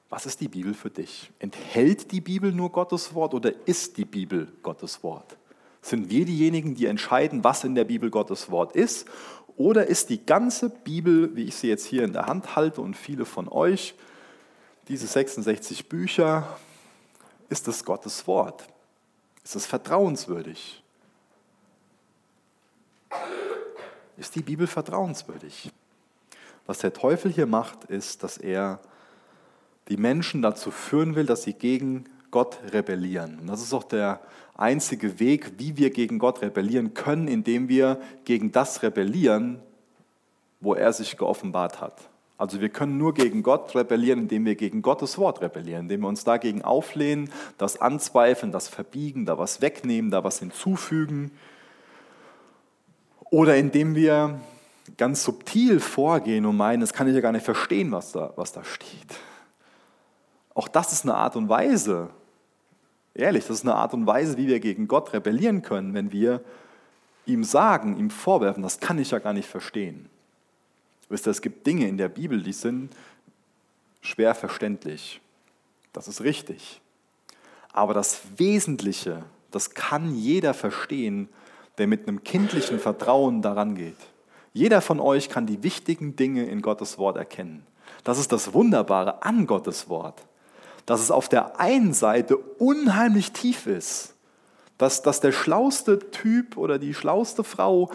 Was 0.09 0.27
ist 0.27 0.41
die 0.41 0.49
Bibel 0.49 0.75
für 0.75 0.91
dich? 0.91 1.31
Enthält 1.39 2.13
die 2.13 2.21
Bibel 2.21 2.53
nur 2.53 2.71
Gottes 2.71 3.15
Wort 3.15 3.35
oder 3.35 3.53
ist 3.67 3.97
die 3.97 4.05
Bibel 4.05 4.49
Gottes 4.63 5.03
Wort? 5.03 5.37
Sind 5.83 6.11
wir 6.11 6.25
diejenigen, 6.25 6.75
die 6.75 6.87
entscheiden, 6.87 7.45
was 7.45 7.65
in 7.65 7.75
der 7.75 7.85
Bibel 7.85 8.11
Gottes 8.11 8.51
Wort 8.51 8.75
ist? 8.75 9.07
Oder 9.57 9.87
ist 9.87 10.11
die 10.11 10.25
ganze 10.25 10.71
Bibel, 10.71 11.35
wie 11.35 11.45
ich 11.45 11.57
sie 11.57 11.69
jetzt 11.69 11.87
hier 11.87 12.05
in 12.05 12.13
der 12.13 12.27
Hand 12.27 12.57
halte 12.57 12.81
und 12.81 12.97
viele 12.97 13.25
von 13.25 13.49
euch, 13.49 13.95
diese 14.89 15.07
66 15.07 15.89
Bücher, 15.89 16.57
ist 17.49 17.69
es 17.69 17.85
Gottes 17.85 18.27
Wort? 18.27 18.67
Ist 19.45 19.57
es 19.57 19.67
vertrauenswürdig? 19.67 20.83
Ist 24.17 24.35
die 24.35 24.43
Bibel 24.43 24.67
vertrauenswürdig? 24.67 25.71
Was 26.67 26.79
der 26.79 26.93
Teufel 26.93 27.31
hier 27.31 27.47
macht, 27.47 27.85
ist, 27.85 28.23
dass 28.23 28.39
er 28.39 28.81
die 29.89 29.97
Menschen 29.97 30.43
dazu 30.43 30.71
führen 30.71 31.15
will, 31.15 31.27
dass 31.27 31.45
sie 31.45 31.53
gegen 31.53 32.07
Gott 32.31 32.59
rebellieren. 32.73 33.39
Und 33.41 33.47
das 33.47 33.63
ist 33.63 33.73
auch 33.73 33.85
der 33.85 34.21
einzige 34.57 35.21
Weg, 35.21 35.53
wie 35.59 35.77
wir 35.77 35.91
gegen 35.91 36.19
Gott 36.19 36.43
rebellieren 36.43 36.95
können, 36.95 37.29
indem 37.29 37.69
wir 37.69 38.01
gegen 38.25 38.51
das 38.53 38.83
rebellieren, 38.83 39.63
wo 40.61 40.75
er 40.75 40.93
sich 40.93 41.17
geoffenbart 41.17 41.81
hat. 41.81 42.09
Also 42.39 42.61
wir 42.61 42.69
können 42.69 42.99
nur 42.99 43.15
gegen 43.15 43.43
Gott 43.43 43.75
rebellieren, 43.75 44.21
indem 44.21 44.45
wir 44.45 44.57
gegen 44.57 44.83
Gottes 44.83 45.17
Wort 45.17 45.41
rebellieren, 45.41 45.83
indem 45.83 46.03
wir 46.03 46.09
uns 46.09 46.25
dagegen 46.25 46.63
auflehnen, 46.63 47.31
das 47.57 47.81
anzweifeln, 47.81 48.53
das 48.53 48.69
verbiegen, 48.69 49.25
da 49.25 49.39
was 49.39 49.63
wegnehmen, 49.63 50.11
da 50.11 50.23
was 50.23 50.41
hinzufügen. 50.41 51.31
Oder 53.31 53.57
indem 53.57 53.95
wir 53.95 54.39
ganz 54.99 55.25
subtil 55.25 55.81
vorgehen 55.81 56.45
und 56.45 56.57
meinen, 56.57 56.81
das 56.81 56.93
kann 56.93 57.09
ich 57.09 57.15
ja 57.15 57.21
gar 57.21 57.33
nicht 57.33 57.45
verstehen, 57.45 57.91
was 57.91 58.13
da, 58.13 58.33
was 58.37 58.53
da 58.53 58.63
steht. 58.65 59.19
Auch 60.55 60.69
das 60.69 60.93
ist 60.93 61.05
eine 61.05 61.15
Art 61.15 61.37
und 61.37 61.49
Weise, 61.49 62.11
ehrlich, 63.15 63.47
das 63.47 63.59
ist 63.59 63.65
eine 63.65 63.75
Art 63.75 63.95
und 63.95 64.07
Weise, 64.07 64.37
wie 64.37 64.47
wir 64.47 64.61
gegen 64.61 64.89
Gott 64.89 65.13
rebellieren 65.13 65.63
können, 65.63 65.95
wenn 65.95 66.13
wir 66.13 66.43
ihm 67.25 67.45
sagen, 67.45 67.99
ihm 67.99 68.11
vorwerfen, 68.11 68.63
das 68.63 68.79
kann 68.79 68.99
ich 68.99 69.11
ja 69.11 69.19
gar 69.19 69.33
nicht 69.33 69.49
verstehen. 69.49 70.09
Wisst 71.09 71.27
ihr, 71.27 71.31
es 71.31 71.43
gibt 71.43 71.67
Dinge 71.67 71.89
in 71.89 71.97
der 71.97 72.09
Bibel, 72.09 72.43
die 72.43 72.53
sind 72.53 72.91
schwer 74.01 74.35
verständlich. 74.35 75.21
Das 75.93 76.09
ist 76.09 76.21
richtig. 76.21 76.81
Aber 77.73 77.95
das 77.95 78.23
Wesentliche, 78.37 79.25
das 79.51 79.71
kann 79.71 80.15
jeder 80.15 80.55
verstehen, 80.55 81.29
der 81.79 81.87
mit 81.87 82.09
einem 82.09 82.25
kindlichen 82.25 82.79
Vertrauen 82.79 83.43
daran 83.43 83.75
geht. 83.75 83.97
Jeder 84.53 84.81
von 84.81 85.01
euch 85.01 85.29
kann 85.29 85.47
die 85.47 85.63
wichtigen 85.63 86.17
Dinge 86.17 86.47
in 86.47 86.63
Gottes 86.63 86.97
Wort 86.99 87.17
erkennen. 87.17 87.67
Das 88.05 88.19
ist 88.19 88.33
das 88.33 88.55
Wunderbare 88.55 89.23
an 89.23 89.47
Gottes 89.47 89.89
Wort 89.89 90.27
dass 90.87 91.01
es 91.01 91.11
auf 91.11 91.29
der 91.29 91.61
einen 91.61 91.93
Seite 91.93 92.37
unheimlich 92.37 93.33
tief 93.33 93.67
ist, 93.67 94.15
dass, 94.79 95.03
dass 95.03 95.21
der 95.21 95.33
schlauste 95.33 95.99
Typ 96.11 96.57
oder 96.57 96.79
die 96.79 96.95
schlauste 96.95 97.43
Frau 97.45 97.91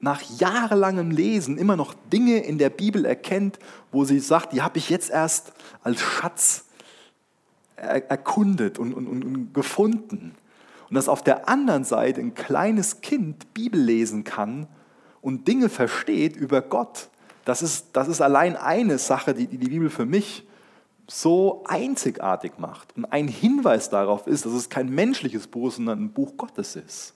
nach 0.00 0.22
jahrelangem 0.22 1.10
Lesen 1.10 1.58
immer 1.58 1.76
noch 1.76 1.94
Dinge 2.12 2.38
in 2.38 2.58
der 2.58 2.70
Bibel 2.70 3.04
erkennt, 3.04 3.58
wo 3.92 4.04
sie 4.04 4.18
sagt, 4.18 4.52
die 4.52 4.62
habe 4.62 4.78
ich 4.78 4.88
jetzt 4.88 5.10
erst 5.10 5.52
als 5.82 6.00
Schatz 6.00 6.64
erkundet 7.76 8.78
und, 8.78 8.94
und, 8.94 9.06
und 9.06 9.54
gefunden. 9.54 10.34
Und 10.88 10.94
dass 10.94 11.08
auf 11.08 11.22
der 11.22 11.48
anderen 11.48 11.84
Seite 11.84 12.20
ein 12.20 12.34
kleines 12.34 13.00
Kind 13.00 13.54
Bibel 13.54 13.80
lesen 13.80 14.24
kann 14.24 14.66
und 15.20 15.46
Dinge 15.46 15.68
versteht 15.68 16.36
über 16.36 16.62
Gott. 16.62 17.08
Das 17.44 17.62
ist, 17.62 17.88
das 17.92 18.08
ist 18.08 18.20
allein 18.20 18.56
eine 18.56 18.98
Sache, 18.98 19.34
die 19.34 19.46
die 19.46 19.68
Bibel 19.68 19.90
für 19.90 20.06
mich 20.06 20.46
so 21.06 21.64
einzigartig 21.66 22.52
macht 22.58 22.96
und 22.96 23.04
ein 23.06 23.28
Hinweis 23.28 23.90
darauf 23.90 24.26
ist, 24.26 24.46
dass 24.46 24.52
es 24.52 24.68
kein 24.68 24.88
menschliches 24.88 25.46
Buch, 25.46 25.72
sondern 25.72 26.04
ein 26.04 26.12
Buch 26.12 26.36
Gottes 26.36 26.76
ist. 26.76 27.14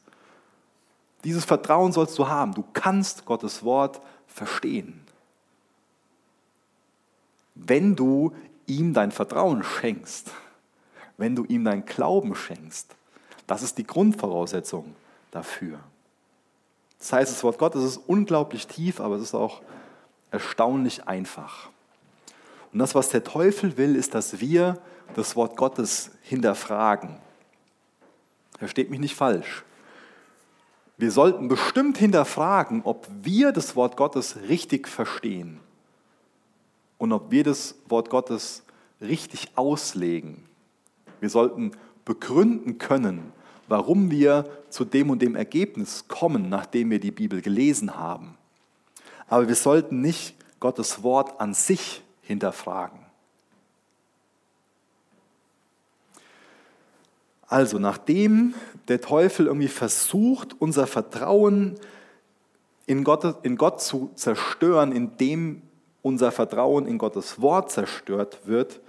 Dieses 1.24 1.44
Vertrauen 1.44 1.92
sollst 1.92 2.18
du 2.18 2.28
haben. 2.28 2.54
Du 2.54 2.64
kannst 2.72 3.24
Gottes 3.24 3.64
Wort 3.64 4.00
verstehen. 4.26 5.00
Wenn 7.54 7.96
du 7.96 8.32
ihm 8.66 8.92
dein 8.92 9.10
Vertrauen 9.10 9.62
schenkst, 9.62 10.30
wenn 11.16 11.34
du 11.34 11.44
ihm 11.44 11.64
dein 11.64 11.84
Glauben 11.84 12.34
schenkst, 12.34 12.94
das 13.46 13.62
ist 13.62 13.78
die 13.78 13.87
Grundvoraussetzung 13.87 14.94
dafür. 15.30 15.78
Das 16.98 17.12
heißt, 17.12 17.32
das 17.32 17.44
Wort 17.44 17.58
Gottes 17.58 17.84
ist 17.84 17.96
unglaublich 18.06 18.66
tief, 18.66 19.00
aber 19.00 19.16
es 19.16 19.22
ist 19.22 19.34
auch 19.34 19.62
erstaunlich 20.30 21.06
einfach. 21.06 21.68
Und 22.72 22.78
das, 22.80 22.94
was 22.94 23.10
der 23.10 23.22
Teufel 23.22 23.76
will, 23.76 23.94
ist, 23.94 24.14
dass 24.14 24.40
wir 24.40 24.78
das 25.14 25.37
Wort 25.37 25.56
Gottes 25.56 26.10
hinterfragen. 26.22 27.18
Versteht 28.58 28.90
mich 28.90 29.00
nicht 29.00 29.14
falsch. 29.14 29.64
Wir 30.96 31.11
sollten 31.11 31.48
bestimmt 31.48 31.98
hinterfragen, 31.98 32.83
ob 32.85 33.09
wir 33.22 33.52
das 33.52 33.74
Wort 33.74 33.96
Gottes 33.96 34.37
richtig 34.48 34.87
verstehen 34.87 35.59
und 36.98 37.12
ob 37.12 37.30
wir 37.30 37.42
das 37.42 37.74
Wort 37.88 38.11
Gottes 38.11 38.62
richtig 39.00 39.48
auslegen. 39.57 40.44
Wir 41.20 41.30
sollten 41.30 41.72
begründen 42.04 42.78
können, 42.78 43.33
warum 43.66 44.11
wir 44.11 44.48
zu 44.68 44.85
dem 44.85 45.11
und 45.11 45.20
dem 45.20 45.35
Ergebnis 45.35 46.07
kommen, 46.07 46.48
nachdem 46.48 46.90
wir 46.90 47.00
die 47.00 47.11
Bibel 47.11 47.40
gelesen 47.40 47.96
haben. 47.96 48.37
Aber 49.26 49.48
wir 49.48 49.57
sollten 49.57 50.00
nicht 50.00 50.37
Gottes 50.61 51.02
Wort 51.02 51.40
an 51.40 51.54
sich 51.54 52.02
hinterfragen. 52.22 53.04
Also, 57.55 57.79
nachdem 57.79 58.53
der 58.88 59.01
Teufel 59.01 59.47
irgendwie 59.47 59.69
versucht, 59.69 60.61
unser 60.61 60.88
Vertrauen 60.88 61.79
in 62.87 63.05
Gott, 63.05 63.45
in 63.45 63.55
Gott 63.55 63.81
zu 63.81 64.11
zerstören, 64.17 64.90
indem 64.90 65.62
unser 66.03 66.33
Vertrauen 66.33 66.85
in 66.88 66.99
Gottes 66.99 67.40
Wort 67.40 67.71
zerstört 67.71 68.40
wird, 68.47 68.81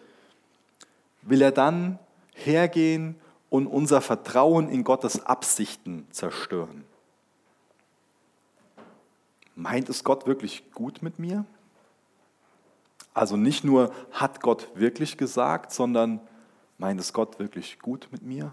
will 1.21 1.43
er 1.43 1.51
dann 1.51 1.99
hergehen 2.33 3.13
und 3.51 3.67
unser 3.67 4.01
Vertrauen 4.01 4.67
in 4.69 4.83
Gottes 4.83 5.23
Absichten 5.23 6.07
zerstören. 6.09 6.85
Meint 9.55 9.89
es 9.89 10.03
Gott 10.03 10.25
wirklich 10.25 10.71
gut 10.73 11.03
mit 11.03 11.19
mir? 11.19 11.45
Also 13.13 13.37
nicht 13.37 13.63
nur 13.63 13.93
hat 14.11 14.41
Gott 14.41 14.69
wirklich 14.73 15.19
gesagt, 15.19 15.71
sondern 15.71 16.19
meint 16.77 16.99
es 16.99 17.13
Gott 17.13 17.39
wirklich 17.39 17.79
gut 17.79 18.07
mit 18.11 18.21
mir? 18.21 18.51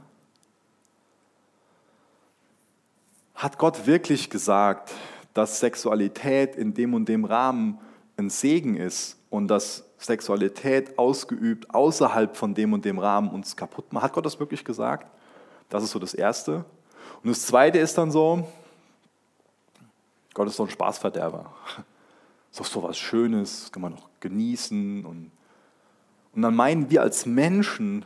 Hat 3.35 3.59
Gott 3.59 3.87
wirklich 3.87 4.31
gesagt, 4.31 4.93
dass 5.35 5.61
Sexualität 5.61 6.57
in 6.57 6.75
dem 6.75 6.95
und 6.95 7.09
dem 7.09 7.25
Rahmen 7.25 7.79
ein 8.17 8.31
Segen 8.31 8.77
ist 8.77 9.19
und 9.31 9.49
dass 9.49 9.85
Sexualität 9.99 10.99
ausgeübt 10.99 11.75
außerhalb 11.75 12.37
von 12.37 12.55
dem 12.55 12.73
und 12.73 12.85
dem 12.85 12.99
Rahmen 12.99 13.31
uns 13.31 13.57
kaputt 13.57 13.93
macht? 13.93 14.05
Hat 14.05 14.13
Gott 14.13 14.27
das 14.27 14.39
wirklich 14.39 14.65
gesagt? 14.65 15.11
Das 15.69 15.83
ist 15.83 15.91
so 15.91 15.99
das 15.99 16.15
Erste. 16.15 16.65
Und 17.23 17.31
das 17.31 17.47
Zweite 17.47 17.79
ist 17.79 17.97
dann 17.97 18.11
so, 18.11 18.47
Gott 20.35 20.49
ist 20.49 20.57
so 20.57 20.65
ein 20.65 20.71
Spaßverderber 20.71 21.53
doch 22.63 22.67
so 22.67 22.83
was 22.83 22.99
Schönes, 22.99 23.71
kann 23.73 23.83
man 23.83 23.93
noch 23.93 24.09
genießen. 24.21 25.05
Und, 25.05 25.31
und 26.33 26.43
dann 26.43 26.55
meinen 26.55 26.91
wir 26.91 27.03
als 27.03 27.27
Menschen, 27.27 28.05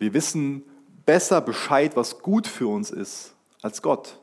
wir 0.00 0.12
wissen 0.12 0.64
besser 1.06 1.40
Bescheid, 1.40 1.94
was 1.94 2.18
gut 2.18 2.48
für 2.48 2.66
uns 2.66 2.90
ist, 2.90 3.34
als 3.62 3.80
Gott. 3.80 4.18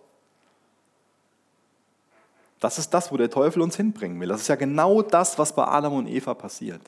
Das 2.60 2.78
ist 2.78 2.94
das, 2.94 3.12
wo 3.12 3.18
der 3.18 3.30
Teufel 3.30 3.62
uns 3.62 3.78
hinbringen 3.78 4.20
will. 4.20 4.28
Das 4.28 4.42
ist 4.42 4.50
ja 4.50 4.56
genau 4.56 5.02
das, 5.02 5.40
was 5.40 5.56
bei 5.56 5.66
Adam 5.66 5.94
und 5.94 6.08
Eva 6.08 6.34
passiert. 6.34 6.82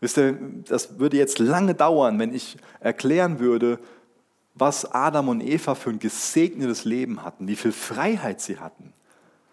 Wisst 0.00 0.18
ihr, 0.18 0.38
das 0.68 0.98
würde 0.98 1.16
jetzt 1.16 1.38
lange 1.38 1.74
dauern, 1.74 2.18
wenn 2.18 2.34
ich 2.34 2.58
erklären 2.80 3.38
würde, 3.38 3.78
was 4.54 4.92
Adam 4.92 5.28
und 5.28 5.40
Eva 5.40 5.74
für 5.74 5.90
ein 5.90 5.98
gesegnetes 5.98 6.84
Leben 6.84 7.22
hatten, 7.22 7.48
wie 7.48 7.56
viel 7.56 7.72
Freiheit 7.72 8.40
sie 8.42 8.58
hatten, 8.58 8.92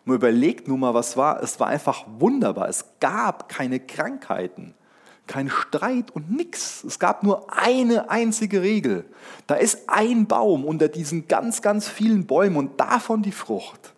man 0.05 0.17
überlegt 0.17 0.67
nur 0.67 0.77
mal, 0.77 0.93
was 0.93 1.15
war. 1.15 1.41
Es 1.41 1.59
war 1.59 1.67
einfach 1.67 2.05
wunderbar. 2.19 2.67
Es 2.67 2.85
gab 2.99 3.47
keine 3.47 3.79
Krankheiten, 3.79 4.73
kein 5.27 5.49
Streit 5.49 6.11
und 6.11 6.31
nichts. 6.31 6.83
Es 6.83 6.99
gab 6.99 7.23
nur 7.23 7.51
eine 7.51 8.09
einzige 8.09 8.61
Regel. 8.61 9.05
Da 9.47 9.55
ist 9.55 9.83
ein 9.87 10.27
Baum 10.27 10.65
unter 10.65 10.87
diesen 10.87 11.27
ganz, 11.27 11.61
ganz 11.61 11.87
vielen 11.87 12.25
Bäumen 12.25 12.57
und 12.57 12.79
davon 12.79 13.21
die 13.21 13.31
Frucht. 13.31 13.93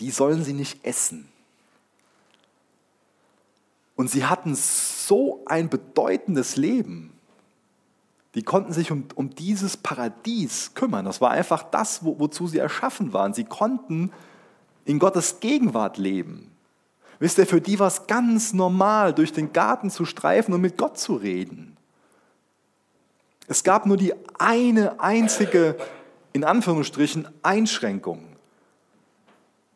Die 0.00 0.10
sollen 0.10 0.44
sie 0.44 0.52
nicht 0.52 0.84
essen. 0.84 1.28
Und 3.96 4.10
sie 4.10 4.24
hatten 4.24 4.54
so 4.54 5.42
ein 5.46 5.68
bedeutendes 5.68 6.56
Leben. 6.56 7.10
die 8.34 8.42
konnten 8.42 8.72
sich 8.72 8.90
um, 8.90 9.04
um 9.14 9.30
dieses 9.30 9.76
Paradies 9.76 10.74
kümmern. 10.74 11.04
Das 11.04 11.20
war 11.20 11.30
einfach 11.30 11.62
das, 11.62 12.04
wo, 12.04 12.18
wozu 12.18 12.48
sie 12.48 12.58
erschaffen 12.58 13.12
waren. 13.12 13.32
Sie 13.32 13.44
konnten 13.44 14.10
in 14.84 14.98
Gottes 14.98 15.38
Gegenwart 15.38 15.98
leben. 15.98 16.53
Wisst 17.24 17.38
ihr, 17.38 17.46
für 17.46 17.62
die 17.62 17.78
war 17.78 17.86
es 17.86 18.06
ganz 18.06 18.52
normal, 18.52 19.14
durch 19.14 19.32
den 19.32 19.54
Garten 19.54 19.88
zu 19.88 20.04
streifen 20.04 20.52
und 20.52 20.60
mit 20.60 20.76
Gott 20.76 20.98
zu 20.98 21.14
reden. 21.14 21.74
Es 23.46 23.64
gab 23.64 23.86
nur 23.86 23.96
die 23.96 24.12
eine 24.38 25.00
einzige, 25.00 25.78
in 26.34 26.44
Anführungsstrichen, 26.44 27.26
Einschränkung. 27.42 28.26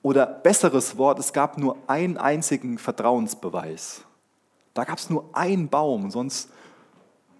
Oder 0.02 0.26
besseres 0.26 0.98
Wort, 0.98 1.18
es 1.20 1.32
gab 1.32 1.56
nur 1.56 1.78
einen 1.86 2.18
einzigen 2.18 2.76
Vertrauensbeweis. 2.76 4.02
Da 4.74 4.84
gab 4.84 4.98
es 4.98 5.08
nur 5.08 5.30
einen 5.32 5.70
Baum, 5.70 6.10
sonst 6.10 6.50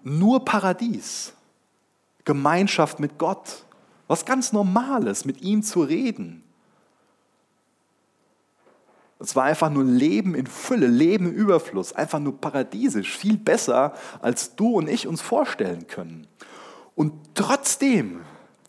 nur 0.01 0.43
Paradies, 0.43 1.33
Gemeinschaft 2.25 2.99
mit 2.99 3.19
Gott, 3.19 3.63
was 4.07 4.25
ganz 4.25 4.53
Normales, 4.53 5.23
mit 5.25 5.43
ihm 5.43 5.61
zu 5.61 5.83
reden. 5.83 6.48
Es 9.19 9.35
war 9.35 9.43
einfach 9.43 9.69
nur 9.69 9.83
Leben 9.83 10.33
in 10.33 10.47
Fülle, 10.47 10.87
Leben 10.87 11.27
im 11.27 11.33
Überfluss, 11.33 11.91
einfach 11.93 12.19
nur 12.19 12.39
paradiesisch, 12.39 13.17
viel 13.17 13.37
besser, 13.37 13.93
als 14.21 14.55
du 14.55 14.77
und 14.77 14.87
ich 14.87 15.07
uns 15.07 15.21
vorstellen 15.21 15.87
können. 15.87 16.25
Und 16.95 17.13
trotzdem, 17.35 18.21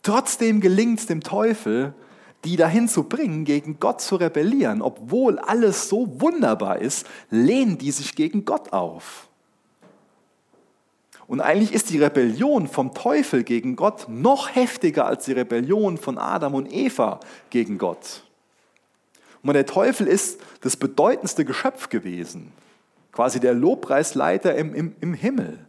trotzdem 0.03 0.59
gelingt 0.59 0.99
es 0.99 1.05
dem 1.05 1.21
Teufel, 1.21 1.93
die 2.43 2.57
dahin 2.57 2.89
zu 2.89 3.03
bringen, 3.03 3.45
gegen 3.45 3.79
Gott 3.79 4.01
zu 4.01 4.15
rebellieren. 4.17 4.81
Obwohl 4.81 5.39
alles 5.39 5.87
so 5.87 6.19
wunderbar 6.19 6.79
ist, 6.79 7.07
lehnen 7.29 7.77
die 7.77 7.91
sich 7.91 8.15
gegen 8.15 8.43
Gott 8.43 8.73
auf. 8.73 9.27
Und 11.27 11.39
eigentlich 11.39 11.71
ist 11.71 11.91
die 11.91 12.03
Rebellion 12.03 12.67
vom 12.67 12.93
Teufel 12.93 13.43
gegen 13.43 13.77
Gott 13.77 14.07
noch 14.09 14.53
heftiger 14.53 15.05
als 15.05 15.25
die 15.25 15.31
Rebellion 15.31 15.97
von 15.97 16.17
Adam 16.17 16.55
und 16.55 16.73
Eva 16.73 17.21
gegen 17.49 17.77
Gott. 17.77 18.23
Und 19.43 19.53
der 19.53 19.65
Teufel 19.65 20.07
ist 20.07 20.39
das 20.61 20.77
bedeutendste 20.77 21.45
Geschöpf 21.45 21.89
gewesen, 21.89 22.51
quasi 23.11 23.39
der 23.39 23.53
Lobpreisleiter 23.53 24.55
im, 24.55 24.73
im, 24.73 24.95
im 25.01 25.13
Himmel, 25.13 25.59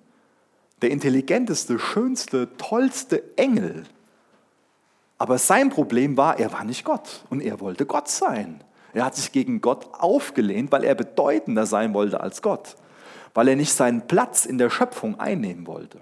der 0.83 0.91
intelligenteste, 0.91 1.79
schönste, 1.79 2.57
tollste 2.59 3.23
Engel. 3.37 3.85
Aber 5.19 5.39
sein 5.39 5.71
Problem 5.71 6.17
war, 6.17 6.39
er 6.39 6.53
war 6.53 6.65
nicht 6.65 6.85
Gott 6.85 7.25
und 7.31 7.41
er 7.41 7.61
wollte 7.61 7.87
Gott 7.87 8.09
sein. 8.09 8.63
Er 8.93 9.07
hat 9.07 9.17
sich 9.17 9.33
gegen 9.33 9.61
Gott 9.61 9.89
aufgelehnt, 9.93 10.71
weil 10.71 10.85
er 10.85 10.95
bedeutender 10.95 11.65
sein 11.65 11.95
wollte 11.95 12.21
als 12.21 12.43
Gott 12.43 12.77
weil 13.35 13.49
er 13.49 13.57
nicht 13.57 13.73
seinen 13.73 14.07
Platz 14.07 14.45
in 14.45 14.59
der 14.59 14.71
Schöpfung 14.71 15.19
einnehmen 15.19 15.67
wollte. 15.67 16.01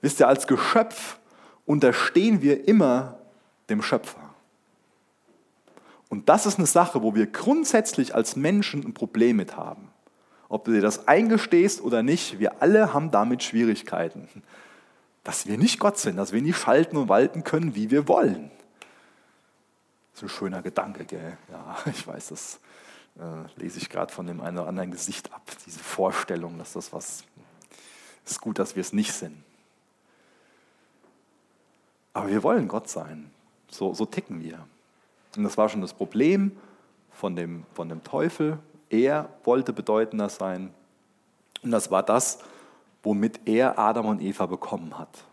Wisst 0.00 0.20
ihr, 0.20 0.28
als 0.28 0.46
Geschöpf 0.46 1.18
unterstehen 1.64 2.42
wir 2.42 2.68
immer 2.68 3.18
dem 3.68 3.82
Schöpfer. 3.82 4.25
Und 6.08 6.28
das 6.28 6.46
ist 6.46 6.58
eine 6.58 6.66
Sache, 6.66 7.02
wo 7.02 7.14
wir 7.14 7.26
grundsätzlich 7.26 8.14
als 8.14 8.36
Menschen 8.36 8.84
ein 8.84 8.94
Problem 8.94 9.36
mit 9.36 9.56
haben. 9.56 9.88
Ob 10.48 10.64
du 10.64 10.72
dir 10.72 10.80
das 10.80 11.08
eingestehst 11.08 11.80
oder 11.80 12.02
nicht, 12.02 12.38
wir 12.38 12.62
alle 12.62 12.92
haben 12.94 13.10
damit 13.10 13.42
Schwierigkeiten. 13.42 14.28
Dass 15.24 15.46
wir 15.46 15.58
nicht 15.58 15.80
Gott 15.80 15.98
sind, 15.98 16.16
dass 16.16 16.32
wir 16.32 16.40
nicht 16.40 16.56
schalten 16.56 16.96
und 16.96 17.08
walten 17.08 17.42
können, 17.42 17.74
wie 17.74 17.90
wir 17.90 18.06
wollen. 18.06 18.50
Das 20.12 20.22
ist 20.22 20.30
ein 20.30 20.38
schöner 20.38 20.62
Gedanke, 20.62 21.04
gell? 21.04 21.36
Ja, 21.50 21.76
ich 21.90 22.06
weiß, 22.06 22.28
das 22.28 22.60
äh, 23.18 23.60
lese 23.60 23.78
ich 23.78 23.90
gerade 23.90 24.12
von 24.12 24.26
dem 24.26 24.40
einen 24.40 24.58
oder 24.58 24.68
anderen 24.68 24.92
Gesicht 24.92 25.32
ab, 25.32 25.42
diese 25.66 25.80
Vorstellung, 25.80 26.58
dass 26.58 26.74
das 26.74 26.92
was 26.92 27.24
ist 28.24 28.40
gut, 28.40 28.58
dass 28.58 28.76
wir 28.76 28.80
es 28.80 28.92
nicht 28.92 29.12
sind. 29.12 29.42
Aber 32.12 32.28
wir 32.28 32.42
wollen 32.42 32.66
Gott 32.66 32.88
sein. 32.88 33.30
So, 33.70 33.94
so 33.94 34.06
ticken 34.06 34.42
wir. 34.42 34.66
Und 35.36 35.44
das 35.44 35.56
war 35.56 35.68
schon 35.68 35.80
das 35.80 35.94
Problem 35.94 36.56
von 37.10 37.36
dem, 37.36 37.64
von 37.74 37.88
dem 37.88 38.02
Teufel. 38.02 38.58
Er 38.90 39.28
wollte 39.44 39.72
bedeutender 39.72 40.28
sein. 40.28 40.72
Und 41.62 41.70
das 41.70 41.90
war 41.90 42.02
das, 42.02 42.38
womit 43.02 43.40
er 43.46 43.78
Adam 43.78 44.06
und 44.06 44.20
Eva 44.20 44.46
bekommen 44.46 44.98
hat. 44.98 45.24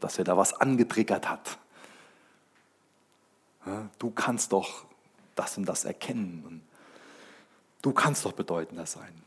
Dass 0.00 0.18
er 0.18 0.24
da 0.24 0.36
was 0.36 0.52
angetriggert 0.52 1.28
hat. 1.28 1.58
Du 3.98 4.10
kannst 4.10 4.52
doch 4.52 4.84
das 5.34 5.56
und 5.58 5.66
das 5.66 5.84
erkennen. 5.84 6.44
Und 6.46 6.62
Du 7.82 7.92
kannst 7.92 8.24
doch 8.24 8.32
bedeutender 8.32 8.86
sein. 8.86 9.22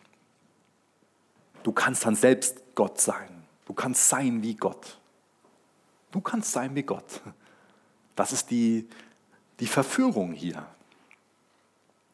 Du 1.63 1.71
kannst 1.71 2.05
dann 2.05 2.15
selbst 2.15 2.61
Gott 2.75 2.99
sein. 2.99 3.43
Du 3.65 3.73
kannst 3.73 4.09
sein 4.09 4.43
wie 4.43 4.55
Gott. 4.55 4.97
Du 6.11 6.19
kannst 6.19 6.51
sein 6.51 6.75
wie 6.75 6.83
Gott. 6.83 7.21
Das 8.15 8.33
ist 8.33 8.51
die, 8.51 8.89
die 9.61 9.67
Verführung 9.67 10.33
hier. 10.33 10.65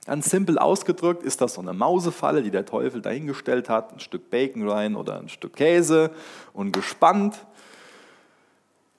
Ganz 0.06 0.30
simpel 0.30 0.60
ausgedrückt 0.60 1.24
ist 1.24 1.42
das 1.42 1.56
so 1.56 1.62
eine 1.62 1.74
Mausefalle, 1.74 2.44
die 2.44 2.52
der 2.52 2.66
Teufel 2.66 3.02
dahingestellt 3.02 3.68
hat, 3.68 3.92
ein 3.92 4.00
Stück 4.00 4.30
Bacon 4.30 4.70
rein 4.70 4.96
oder 4.96 5.20
ein 5.20 5.28
Stück 5.28 5.56
Käse 5.56 6.12
und 6.54 6.72
gespannt. 6.72 7.46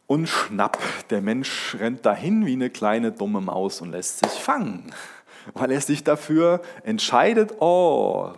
Und 0.07 0.27
schnapp, 0.27 0.79
der 1.11 1.21
Mensch 1.21 1.77
rennt 1.79 2.05
dahin 2.05 2.45
wie 2.45 2.55
eine 2.55 2.71
kleine 2.71 3.13
dumme 3.13 3.41
Maus 3.41 3.81
und 3.81 3.93
lässt 3.93 4.19
sich 4.19 4.33
fangen 4.33 4.93
weil 5.55 5.71
er 5.71 5.81
sich 5.81 6.05
dafür 6.05 6.61
entscheidet, 6.83 7.61
oh, 7.61 8.33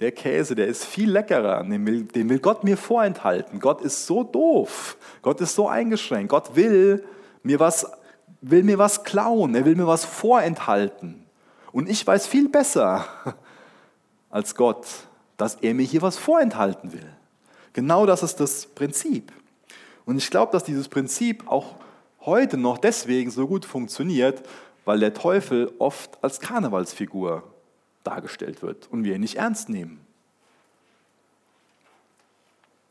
der 0.00 0.12
Käse, 0.12 0.54
der 0.54 0.66
ist 0.66 0.84
viel 0.84 1.10
leckerer, 1.10 1.62
den 1.64 1.86
will, 1.86 2.04
den 2.04 2.28
will 2.28 2.38
Gott 2.38 2.64
mir 2.64 2.76
vorenthalten. 2.76 3.60
Gott 3.60 3.80
ist 3.80 4.06
so 4.06 4.22
doof, 4.22 4.96
Gott 5.22 5.40
ist 5.40 5.54
so 5.54 5.68
eingeschränkt, 5.68 6.28
Gott 6.28 6.54
will 6.54 7.04
mir 7.42 7.60
was, 7.60 7.90
will 8.50 8.62
mir 8.62 8.78
was 8.78 9.04
klauen, 9.04 9.54
er 9.54 9.64
will 9.64 9.74
mir 9.74 9.86
was 9.86 10.04
vorenthalten. 10.04 11.24
Und 11.72 11.88
ich 11.88 12.06
weiß 12.06 12.26
viel 12.26 12.48
besser 12.48 13.06
als 14.30 14.54
Gott, 14.54 14.86
dass 15.36 15.56
er 15.56 15.74
mir 15.74 15.84
hier 15.84 16.02
was 16.02 16.16
vorenthalten 16.16 16.92
will. 16.92 17.12
Genau 17.72 18.06
das 18.06 18.22
ist 18.22 18.40
das 18.40 18.66
Prinzip. 18.66 19.32
Und 20.04 20.16
ich 20.16 20.30
glaube, 20.30 20.52
dass 20.52 20.64
dieses 20.64 20.88
Prinzip 20.88 21.48
auch 21.48 21.74
heute 22.20 22.56
noch 22.56 22.78
deswegen 22.78 23.30
so 23.30 23.46
gut 23.46 23.64
funktioniert, 23.64 24.42
weil 24.84 25.00
der 25.00 25.12
Teufel 25.12 25.72
oft 25.78 26.22
als 26.22 26.40
Karnevalsfigur 26.40 27.42
dargestellt 28.04 28.62
wird 28.62 28.88
und 28.90 29.04
wir 29.04 29.16
ihn 29.16 29.20
nicht 29.20 29.36
ernst 29.36 29.68
nehmen. 29.68 30.00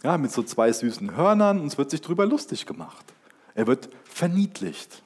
Ja, 0.03 0.17
mit 0.17 0.31
so 0.31 0.43
zwei 0.43 0.71
süßen 0.71 1.15
Hörnern, 1.15 1.59
uns 1.61 1.77
wird 1.77 1.89
sich 1.89 2.01
darüber 2.01 2.25
lustig 2.25 2.65
gemacht. 2.65 3.05
Er 3.55 3.65
wird 3.65 3.89
verniedlicht. 4.03 5.01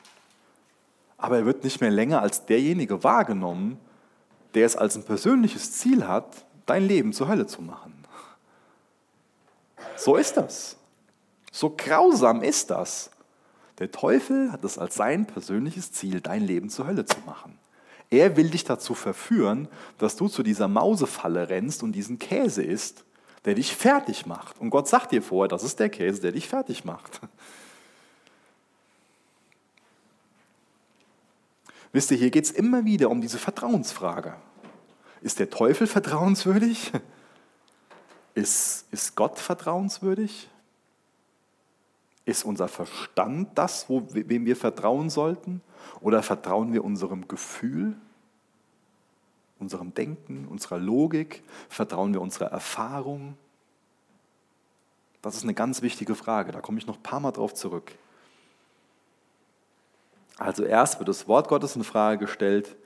Aber 1.20 1.38
er 1.38 1.46
wird 1.46 1.64
nicht 1.64 1.82
mehr 1.82 1.92
länger 1.92 2.22
als 2.22 2.46
derjenige 2.46 3.04
wahrgenommen, 3.04 3.78
der 4.56 4.66
es 4.66 4.76
als 4.76 4.96
ein 4.96 5.04
persönliches 5.04 5.74
Ziel 5.74 6.08
hat, 6.08 6.46
dein 6.66 6.88
Leben 6.88 7.14
zur 7.14 7.28
Hölle 7.28 7.46
zu 7.46 7.62
machen. 7.62 7.94
So 9.96 10.16
ist 10.16 10.38
das. 10.38 10.78
So 11.52 11.74
grausam 11.76 12.42
ist 12.42 12.72
das. 12.72 13.12
Der 13.80 13.92
Teufel 13.92 14.52
hat 14.52 14.64
es 14.64 14.78
als 14.78 14.96
sein 14.96 15.26
persönliches 15.26 15.92
Ziel, 15.92 16.22
dein 16.22 16.42
Leben 16.42 16.70
zur 16.70 16.88
Hölle 16.88 17.06
zu 17.06 17.18
machen. 17.26 17.60
Er 18.10 18.38
will 18.38 18.50
dich 18.50 18.64
dazu 18.64 18.94
verführen, 18.94 19.68
dass 19.98 20.16
du 20.16 20.28
zu 20.28 20.42
dieser 20.42 20.68
Mausefalle 20.68 21.50
rennst 21.50 21.84
und 21.84 21.92
diesen 21.92 22.18
Käse 22.18 22.64
isst, 22.64 23.04
der 23.46 23.56
dich 23.56 23.76
fertig 23.76 24.26
macht. 24.26 24.60
Und 24.60 24.70
Gott 24.70 24.88
sagt 24.88 25.12
dir 25.12 25.22
vorher, 25.22 25.48
das 25.48 25.64
ist 25.64 25.80
der 25.80 25.90
Käse, 25.90 26.22
der 26.22 26.32
dich 26.32 26.48
fertig 26.48 26.86
macht. 26.86 27.22
Wisst 31.92 32.12
ihr, 32.12 32.18
hier 32.18 32.30
geht 32.30 32.46
es 32.46 32.52
immer 32.52 32.86
wieder 32.86 33.10
um 33.10 33.22
diese 33.22 33.38
Vertrauensfrage. 33.38 34.36
Ist 35.22 35.40
der 35.40 35.50
Teufel 35.50 35.88
vertrauenswürdig? 35.88 36.92
Ist, 38.36 38.86
ist 38.92 39.16
Gott 39.16 39.40
vertrauenswürdig? 39.40 40.50
Ist 42.26 42.46
unser 42.46 42.68
Verstand 42.68 43.58
das, 43.58 43.90
wo, 43.90 44.08
wem 44.12 44.46
wir 44.46 44.56
vertrauen 44.56 45.10
sollten? 45.10 45.62
Oder 46.00 46.22
vertrauen 46.22 46.72
wir 46.72 46.84
unserem 46.84 47.28
Gefühl, 47.28 47.96
unserem 49.58 49.94
Denken, 49.94 50.48
unserer 50.48 50.78
Logik? 50.78 51.44
Vertrauen 51.70 52.14
wir 52.14 52.22
unserer 52.22 52.52
Erfahrung? 52.52 53.36
Das 55.22 55.36
ist 55.36 55.44
eine 55.44 55.56
ganz 55.56 55.82
wichtige 55.82 56.16
Frage. 56.16 56.52
Da 56.52 56.62
komme 56.62 56.78
ich 56.78 56.88
noch 56.88 56.98
ein 56.98 57.04
paar 57.04 57.20
Mal 57.20 57.32
drauf 57.32 57.56
zurück. 57.56 57.92
Also 60.40 60.64
erst 60.64 61.00
wird 61.00 61.10
das 61.10 61.28
Wort 61.28 61.50
Gottes 61.50 61.76
in 61.76 61.84
Frage 61.84 62.26
gestellt 62.26 62.78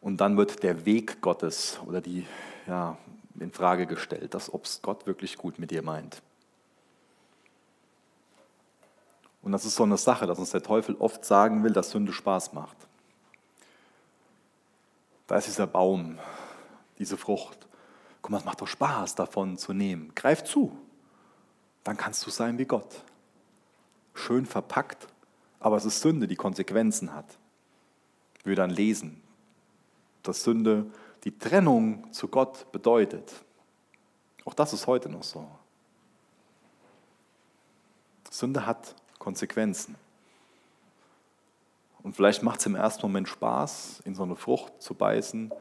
und 0.00 0.16
dann 0.22 0.38
wird 0.38 0.62
der 0.62 0.86
Weg 0.86 1.20
Gottes 1.20 1.78
oder 1.86 2.00
die 2.00 2.26
ja, 2.66 2.96
in 3.38 3.52
Frage 3.52 3.86
gestellt, 3.86 4.32
dass 4.32 4.52
ob 4.52 4.64
es 4.64 4.80
Gott 4.80 5.06
wirklich 5.06 5.36
gut 5.36 5.58
mit 5.58 5.70
dir 5.70 5.82
meint. 5.82 6.22
Und 9.42 9.52
das 9.52 9.66
ist 9.66 9.76
so 9.76 9.82
eine 9.82 9.98
Sache, 9.98 10.26
dass 10.26 10.38
uns 10.38 10.50
der 10.50 10.62
Teufel 10.62 10.96
oft 10.98 11.24
sagen 11.24 11.62
will, 11.62 11.72
dass 11.72 11.90
Sünde 11.90 12.12
Spaß 12.12 12.54
macht. 12.54 12.76
Da 15.26 15.36
ist 15.36 15.46
dieser 15.46 15.66
Baum, 15.66 16.18
diese 16.98 17.16
Frucht. 17.18 17.58
Guck 18.22 18.30
mal, 18.30 18.38
es 18.38 18.44
macht 18.44 18.60
doch 18.60 18.66
Spaß, 18.66 19.14
davon 19.14 19.58
zu 19.58 19.74
nehmen. 19.74 20.12
Greif 20.14 20.44
zu. 20.44 20.76
dann 21.84 21.96
kannst 21.96 22.26
du 22.26 22.30
sein 22.30 22.58
wie 22.58 22.66
Gott. 22.66 23.02
Schön 24.14 24.44
verpackt, 24.44 25.06
aber 25.60 25.76
es 25.76 25.84
ist 25.84 26.00
Sünde, 26.00 26.26
die 26.26 26.36
Konsequenzen 26.36 27.14
hat. 27.14 27.38
Wir 28.42 28.56
dann 28.56 28.70
lesen, 28.70 29.20
dass 30.22 30.42
Sünde 30.42 30.86
die 31.24 31.38
Trennung 31.38 32.10
zu 32.12 32.28
Gott 32.28 32.72
bedeutet. 32.72 33.32
Auch 34.46 34.54
das 34.54 34.72
ist 34.72 34.86
heute 34.86 35.10
noch 35.10 35.22
so. 35.22 35.46
Sünde 38.30 38.64
hat 38.64 38.94
Konsequenzen. 39.18 39.96
Und 42.02 42.16
vielleicht 42.16 42.42
macht 42.42 42.60
es 42.60 42.66
im 42.66 42.74
ersten 42.74 43.02
Moment 43.02 43.28
Spaß, 43.28 44.00
in 44.06 44.14
so 44.14 44.22
eine 44.22 44.36
Frucht 44.36 44.80
zu 44.80 44.94
beißen 44.94 45.52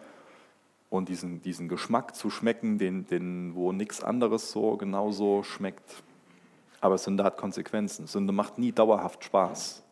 und 0.90 1.10
diesen, 1.10 1.42
diesen 1.42 1.68
Geschmack 1.68 2.16
zu 2.16 2.30
schmecken, 2.30 2.78
den, 2.78 3.06
den, 3.08 3.54
wo 3.56 3.74
nichts 3.74 4.02
anderes 4.02 4.52
so 4.52 4.78
genauso 4.78 5.44
schmeckt. 5.44 6.04
Aber 6.80 6.98
Sünde 6.98 7.26
hat 7.26 7.36
Konsequenzen. 7.36 8.08
Sünde 8.08 8.32
macht 8.32 8.58
nie 8.58 8.72
dauerhaft 8.72 9.26
Spaß. 9.26 9.84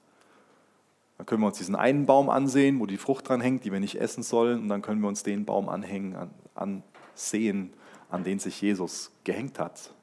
Dann 1.17 1.25
können 1.25 1.41
wir 1.41 1.47
uns 1.47 1.57
diesen 1.57 1.75
einen 1.75 2.05
Baum 2.05 2.29
ansehen, 2.29 2.79
wo 2.79 2.85
die 2.85 2.97
Frucht 2.97 3.27
dran 3.27 3.41
hängt, 3.41 3.65
die 3.65 3.71
wir 3.71 3.79
nicht 3.79 3.99
essen 3.99 4.21
sollen, 4.23 4.61
und 4.61 4.69
dann 4.69 4.81
können 4.81 5.01
wir 5.01 5.07
uns 5.07 5.23
den 5.23 5.45
Baum 5.45 5.67
anhängen, 5.67 6.15
an, 6.53 6.83
ansehen, 7.15 7.73
an 8.09 8.23
den 8.23 8.39
sich 8.39 8.61
Jesus 8.61 9.11
gehängt 9.23 9.59
hat. 9.59 9.93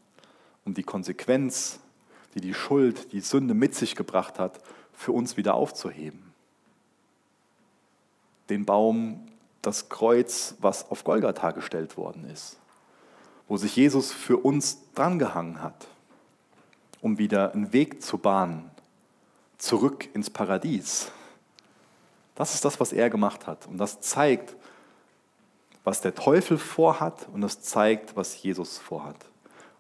Um 0.65 0.75
die 0.75 0.83
Konsequenz, 0.83 1.79
die 2.35 2.41
die 2.41 2.55
Schuld, 2.55 3.13
die 3.13 3.21
Sünde 3.21 3.55
mit 3.55 3.75
sich 3.75 3.95
gebracht 3.95 4.39
hat, 4.39 4.61
für 4.93 5.13
uns 5.13 5.37
wieder 5.37 5.55
aufzuheben. 5.55 6.33
Den 8.49 8.65
Baum, 8.65 9.29
das 9.63 9.89
Kreuz, 9.89 10.57
was 10.61 10.91
auf 10.91 11.05
Golgatha 11.05 11.53
gestellt 11.53 11.97
worden 11.97 12.29
ist, 12.29 12.59
wo 13.47 13.57
sich 13.57 13.77
Jesus 13.77 14.13
für 14.13 14.39
uns 14.39 14.81
drangehangen 14.95 15.63
hat, 15.63 15.87
um 17.01 17.19
wieder 17.19 17.53
einen 17.53 17.73
Weg 17.73 18.03
zu 18.03 18.19
bahnen 18.19 18.71
zurück 19.65 20.09
ins 20.15 20.31
Paradies. 20.31 21.11
Das 22.35 22.55
ist 22.55 22.65
das, 22.65 22.81
was 22.81 22.93
er 22.93 23.11
gemacht 23.11 23.47
hat. 23.47 23.67
Und 23.67 23.79
das 23.79 24.01
zeigt, 24.01 24.57
was 25.85 26.01
der 26.01 26.15
Teufel 26.15 26.59
vorhat 26.59 27.29
und 27.33 27.41
das 27.41 27.61
zeigt, 27.61 28.17
was 28.17 28.43
Jesus 28.43 28.79
vorhat. 28.79 29.17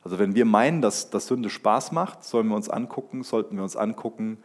Also 0.03 0.19
wenn 0.19 0.35
wir 0.35 0.45
meinen, 0.45 0.83
dass, 0.83 1.11
dass 1.11 1.27
Sünde 1.27 1.51
Spaß 1.51 1.93
macht, 1.93 2.25
sollen 2.25 2.49
wir 2.49 2.57
uns 2.57 2.69
angucken, 2.69 3.23
sollten 3.23 3.57
wir 3.57 3.63
uns 3.63 3.77
angucken, 3.77 4.39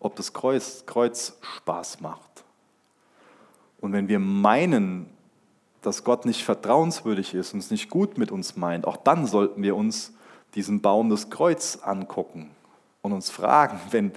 ob 0.00 0.16
das 0.16 0.32
Kreuz, 0.32 0.84
Kreuz 0.86 1.38
Spaß 1.40 2.00
macht. 2.00 2.44
Und 3.80 3.92
wenn 3.92 4.08
wir 4.08 4.18
meinen, 4.18 5.10
dass 5.82 6.04
Gott 6.04 6.24
nicht 6.24 6.42
vertrauenswürdig 6.42 7.34
ist 7.34 7.52
und 7.52 7.60
es 7.60 7.70
nicht 7.70 7.90
gut 7.90 8.16
mit 8.16 8.32
uns 8.32 8.56
meint, 8.56 8.86
auch 8.86 8.96
dann 8.96 9.26
sollten 9.26 9.62
wir 9.62 9.76
uns 9.76 10.14
diesen 10.54 10.80
Baum 10.80 11.10
des 11.10 11.28
Kreuz 11.28 11.78
angucken 11.82 12.50
und 13.02 13.12
uns 13.12 13.30
fragen, 13.30 13.78
wenn, 13.90 14.12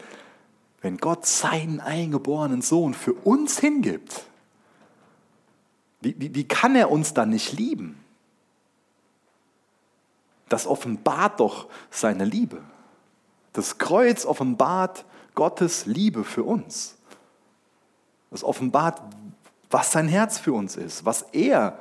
wenn 0.82 0.98
Gott 0.98 1.26
seinen 1.26 1.80
eingeborenen 1.80 2.62
Sohn 2.62 2.94
für 2.94 3.14
uns 3.14 3.60
hingibt, 3.60 4.26
wie, 6.02 6.16
wie, 6.20 6.36
wie 6.36 6.48
kann 6.48 6.76
er 6.76 6.92
uns 6.92 7.14
dann 7.14 7.32
nicht 7.32 7.54
lieben? 7.54 7.98
Das 10.50 10.68
offenbart 10.68 11.40
doch 11.40 11.68
seine 11.90 12.24
Liebe. 12.24 12.62
Das 13.54 13.80
Kreuz 13.80 14.26
offenbart 14.26 15.06
Gottes 15.34 15.88
Liebe 15.88 16.24
für 16.24 16.44
uns. 16.44 16.96
Das 18.30 18.44
offenbart, 18.44 19.02
was 19.70 19.92
sein 19.92 20.08
Herz 20.08 20.38
für 20.38 20.54
uns 20.54 20.76
ist, 20.76 21.04
was 21.06 21.24
er 21.34 21.80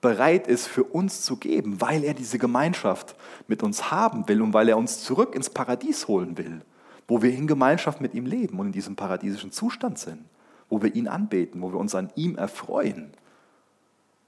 bereit 0.00 0.46
ist 0.46 0.66
für 0.66 0.84
uns 0.84 1.22
zu 1.22 1.36
geben, 1.36 1.80
weil 1.80 2.04
er 2.04 2.14
diese 2.14 2.38
Gemeinschaft 2.38 3.16
mit 3.48 3.62
uns 3.62 3.90
haben 3.90 4.26
will 4.28 4.40
und 4.40 4.54
weil 4.54 4.68
er 4.68 4.78
uns 4.78 5.02
zurück 5.02 5.34
ins 5.34 5.50
Paradies 5.50 6.08
holen 6.08 6.38
will 6.38 6.62
wo 7.10 7.22
wir 7.22 7.34
in 7.34 7.48
Gemeinschaft 7.48 8.00
mit 8.00 8.14
ihm 8.14 8.24
leben 8.24 8.60
und 8.60 8.66
in 8.66 8.72
diesem 8.72 8.94
paradiesischen 8.94 9.50
Zustand 9.50 9.98
sind, 9.98 10.24
wo 10.68 10.80
wir 10.80 10.94
ihn 10.94 11.08
anbeten, 11.08 11.60
wo 11.60 11.72
wir 11.72 11.78
uns 11.80 11.96
an 11.96 12.12
ihm 12.14 12.36
erfreuen 12.36 13.10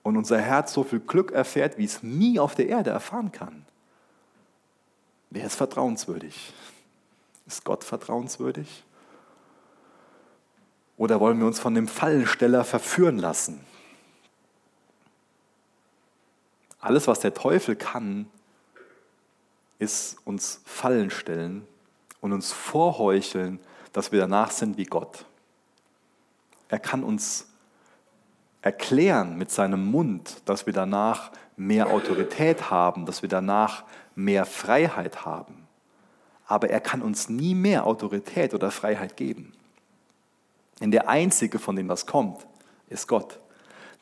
und 0.02 0.16
unser 0.16 0.40
Herz 0.40 0.72
so 0.72 0.82
viel 0.82 0.98
Glück 0.98 1.30
erfährt, 1.30 1.78
wie 1.78 1.84
es 1.84 2.02
nie 2.02 2.40
auf 2.40 2.56
der 2.56 2.66
Erde 2.66 2.90
erfahren 2.90 3.30
kann. 3.30 3.64
Wer 5.30 5.46
ist 5.46 5.54
vertrauenswürdig? 5.54 6.52
Ist 7.46 7.64
Gott 7.64 7.84
vertrauenswürdig? 7.84 8.82
Oder 10.96 11.20
wollen 11.20 11.38
wir 11.38 11.46
uns 11.46 11.60
von 11.60 11.76
dem 11.76 11.86
Fallensteller 11.86 12.64
verführen 12.64 13.18
lassen? 13.18 13.60
Alles, 16.80 17.06
was 17.06 17.20
der 17.20 17.32
Teufel 17.32 17.76
kann, 17.76 18.26
ist 19.78 20.16
uns 20.24 20.60
Fallen 20.64 21.10
stellen 21.10 21.68
und 22.22 22.32
uns 22.32 22.52
vorheucheln, 22.52 23.60
dass 23.92 24.10
wir 24.10 24.20
danach 24.20 24.50
sind 24.50 24.78
wie 24.78 24.84
Gott. 24.84 25.26
Er 26.68 26.78
kann 26.78 27.04
uns 27.04 27.48
erklären 28.62 29.36
mit 29.36 29.50
seinem 29.50 29.84
Mund, 29.90 30.40
dass 30.46 30.64
wir 30.64 30.72
danach 30.72 31.32
mehr 31.56 31.90
Autorität 31.90 32.70
haben, 32.70 33.04
dass 33.04 33.20
wir 33.20 33.28
danach 33.28 33.84
mehr 34.14 34.46
Freiheit 34.46 35.26
haben. 35.26 35.66
Aber 36.46 36.70
er 36.70 36.80
kann 36.80 37.02
uns 37.02 37.28
nie 37.28 37.54
mehr 37.54 37.86
Autorität 37.86 38.54
oder 38.54 38.70
Freiheit 38.70 39.16
geben. 39.16 39.52
Denn 40.80 40.90
der 40.90 41.08
Einzige, 41.08 41.58
von 41.58 41.76
dem 41.76 41.88
das 41.88 42.06
kommt, 42.06 42.46
ist 42.88 43.08
Gott. 43.08 43.40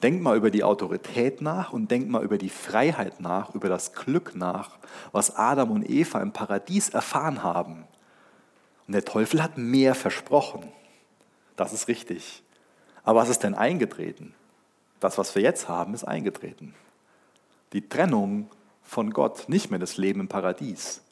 Denk 0.02 0.22
mal 0.22 0.36
über 0.36 0.50
die 0.50 0.64
Autorität 0.64 1.42
nach 1.42 1.72
und 1.72 1.90
denk 1.90 2.08
mal 2.08 2.22
über 2.22 2.38
die 2.38 2.48
Freiheit 2.48 3.20
nach, 3.20 3.54
über 3.54 3.68
das 3.68 3.92
Glück 3.92 4.34
nach, 4.34 4.78
was 5.12 5.36
Adam 5.36 5.70
und 5.70 5.88
Eva 5.88 6.20
im 6.20 6.32
Paradies 6.32 6.88
erfahren 6.90 7.42
haben. 7.42 7.84
Und 8.90 8.94
der 8.94 9.04
Teufel 9.04 9.40
hat 9.40 9.56
mehr 9.56 9.94
versprochen. 9.94 10.66
Das 11.54 11.72
ist 11.72 11.86
richtig. 11.86 12.42
Aber 13.04 13.20
was 13.20 13.28
ist 13.28 13.44
denn 13.44 13.54
eingetreten? 13.54 14.34
Das, 14.98 15.16
was 15.16 15.36
wir 15.36 15.42
jetzt 15.42 15.68
haben, 15.68 15.94
ist 15.94 16.02
eingetreten. 16.02 16.74
Die 17.72 17.88
Trennung 17.88 18.50
von 18.82 19.12
Gott, 19.12 19.48
nicht 19.48 19.70
mehr 19.70 19.78
das 19.78 19.96
Leben 19.96 20.18
im 20.18 20.26
Paradies. 20.26 21.02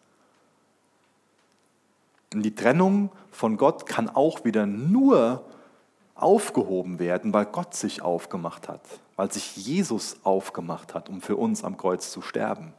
Und 2.34 2.42
die 2.42 2.56
Trennung 2.56 3.12
von 3.30 3.56
Gott 3.56 3.86
kann 3.86 4.08
auch 4.10 4.44
wieder 4.44 4.66
nur 4.66 5.44
aufgehoben 6.16 6.98
werden, 6.98 7.32
weil 7.32 7.46
Gott 7.46 7.76
sich 7.76 8.02
aufgemacht 8.02 8.68
hat, 8.68 8.80
weil 9.14 9.30
sich 9.30 9.56
Jesus 9.56 10.16
aufgemacht 10.24 10.94
hat, 10.94 11.08
um 11.08 11.20
für 11.20 11.36
uns 11.36 11.62
am 11.62 11.76
Kreuz 11.76 12.10
zu 12.10 12.22
sterben. 12.22 12.74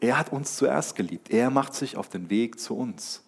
Er 0.00 0.18
hat 0.18 0.32
uns 0.32 0.56
zuerst 0.56 0.94
geliebt. 0.94 1.30
Er 1.30 1.50
macht 1.50 1.74
sich 1.74 1.96
auf 1.96 2.08
den 2.08 2.30
Weg 2.30 2.60
zu 2.60 2.76
uns 2.76 3.22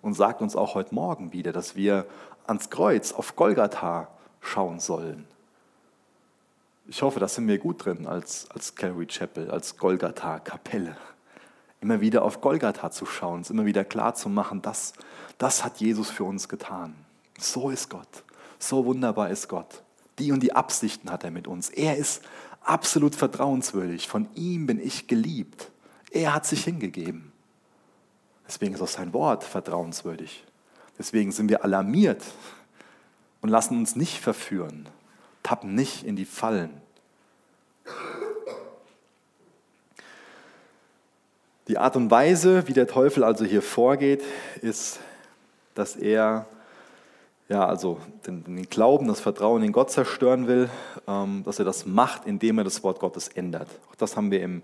und 0.00 0.14
sagt 0.14 0.40
uns 0.40 0.56
auch 0.56 0.74
heute 0.74 0.94
Morgen 0.94 1.32
wieder, 1.32 1.52
dass 1.52 1.76
wir 1.76 2.06
ans 2.46 2.70
Kreuz 2.70 3.12
auf 3.12 3.36
Golgatha 3.36 4.08
schauen 4.40 4.80
sollen. 4.80 5.26
Ich 6.86 7.02
hoffe, 7.02 7.18
da 7.20 7.28
sind 7.28 7.48
wir 7.48 7.58
gut 7.58 7.84
drin 7.84 8.06
als, 8.06 8.50
als 8.50 8.74
Calvary 8.74 9.06
Chapel, 9.06 9.50
als 9.50 9.78
Golgatha-Kapelle. 9.78 10.96
Immer 11.80 12.00
wieder 12.00 12.22
auf 12.22 12.40
Golgatha 12.40 12.90
zu 12.90 13.06
schauen, 13.06 13.40
es 13.40 13.50
immer 13.50 13.64
wieder 13.64 13.84
klar 13.84 14.14
zu 14.14 14.28
machen, 14.28 14.60
das, 14.62 14.92
das 15.38 15.64
hat 15.64 15.78
Jesus 15.78 16.10
für 16.10 16.24
uns 16.24 16.48
getan. 16.48 16.94
So 17.38 17.70
ist 17.70 17.88
Gott. 17.88 18.24
So 18.58 18.84
wunderbar 18.84 19.30
ist 19.30 19.48
Gott. 19.48 19.82
Die 20.18 20.32
und 20.32 20.42
die 20.42 20.54
Absichten 20.54 21.10
hat 21.10 21.24
er 21.24 21.30
mit 21.30 21.46
uns. 21.46 21.70
Er 21.70 21.96
ist 21.96 22.22
absolut 22.62 23.14
vertrauenswürdig. 23.14 24.08
Von 24.08 24.28
ihm 24.34 24.66
bin 24.66 24.78
ich 24.78 25.06
geliebt. 25.06 25.70
Er 26.14 26.32
hat 26.32 26.46
sich 26.46 26.62
hingegeben. 26.62 27.32
Deswegen 28.46 28.74
ist 28.74 28.80
auch 28.80 28.88
sein 28.88 29.12
Wort 29.12 29.42
vertrauenswürdig. 29.42 30.44
Deswegen 30.96 31.32
sind 31.32 31.48
wir 31.48 31.64
alarmiert 31.64 32.22
und 33.40 33.48
lassen 33.48 33.76
uns 33.76 33.96
nicht 33.96 34.20
verführen, 34.20 34.88
tappen 35.42 35.74
nicht 35.74 36.04
in 36.04 36.14
die 36.14 36.24
Fallen. 36.24 36.70
Die 41.66 41.78
Art 41.78 41.96
und 41.96 42.10
Weise, 42.12 42.68
wie 42.68 42.74
der 42.74 42.86
Teufel 42.86 43.24
also 43.24 43.44
hier 43.44 43.62
vorgeht, 43.62 44.22
ist, 44.62 45.00
dass 45.74 45.96
er 45.96 46.46
ja, 47.48 47.66
also 47.66 47.98
den, 48.26 48.44
den, 48.44 48.62
Glauben, 48.70 49.08
das 49.08 49.20
Vertrauen 49.20 49.64
in 49.64 49.72
Gott 49.72 49.90
zerstören 49.90 50.46
will, 50.46 50.70
ähm, 51.08 51.42
dass 51.44 51.58
er 51.58 51.64
das 51.64 51.86
macht, 51.86 52.26
indem 52.26 52.58
er 52.58 52.64
das 52.64 52.82
Wort 52.84 53.00
Gottes 53.00 53.28
ändert. 53.28 53.68
Auch 53.90 53.96
das 53.96 54.16
haben 54.16 54.30
wir 54.30 54.42
im 54.42 54.62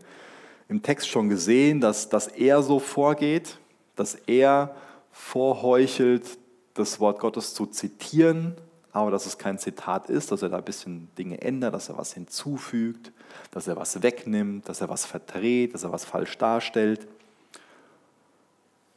im 0.70 0.82
Text 0.82 1.08
schon 1.08 1.28
gesehen, 1.28 1.80
dass, 1.80 2.08
dass 2.08 2.28
er 2.28 2.62
so 2.62 2.78
vorgeht, 2.78 3.58
dass 3.96 4.14
er 4.14 4.74
vorheuchelt, 5.10 6.38
das 6.74 7.00
Wort 7.00 7.18
Gottes 7.18 7.52
zu 7.54 7.66
zitieren, 7.66 8.54
aber 8.92 9.10
dass 9.10 9.26
es 9.26 9.36
kein 9.36 9.58
Zitat 9.58 10.08
ist, 10.08 10.30
dass 10.30 10.42
er 10.42 10.48
da 10.48 10.58
ein 10.58 10.64
bisschen 10.64 11.08
Dinge 11.18 11.42
ändert, 11.42 11.74
dass 11.74 11.88
er 11.88 11.98
was 11.98 12.12
hinzufügt, 12.12 13.10
dass 13.50 13.66
er 13.66 13.76
was 13.76 14.00
wegnimmt, 14.02 14.68
dass 14.68 14.80
er 14.80 14.88
was 14.88 15.04
verdreht, 15.04 15.74
dass 15.74 15.82
er 15.82 15.90
was 15.90 16.04
falsch 16.04 16.38
darstellt. 16.38 17.08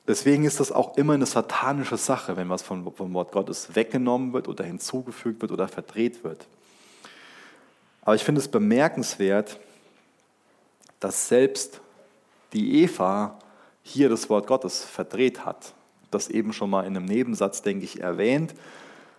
Deswegen 0.08 0.46
ist 0.46 0.60
das 0.60 0.72
auch 0.72 0.96
immer 0.96 1.14
eine 1.14 1.26
satanische 1.26 1.98
Sache, 1.98 2.38
wenn 2.38 2.50
was 2.50 2.62
vom, 2.62 2.94
vom 2.94 3.14
Wort 3.16 3.32
Gottes 3.32 3.76
weggenommen 3.76 4.32
wird 4.34 4.48
oder 4.48 4.64
hinzugefügt 4.64 5.42
wird 5.42 5.52
oder 5.52 5.68
verdreht 5.68 6.24
wird. 6.24 6.46
Aber 8.04 8.14
ich 8.14 8.24
finde 8.24 8.42
es 8.42 8.48
bemerkenswert, 8.48 9.60
dass 11.04 11.28
selbst 11.28 11.82
die 12.54 12.82
Eva 12.82 13.38
hier 13.82 14.08
das 14.08 14.30
Wort 14.30 14.48
Gottes 14.48 14.86
verdreht 14.86 15.46
hat. 15.46 15.74
Das 16.12 16.30
eben 16.30 16.54
schon 16.54 16.70
mal 16.70 16.86
in 16.86 16.96
einem 16.96 17.06
Nebensatz, 17.06 17.62
denke 17.62 17.84
ich, 17.84 18.00
erwähnt, 18.00 18.56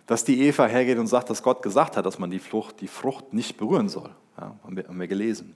dass 0.07 0.25
die 0.25 0.41
Eva 0.43 0.67
hergeht 0.67 0.99
und 0.99 1.09
sagt, 1.09 1.29
dass 1.29 1.43
Gott 1.43 1.63
gesagt 1.63 1.99
hat, 1.99 2.07
dass 2.07 2.19
man 2.19 2.31
die 2.31 2.39
Frucht, 2.39 2.81
die 2.81 2.89
Frucht 2.89 3.35
nicht 3.35 3.59
berühren 3.59 3.91
soll. 3.91 4.11
Ja, 4.39 4.57
haben, 4.65 4.77
wir, 4.77 4.89
haben 4.89 4.99
wir 4.99 5.09
gelesen. 5.09 5.55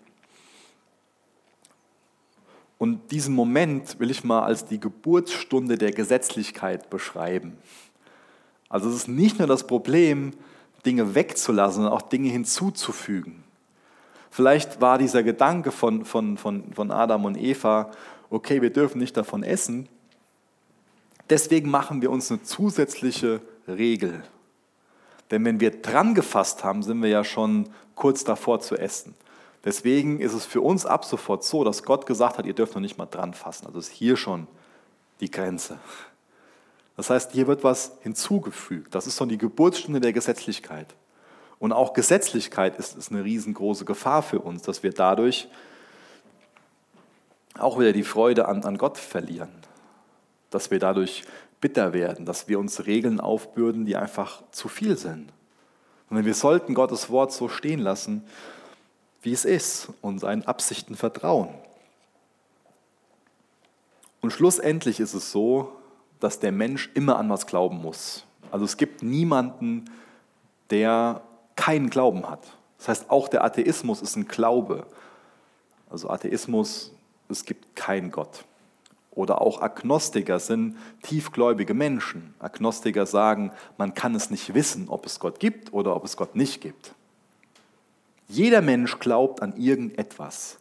Und 2.77 3.11
diesen 3.11 3.35
Moment 3.35 3.99
will 3.99 4.11
ich 4.11 4.23
mal 4.23 4.43
als 4.43 4.67
die 4.67 4.79
Geburtsstunde 4.79 5.79
der 5.79 5.93
Gesetzlichkeit 5.93 6.91
beschreiben. 6.91 7.57
Also 8.69 8.91
es 8.91 8.97
ist 8.97 9.09
nicht 9.09 9.39
nur 9.39 9.49
das 9.49 9.67
Problem, 9.67 10.33
Dinge 10.85 11.15
wegzulassen, 11.15 11.83
sondern 11.83 11.93
auch 11.95 12.03
Dinge 12.03 12.29
hinzuzufügen. 12.29 13.45
Vielleicht 14.31 14.81
war 14.81 14.99
dieser 14.99 15.23
Gedanke 15.23 15.73
von, 15.73 16.05
von, 16.05 16.37
von, 16.37 16.73
von 16.73 16.91
Adam 16.91 17.25
und 17.25 17.37
Eva, 17.37 17.91
okay, 18.31 18.63
wir 18.63 18.71
dürfen 18.71 18.99
nicht 18.99 19.17
davon 19.17 19.43
essen, 19.43 19.89
deswegen 21.31 21.71
machen 21.71 22.03
wir 22.03 22.11
uns 22.11 22.31
eine 22.31 22.43
zusätzliche 22.43 23.41
Regel. 23.67 24.23
Denn 25.31 25.45
wenn 25.45 25.61
wir 25.61 25.83
dran 25.83 26.15
gefasst 26.15 26.65
haben, 26.65 26.83
sind 26.83 27.03
wir 27.03 27.11
ja 27.11 27.25
schon 27.25 27.69
kurz 27.95 28.25
davor 28.25 28.61
zu 28.61 28.77
essen. 28.77 29.15
Deswegen 29.65 30.21
ist 30.21 30.35
es 30.35 30.47
für 30.47 30.61
uns 30.61 30.87
ab 30.87 31.05
sofort 31.05 31.45
so, 31.45 31.65
dass 31.65 31.83
Gott 31.83 32.07
gesagt 32.07 32.39
hat, 32.39 32.47
ihr 32.47 32.55
dürft 32.55 32.75
noch 32.75 32.81
nicht 32.81 32.97
mal 32.97 33.07
dran 33.07 33.35
fassen. 33.35 33.67
Also 33.67 33.79
ist 33.79 33.91
hier 33.91 34.17
schon 34.17 34.47
die 35.21 35.31
Grenze. 35.31 35.79
Das 36.97 37.11
heißt, 37.11 37.33
hier 37.33 37.47
wird 37.47 37.65
was 37.65 37.93
hinzugefügt. 38.03 38.95
Das 38.95 39.07
ist 39.07 39.17
so 39.17 39.27
die 39.27 39.39
Geburtsstunde 39.39 40.01
der 40.01 40.13
Gesetzlichkeit. 40.13 40.95
Und 41.59 41.73
auch 41.73 41.93
Gesetzlichkeit 41.93 42.79
ist, 42.79 42.97
ist 42.97 43.11
eine 43.11 43.25
riesengroße 43.25 43.85
Gefahr 43.85 44.23
für 44.23 44.41
uns, 44.41 44.63
dass 44.63 44.83
wir 44.83 44.93
dadurch 44.93 45.49
auch 47.59 47.79
wieder 47.79 47.93
die 47.93 48.05
Freude 48.05 48.47
an, 48.47 48.65
an 48.65 48.79
Gott 48.79 48.99
verlieren. 48.99 49.51
Dass 50.51 50.71
wir 50.71 50.79
dadurch 50.79 51.25
bitter 51.61 51.93
werden, 51.93 52.25
dass 52.25 52.49
wir 52.49 52.59
uns 52.59 52.87
Regeln 52.87 53.21
aufbürden, 53.21 53.85
die 53.85 53.97
einfach 53.97 54.43
zu 54.53 54.69
viel 54.69 54.97
sind. 54.97 55.33
Und 56.09 56.25
wir 56.25 56.35
sollten 56.35 56.75
Gottes 56.75 57.11
Wort 57.11 57.33
so 57.33 57.49
stehen 57.49 57.81
lassen, 57.81 58.25
wie 59.23 59.33
es 59.33 59.45
ist 59.45 59.89
und 60.01 60.21
seinen 60.21 60.47
Absichten 60.47 60.95
vertrauen. 60.95 61.49
Und 64.21 64.33
schlussendlich 64.33 65.01
ist 65.01 65.15
es 65.15 65.33
so, 65.33 65.73
dass 66.21 66.41
der 66.41 66.53
Mensch 66.53 66.91
immer 66.95 67.19
an 67.19 67.29
was 67.29 67.47
glauben 67.47 67.81
muss. 67.81 68.25
Also 68.51 68.65
es 68.65 68.77
gibt 68.77 69.03
niemanden, 69.03 69.91
der 70.71 71.23
keinen 71.59 71.91
Glauben 71.91 72.31
hat. 72.31 72.41
Das 72.79 72.89
heißt, 72.89 73.11
auch 73.11 73.29
der 73.29 73.45
Atheismus 73.45 74.01
ist 74.01 74.17
ein 74.17 74.29
Glaube. 74.29 74.87
Also 75.91 76.09
Atheismus, 76.09 76.93
es 77.29 77.45
gibt 77.45 77.75
keinen 77.77 78.11
Gott. 78.13 78.45
Oder 79.11 79.41
auch 79.41 79.61
Agnostiker 79.61 80.39
sind 80.39 80.77
tiefgläubige 81.03 81.75
Menschen. 81.75 82.35
Agnostiker 82.39 83.05
sagen, 83.05 83.51
man 83.77 83.93
kann 83.93 84.15
es 84.15 84.31
nicht 84.31 84.55
wissen, 84.55 84.89
ob 84.89 85.05
es 85.05 85.19
Gott 85.19 85.41
gibt 85.41 85.73
oder 85.73 85.97
ob 85.97 86.05
es 86.05 86.17
Gott 86.17 86.37
nicht 86.37 86.61
gibt. 86.61 86.95
Jeder 88.29 88.63
Mensch 88.63 89.01
glaubt 89.01 89.43
an 89.43 89.57
irgendetwas. 89.57 90.59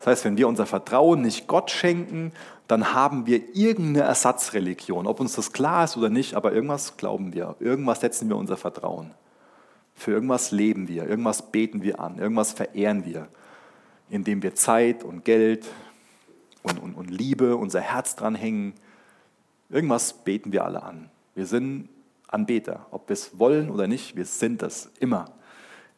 Das 0.00 0.08
heißt, 0.08 0.24
wenn 0.24 0.36
wir 0.36 0.48
unser 0.48 0.66
Vertrauen 0.66 1.22
nicht 1.22 1.46
Gott 1.46 1.70
schenken, 1.70 2.32
dann 2.66 2.92
haben 2.92 3.26
wir 3.26 3.54
irgendeine 3.54 4.06
Ersatzreligion. 4.06 5.06
Ob 5.06 5.20
uns 5.20 5.34
das 5.36 5.52
klar 5.52 5.84
ist 5.84 5.96
oder 5.96 6.08
nicht, 6.08 6.34
aber 6.34 6.52
irgendwas 6.52 6.96
glauben 6.96 7.32
wir. 7.32 7.54
Irgendwas 7.60 8.00
setzen 8.00 8.28
wir 8.28 8.36
unser 8.36 8.56
Vertrauen. 8.56 9.12
Für 9.94 10.12
irgendwas 10.12 10.50
leben 10.50 10.88
wir, 10.88 11.08
irgendwas 11.08 11.50
beten 11.50 11.82
wir 11.82 12.00
an, 12.00 12.18
irgendwas 12.18 12.52
verehren 12.52 13.04
wir, 13.04 13.28
indem 14.10 14.42
wir 14.42 14.54
Zeit 14.54 15.04
und 15.04 15.24
Geld 15.24 15.66
und, 16.62 16.78
und, 16.78 16.94
und 16.94 17.10
Liebe, 17.10 17.56
unser 17.56 17.80
Herz 17.80 18.16
dran 18.16 18.34
hängen. 18.34 18.74
Irgendwas 19.70 20.12
beten 20.24 20.52
wir 20.52 20.64
alle 20.64 20.82
an. 20.82 21.10
Wir 21.34 21.46
sind 21.46 21.88
Anbeter, 22.26 22.86
ob 22.90 23.08
wir 23.08 23.14
es 23.14 23.38
wollen 23.38 23.70
oder 23.70 23.86
nicht, 23.86 24.16
wir 24.16 24.24
sind 24.24 24.62
das 24.62 24.90
immer. 24.98 25.26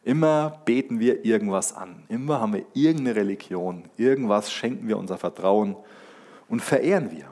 Immer 0.03 0.61
beten 0.63 0.99
wir 0.99 1.25
irgendwas 1.25 1.73
an. 1.73 2.03
Immer 2.07 2.39
haben 2.39 2.53
wir 2.53 2.65
irgendeine 2.73 3.17
Religion. 3.17 3.83
Irgendwas 3.97 4.51
schenken 4.51 4.87
wir 4.87 4.97
unser 4.97 5.17
Vertrauen 5.17 5.75
und 6.47 6.61
verehren 6.61 7.11
wir. 7.11 7.25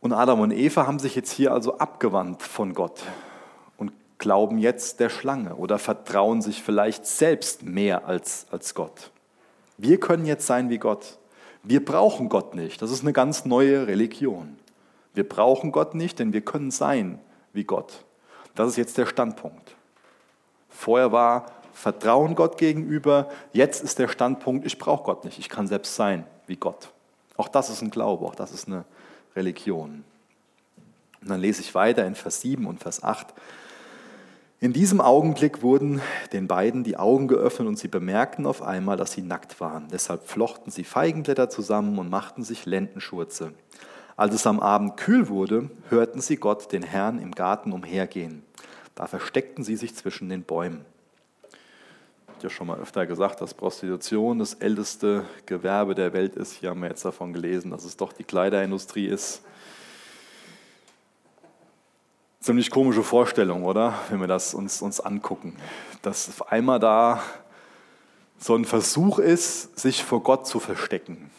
Und 0.00 0.12
Adam 0.12 0.40
und 0.40 0.52
Eva 0.52 0.86
haben 0.86 0.98
sich 0.98 1.14
jetzt 1.14 1.30
hier 1.30 1.52
also 1.52 1.78
abgewandt 1.78 2.42
von 2.42 2.72
Gott 2.72 3.02
und 3.76 3.92
glauben 4.18 4.58
jetzt 4.58 5.00
der 5.00 5.08
Schlange 5.08 5.56
oder 5.56 5.78
vertrauen 5.78 6.40
sich 6.40 6.62
vielleicht 6.62 7.06
selbst 7.06 7.64
mehr 7.64 8.06
als, 8.06 8.46
als 8.50 8.74
Gott. 8.74 9.10
Wir 9.76 9.98
können 9.98 10.24
jetzt 10.24 10.46
sein 10.46 10.70
wie 10.70 10.78
Gott. 10.78 11.18
Wir 11.62 11.84
brauchen 11.84 12.28
Gott 12.28 12.54
nicht. 12.54 12.80
Das 12.80 12.90
ist 12.90 13.02
eine 13.02 13.12
ganz 13.12 13.44
neue 13.44 13.86
Religion. 13.86 14.56
Wir 15.14 15.28
brauchen 15.28 15.72
Gott 15.72 15.94
nicht, 15.94 16.18
denn 16.20 16.32
wir 16.32 16.42
können 16.42 16.70
sein 16.70 17.18
wie 17.52 17.64
Gott. 17.64 18.04
Das 18.54 18.68
ist 18.68 18.76
jetzt 18.76 18.98
der 18.98 19.06
Standpunkt. 19.06 19.74
Vorher 20.68 21.12
war 21.12 21.46
Vertrauen 21.72 22.34
Gott 22.34 22.58
gegenüber, 22.58 23.28
jetzt 23.52 23.84
ist 23.84 24.00
der 24.00 24.08
Standpunkt, 24.08 24.66
ich 24.66 24.78
brauche 24.78 25.04
Gott 25.04 25.24
nicht, 25.24 25.38
ich 25.38 25.48
kann 25.48 25.68
selbst 25.68 25.94
sein 25.94 26.24
wie 26.48 26.56
Gott. 26.56 26.90
Auch 27.36 27.46
das 27.46 27.70
ist 27.70 27.82
ein 27.82 27.90
Glaube, 27.90 28.26
auch 28.26 28.34
das 28.34 28.50
ist 28.50 28.66
eine 28.66 28.84
Religion. 29.38 30.04
Und 31.22 31.30
dann 31.30 31.40
lese 31.40 31.62
ich 31.62 31.74
weiter 31.74 32.04
in 32.06 32.14
Vers 32.14 32.40
7 32.42 32.66
und 32.66 32.80
Vers 32.80 33.02
8. 33.02 33.28
In 34.60 34.72
diesem 34.72 35.00
Augenblick 35.00 35.62
wurden 35.62 36.02
den 36.32 36.48
beiden 36.48 36.82
die 36.82 36.96
Augen 36.96 37.28
geöffnet 37.28 37.68
und 37.68 37.78
sie 37.78 37.86
bemerkten 37.86 38.44
auf 38.44 38.60
einmal, 38.60 38.96
dass 38.96 39.12
sie 39.12 39.22
nackt 39.22 39.60
waren. 39.60 39.86
Deshalb 39.92 40.26
flochten 40.26 40.72
sie 40.72 40.82
Feigenblätter 40.82 41.48
zusammen 41.48 41.98
und 41.98 42.10
machten 42.10 42.42
sich 42.42 42.66
Lendenschurze. 42.66 43.52
Als 44.16 44.34
es 44.34 44.48
am 44.48 44.58
Abend 44.58 44.96
kühl 44.96 45.28
wurde, 45.28 45.70
hörten 45.90 46.20
sie 46.20 46.36
Gott, 46.36 46.72
den 46.72 46.82
Herrn, 46.82 47.20
im 47.20 47.30
Garten 47.32 47.70
umhergehen. 47.72 48.42
Da 48.96 49.06
versteckten 49.06 49.62
sie 49.62 49.76
sich 49.76 49.94
zwischen 49.94 50.28
den 50.28 50.42
Bäumen. 50.42 50.84
Habe 52.38 52.46
ja 52.46 52.54
schon 52.54 52.68
mal 52.68 52.78
öfter 52.78 53.04
gesagt, 53.04 53.40
dass 53.40 53.52
Prostitution 53.52 54.38
das 54.38 54.54
älteste 54.54 55.24
Gewerbe 55.44 55.96
der 55.96 56.12
Welt 56.12 56.36
ist. 56.36 56.52
Hier 56.52 56.70
haben 56.70 56.80
wir 56.80 56.88
jetzt 56.88 57.04
davon 57.04 57.32
gelesen, 57.32 57.72
dass 57.72 57.82
es 57.82 57.96
doch 57.96 58.12
die 58.12 58.22
Kleiderindustrie 58.22 59.06
ist. 59.06 59.42
Ziemlich 62.38 62.70
komische 62.70 63.02
Vorstellung, 63.02 63.64
oder? 63.64 63.92
Wenn 64.08 64.20
wir 64.20 64.28
das 64.28 64.54
uns, 64.54 64.82
uns 64.82 65.00
angucken. 65.00 65.56
Dass 66.02 66.28
auf 66.28 66.52
einmal 66.52 66.78
da 66.78 67.20
so 68.38 68.54
ein 68.54 68.64
Versuch 68.64 69.18
ist, 69.18 69.76
sich 69.76 70.04
vor 70.04 70.22
Gott 70.22 70.46
zu 70.46 70.60
verstecken. 70.60 71.32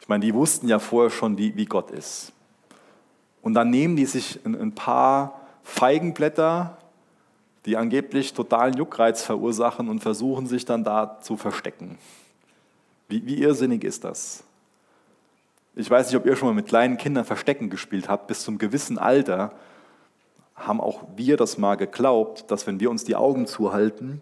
Ich 0.00 0.08
meine, 0.08 0.24
die 0.24 0.34
wussten 0.34 0.66
ja 0.66 0.80
vorher 0.80 1.10
schon, 1.10 1.38
wie, 1.38 1.54
wie 1.54 1.66
Gott 1.66 1.92
ist. 1.92 2.32
Und 3.40 3.54
dann 3.54 3.70
nehmen 3.70 3.94
die 3.94 4.06
sich 4.06 4.44
ein, 4.44 4.60
ein 4.60 4.74
paar 4.74 5.42
Feigenblätter, 5.62 6.76
die 7.66 7.76
angeblich 7.76 8.34
totalen 8.34 8.74
Juckreiz 8.74 9.22
verursachen 9.22 9.88
und 9.88 10.00
versuchen 10.00 10.46
sich 10.46 10.64
dann 10.64 10.84
da 10.84 11.20
zu 11.20 11.36
verstecken. 11.36 11.98
Wie, 13.08 13.24
wie 13.26 13.40
irrsinnig 13.42 13.84
ist 13.84 14.04
das? 14.04 14.44
Ich 15.74 15.90
weiß 15.90 16.08
nicht, 16.08 16.16
ob 16.16 16.26
ihr 16.26 16.36
schon 16.36 16.48
mal 16.48 16.54
mit 16.54 16.66
kleinen 16.66 16.98
Kindern 16.98 17.24
Verstecken 17.24 17.70
gespielt 17.70 18.08
habt. 18.08 18.26
Bis 18.26 18.42
zum 18.42 18.58
gewissen 18.58 18.98
Alter 18.98 19.52
haben 20.54 20.80
auch 20.80 21.04
wir 21.16 21.36
das 21.36 21.56
mal 21.56 21.76
geglaubt, 21.76 22.50
dass 22.50 22.66
wenn 22.66 22.80
wir 22.80 22.90
uns 22.90 23.04
die 23.04 23.16
Augen 23.16 23.46
zuhalten, 23.46 24.20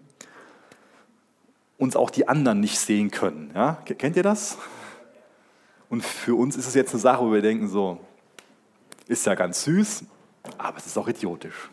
uns 1.77 1.97
auch 1.97 2.11
die 2.11 2.29
anderen 2.29 2.61
nicht 2.61 2.79
sehen 2.79 3.11
können. 3.11 3.51
Ja? 3.55 3.83
Kennt 3.85 4.17
ihr 4.17 4.23
das? 4.23 4.59
Und 5.89 6.05
für 6.05 6.37
uns 6.37 6.57
ist 6.57 6.69
es 6.69 6.75
jetzt 6.75 6.93
eine 6.93 7.01
Sache, 7.01 7.25
wo 7.25 7.33
wir 7.33 7.43
denken, 7.43 7.69
so, 7.69 7.99
ist 9.09 9.27
ja 9.27 9.35
ganz 9.35 9.65
süß, 9.65 10.05
aber 10.57 10.77
es 10.79 10.87
ist 10.87 10.97
auch 10.97 11.09
idiotisch. 11.09 11.69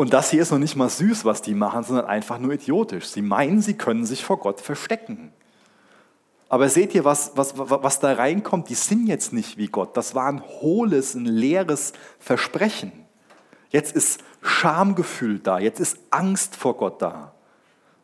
Und 0.00 0.14
das 0.14 0.30
hier 0.30 0.40
ist 0.40 0.50
noch 0.50 0.58
nicht 0.58 0.76
mal 0.76 0.88
süß, 0.88 1.26
was 1.26 1.42
die 1.42 1.52
machen, 1.52 1.84
sondern 1.84 2.06
einfach 2.06 2.38
nur 2.38 2.54
idiotisch. 2.54 3.08
Sie 3.08 3.20
meinen, 3.20 3.60
sie 3.60 3.74
können 3.74 4.06
sich 4.06 4.24
vor 4.24 4.38
Gott 4.38 4.58
verstecken. 4.58 5.30
Aber 6.48 6.70
seht 6.70 6.94
ihr, 6.94 7.04
was, 7.04 7.32
was, 7.34 7.52
was 7.58 8.00
da 8.00 8.14
reinkommt? 8.14 8.70
Die 8.70 8.74
sind 8.74 9.08
jetzt 9.08 9.34
nicht 9.34 9.58
wie 9.58 9.66
Gott. 9.66 9.98
Das 9.98 10.14
war 10.14 10.24
ein 10.24 10.42
hohles, 10.42 11.14
ein 11.14 11.26
leeres 11.26 11.92
Versprechen. 12.18 12.92
Jetzt 13.68 13.94
ist 13.94 14.22
Schamgefühl 14.40 15.38
da. 15.38 15.58
Jetzt 15.58 15.80
ist 15.80 15.98
Angst 16.08 16.56
vor 16.56 16.78
Gott 16.78 17.02
da. 17.02 17.34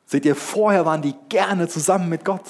Seht 0.05 0.26
ihr, 0.26 0.36
vorher 0.36 0.84
waren 0.84 1.01
die 1.01 1.14
gerne 1.30 1.66
zusammen 1.66 2.11
mit 2.11 2.26
Gott. 2.26 2.44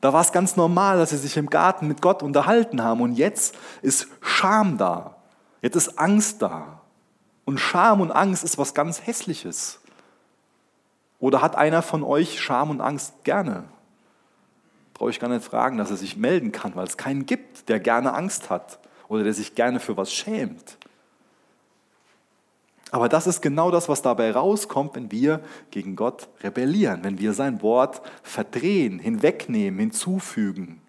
Da 0.00 0.12
war 0.12 0.20
es 0.20 0.30
ganz 0.30 0.54
normal, 0.54 0.96
dass 0.98 1.10
sie 1.10 1.18
sich 1.18 1.36
im 1.36 1.50
Garten 1.50 1.88
mit 1.88 2.00
Gott 2.00 2.22
unterhalten 2.22 2.84
haben. 2.84 3.00
Und 3.00 3.14
jetzt 3.14 3.56
ist 3.82 4.06
Scham 4.20 4.78
da. 4.78 5.16
Jetzt 5.60 5.74
ist 5.74 5.98
Angst 5.98 6.40
da. 6.40 6.81
Und 7.44 7.58
Scham 7.58 8.00
und 8.00 8.10
Angst 8.10 8.44
ist 8.44 8.58
was 8.58 8.74
ganz 8.74 9.06
Hässliches. 9.06 9.80
Oder 11.18 11.42
hat 11.42 11.56
einer 11.56 11.82
von 11.82 12.02
euch 12.02 12.40
Scham 12.40 12.70
und 12.70 12.80
Angst 12.80 13.24
gerne? 13.24 13.64
Brauche 14.94 15.10
ich 15.10 15.20
gar 15.20 15.28
nicht 15.28 15.44
fragen, 15.44 15.78
dass 15.78 15.90
er 15.90 15.96
sich 15.96 16.16
melden 16.16 16.52
kann, 16.52 16.74
weil 16.76 16.86
es 16.86 16.96
keinen 16.96 17.26
gibt, 17.26 17.68
der 17.68 17.80
gerne 17.80 18.14
Angst 18.14 18.50
hat 18.50 18.78
oder 19.08 19.24
der 19.24 19.34
sich 19.34 19.54
gerne 19.54 19.80
für 19.80 19.96
was 19.96 20.12
schämt. 20.12 20.78
Aber 22.92 23.08
das 23.08 23.26
ist 23.26 23.40
genau 23.40 23.70
das, 23.70 23.88
was 23.88 24.02
dabei 24.02 24.32
rauskommt, 24.32 24.94
wenn 24.94 25.10
wir 25.10 25.40
gegen 25.70 25.96
Gott 25.96 26.28
rebellieren, 26.42 27.02
wenn 27.04 27.18
wir 27.18 27.32
sein 27.32 27.62
Wort 27.62 28.02
verdrehen, 28.22 28.98
hinwegnehmen, 28.98 29.80
hinzufügen. 29.80 30.81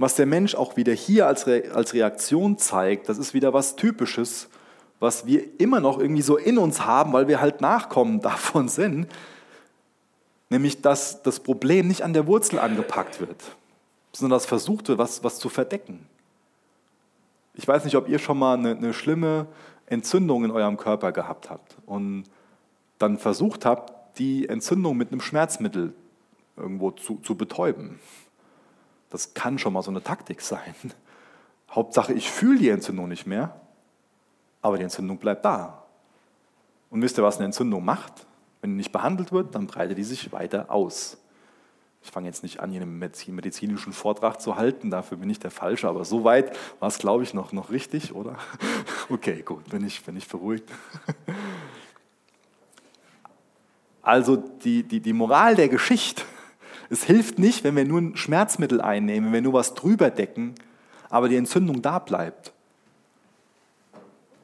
Was 0.00 0.14
der 0.14 0.24
Mensch 0.24 0.54
auch 0.54 0.78
wieder 0.78 0.94
hier 0.94 1.26
als, 1.26 1.46
Re 1.46 1.64
als 1.74 1.92
Reaktion 1.92 2.56
zeigt, 2.56 3.10
das 3.10 3.18
ist 3.18 3.34
wieder 3.34 3.52
was 3.52 3.76
Typisches, 3.76 4.48
was 4.98 5.26
wir 5.26 5.60
immer 5.60 5.78
noch 5.80 5.98
irgendwie 5.98 6.22
so 6.22 6.38
in 6.38 6.56
uns 6.56 6.86
haben, 6.86 7.12
weil 7.12 7.28
wir 7.28 7.42
halt 7.42 7.60
Nachkommen 7.60 8.20
davon 8.22 8.70
sind, 8.70 9.08
nämlich 10.48 10.80
dass 10.80 11.22
das 11.22 11.40
Problem 11.40 11.86
nicht 11.86 12.00
an 12.00 12.14
der 12.14 12.26
Wurzel 12.26 12.58
angepackt 12.58 13.20
wird, 13.20 13.42
sondern 14.14 14.38
dass 14.38 14.46
versucht 14.46 14.88
wird, 14.88 14.96
was, 14.96 15.22
was 15.22 15.38
zu 15.38 15.50
verdecken. 15.50 16.06
Ich 17.52 17.68
weiß 17.68 17.84
nicht, 17.84 17.96
ob 17.96 18.08
ihr 18.08 18.18
schon 18.18 18.38
mal 18.38 18.54
eine, 18.54 18.70
eine 18.70 18.94
schlimme 18.94 19.48
Entzündung 19.84 20.46
in 20.46 20.50
eurem 20.50 20.78
Körper 20.78 21.12
gehabt 21.12 21.50
habt 21.50 21.76
und 21.84 22.24
dann 22.98 23.18
versucht 23.18 23.66
habt, 23.66 24.18
die 24.18 24.48
Entzündung 24.48 24.96
mit 24.96 25.12
einem 25.12 25.20
Schmerzmittel 25.20 25.92
irgendwo 26.56 26.90
zu, 26.90 27.16
zu 27.16 27.34
betäuben. 27.34 27.98
Das 29.10 29.34
kann 29.34 29.58
schon 29.58 29.72
mal 29.72 29.82
so 29.82 29.90
eine 29.90 30.02
Taktik 30.02 30.40
sein. 30.40 30.74
Hauptsache, 31.70 32.12
ich 32.12 32.30
fühle 32.30 32.58
die 32.58 32.68
Entzündung 32.68 33.08
nicht 33.08 33.26
mehr, 33.26 33.60
aber 34.62 34.76
die 34.76 34.84
Entzündung 34.84 35.18
bleibt 35.18 35.44
da. 35.44 35.84
Und 36.90 37.02
wisst 37.02 37.18
ihr, 37.18 37.24
was 37.24 37.36
eine 37.36 37.46
Entzündung 37.46 37.84
macht? 37.84 38.26
Wenn 38.60 38.70
die 38.70 38.76
nicht 38.76 38.92
behandelt 38.92 39.32
wird, 39.32 39.54
dann 39.54 39.66
breitet 39.66 39.96
die 39.96 40.04
sich 40.04 40.32
weiter 40.32 40.70
aus. 40.70 41.18
Ich 42.02 42.10
fange 42.10 42.26
jetzt 42.26 42.42
nicht 42.42 42.60
an, 42.60 42.70
hier 42.70 42.80
einen 42.80 42.98
medizinischen 42.98 43.92
Vortrag 43.92 44.40
zu 44.40 44.56
halten, 44.56 44.90
dafür 44.90 45.18
bin 45.18 45.28
ich 45.28 45.38
der 45.38 45.50
Falsche, 45.50 45.86
aber 45.86 46.04
soweit 46.04 46.56
war 46.80 46.88
es, 46.88 46.98
glaube 46.98 47.22
ich, 47.22 47.34
noch, 47.34 47.52
noch 47.52 47.70
richtig, 47.70 48.14
oder? 48.14 48.36
Okay, 49.10 49.42
gut, 49.42 49.68
bin 49.68 49.84
ich, 49.84 50.04
bin 50.04 50.16
ich 50.16 50.28
beruhigt. 50.28 50.68
Also 54.02 54.36
die, 54.36 54.82
die, 54.82 54.98
die 54.98 55.12
Moral 55.12 55.54
der 55.56 55.68
Geschichte, 55.68 56.22
es 56.90 57.04
hilft 57.04 57.38
nicht, 57.38 57.62
wenn 57.62 57.76
wir 57.76 57.84
nur 57.84 58.00
ein 58.00 58.16
Schmerzmittel 58.16 58.80
einnehmen, 58.80 59.26
wenn 59.26 59.32
wir 59.34 59.42
nur 59.42 59.52
was 59.52 59.74
drüber 59.74 60.10
decken, 60.10 60.56
aber 61.08 61.28
die 61.28 61.36
Entzündung 61.36 61.82
da 61.82 62.00
bleibt. 62.00 62.52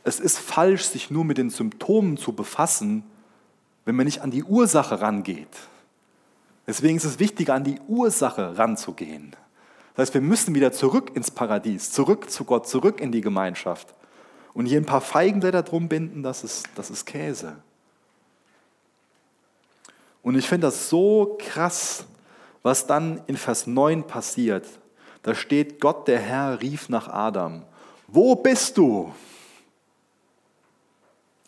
Es 0.05 0.21
ist 0.21 0.39
falsch, 0.39 0.85
sich 0.85 1.11
nur 1.11 1.25
mit 1.25 1.39
den 1.39 1.51
Symptomen 1.51 2.17
zu 2.17 2.33
befassen, 2.33 3.03
wenn 3.85 3.97
man 3.97 4.07
nicht 4.07 4.23
an 4.23 4.31
die 4.31 4.45
Ursache 4.45 5.01
rangeht. 5.01 5.49
Deswegen 6.69 6.97
ist 6.97 7.05
es 7.05 7.19
wichtiger, 7.19 7.55
an 7.55 7.65
die 7.65 7.81
Ursache 7.89 8.57
ranzugehen. 8.57 9.33
Das 9.95 10.09
heißt, 10.09 10.15
wir 10.15 10.21
müssen 10.21 10.55
wieder 10.55 10.73
zurück 10.73 11.13
ins 11.15 11.33
Paradies, 11.33 11.91
zurück 11.91 12.31
zu 12.31 12.45
Gott, 12.45 12.69
zurück 12.69 13.01
in 13.01 13.11
die 13.11 13.23
Gemeinschaft. 13.23 13.95
Und 14.55 14.67
hier 14.67 14.81
ein 14.81 14.87
paar 14.87 15.01
Feigenblätter 15.01 15.65
drum 15.65 15.89
binden, 15.89 16.23
das 16.23 16.45
ist, 16.45 16.69
das 16.77 16.91
ist 16.91 17.07
Käse. 17.07 17.57
Und 20.23 20.37
ich 20.37 20.49
finde 20.49 20.69
das 20.69 20.89
so 20.89 21.37
krass, 21.41 22.07
was 22.67 22.85
dann 22.85 23.23
in 23.29 23.37
Vers 23.37 23.69
9 23.69 24.09
passiert. 24.09 24.67
Da 25.23 25.37
steht, 25.37 25.81
Gott 25.81 26.09
der 26.09 26.19
Herr 26.19 26.61
rief 26.61 26.89
nach 26.89 27.07
Adam, 27.07 27.65
wo 28.09 28.35
bist 28.35 28.77
du? 28.77 29.15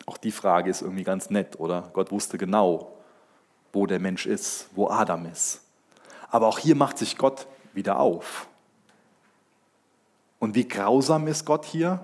Auch 0.05 0.17
die 0.17 0.31
Frage 0.31 0.69
ist 0.69 0.81
irgendwie 0.81 1.03
ganz 1.03 1.29
nett, 1.29 1.59
oder? 1.59 1.89
Gott 1.91 2.09
wusste 2.13 2.37
genau, 2.37 2.93
wo 3.73 3.85
der 3.85 3.99
Mensch 3.99 4.25
ist, 4.25 4.69
wo 4.75 4.87
Adam 4.89 5.25
ist. 5.25 5.61
Aber 6.31 6.47
auch 6.47 6.57
hier 6.57 6.75
macht 6.75 6.97
sich 6.97 7.17
Gott 7.17 7.47
wieder 7.73 7.99
auf. 7.99 8.47
Und 10.39 10.55
wie 10.55 10.69
grausam 10.69 11.27
ist 11.27 11.43
Gott 11.43 11.65
hier? 11.65 11.99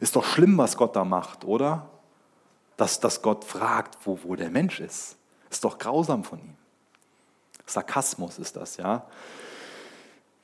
Ist 0.00 0.16
doch 0.16 0.24
schlimm, 0.24 0.56
was 0.56 0.78
Gott 0.78 0.96
da 0.96 1.04
macht, 1.04 1.44
oder? 1.44 1.90
Dass, 2.78 2.98
dass 2.98 3.20
Gott 3.20 3.44
fragt, 3.44 3.98
wo, 4.06 4.18
wo 4.22 4.36
der 4.36 4.48
Mensch 4.48 4.80
ist. 4.80 5.18
Ist 5.50 5.64
doch 5.64 5.76
grausam 5.76 6.24
von 6.24 6.38
ihm. 6.38 6.56
Sarkasmus 7.68 8.38
ist 8.38 8.56
das, 8.56 8.76
ja. 8.76 9.04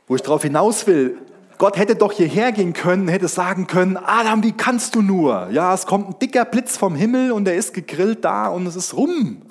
Wo 0.06 0.14
ich 0.16 0.22
darauf 0.22 0.42
hinaus 0.42 0.86
will, 0.86 1.18
Gott 1.56 1.78
hätte 1.78 1.96
doch 1.96 2.12
hierher 2.12 2.52
gehen 2.52 2.72
können, 2.72 3.08
hätte 3.08 3.28
sagen 3.28 3.66
können, 3.66 3.96
Adam, 3.96 4.42
wie 4.42 4.52
kannst 4.52 4.94
du 4.94 5.02
nur? 5.02 5.48
Ja, 5.50 5.72
es 5.72 5.86
kommt 5.86 6.08
ein 6.08 6.18
dicker 6.18 6.44
Blitz 6.44 6.76
vom 6.76 6.94
Himmel 6.94 7.32
und 7.32 7.46
er 7.46 7.54
ist 7.54 7.72
gegrillt 7.72 8.24
da 8.24 8.48
und 8.48 8.66
es 8.66 8.76
ist 8.76 8.94
rum. 8.94 9.42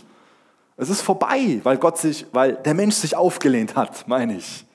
Es 0.76 0.90
ist 0.90 1.02
vorbei, 1.02 1.62
weil 1.64 1.78
Gott 1.78 1.98
sich, 1.98 2.26
weil 2.34 2.54
der 2.54 2.74
Mensch 2.74 2.96
sich 2.96 3.16
aufgelehnt 3.16 3.76
hat, 3.76 4.08
meine 4.08 4.38
ich. 4.38 4.66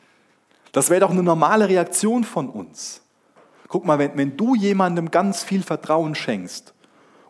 Das 0.73 0.91
wäre 0.91 1.01
doch 1.01 1.11
eine 1.11 1.23
normale 1.23 1.69
Reaktion 1.69 2.25
von 2.25 2.49
uns. 2.49 3.03
Guck 3.69 3.85
mal, 3.85 3.99
wenn, 3.99 4.17
wenn 4.17 4.37
du 4.37 4.55
jemandem 4.55 5.11
ganz 5.11 5.43
viel 5.43 5.63
Vertrauen 5.63 6.15
schenkst 6.15 6.73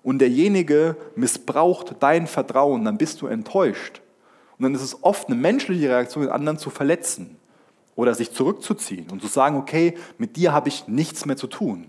und 0.02 0.20
derjenige 0.20 0.96
missbraucht 1.16 1.96
dein 2.00 2.26
Vertrauen, 2.26 2.84
dann 2.84 2.98
bist 2.98 3.20
du 3.20 3.26
enttäuscht. 3.26 4.00
Und 4.58 4.64
dann 4.64 4.74
ist 4.74 4.82
es 4.82 5.02
oft 5.02 5.28
eine 5.28 5.36
menschliche 5.36 5.88
Reaktion, 5.88 6.24
den 6.24 6.32
anderen 6.32 6.58
zu 6.58 6.70
verletzen 6.70 7.36
oder 7.94 8.14
sich 8.14 8.32
zurückzuziehen 8.32 9.10
und 9.10 9.20
zu 9.20 9.28
sagen, 9.28 9.56
okay, 9.56 9.96
mit 10.18 10.36
dir 10.36 10.52
habe 10.52 10.68
ich 10.68 10.88
nichts 10.88 11.26
mehr 11.26 11.36
zu 11.36 11.46
tun. 11.46 11.86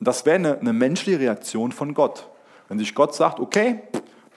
Und 0.00 0.08
das 0.08 0.26
wäre 0.26 0.36
eine, 0.36 0.58
eine 0.58 0.72
menschliche 0.72 1.20
Reaktion 1.20 1.72
von 1.72 1.94
Gott. 1.94 2.28
Wenn 2.68 2.78
sich 2.78 2.94
Gott 2.94 3.14
sagt, 3.14 3.40
okay, 3.40 3.82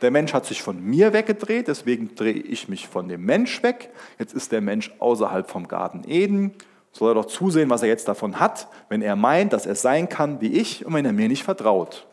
der 0.01 0.11
Mensch 0.11 0.33
hat 0.33 0.45
sich 0.45 0.61
von 0.61 0.81
mir 0.81 1.11
weggedreht, 1.11 1.67
deswegen 1.67 2.15
drehe 2.15 2.33
ich 2.33 2.69
mich 2.69 2.87
von 2.87 3.09
dem 3.09 3.25
Mensch 3.25 3.63
weg. 3.63 3.89
Jetzt 4.19 4.33
ist 4.33 4.51
der 4.51 4.61
Mensch 4.61 4.91
außerhalb 4.99 5.49
vom 5.49 5.67
Garten 5.67 6.03
Eden. 6.07 6.53
Soll 6.91 7.11
er 7.11 7.15
doch 7.15 7.25
zusehen, 7.25 7.69
was 7.69 7.81
er 7.81 7.87
jetzt 7.87 8.07
davon 8.07 8.39
hat, 8.39 8.67
wenn 8.89 9.01
er 9.01 9.15
meint, 9.15 9.53
dass 9.53 9.65
er 9.65 9.75
sein 9.75 10.07
kann 10.07 10.39
wie 10.41 10.53
ich 10.53 10.85
und 10.85 10.93
wenn 10.93 11.05
er 11.05 11.13
mir 11.13 11.27
nicht 11.27 11.43
vertraut. 11.43 12.05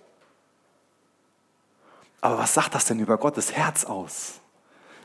Aber 2.20 2.38
was 2.38 2.54
sagt 2.54 2.74
das 2.74 2.86
denn 2.86 3.00
über 3.00 3.18
Gottes 3.18 3.52
Herz 3.52 3.84
aus? 3.84 4.40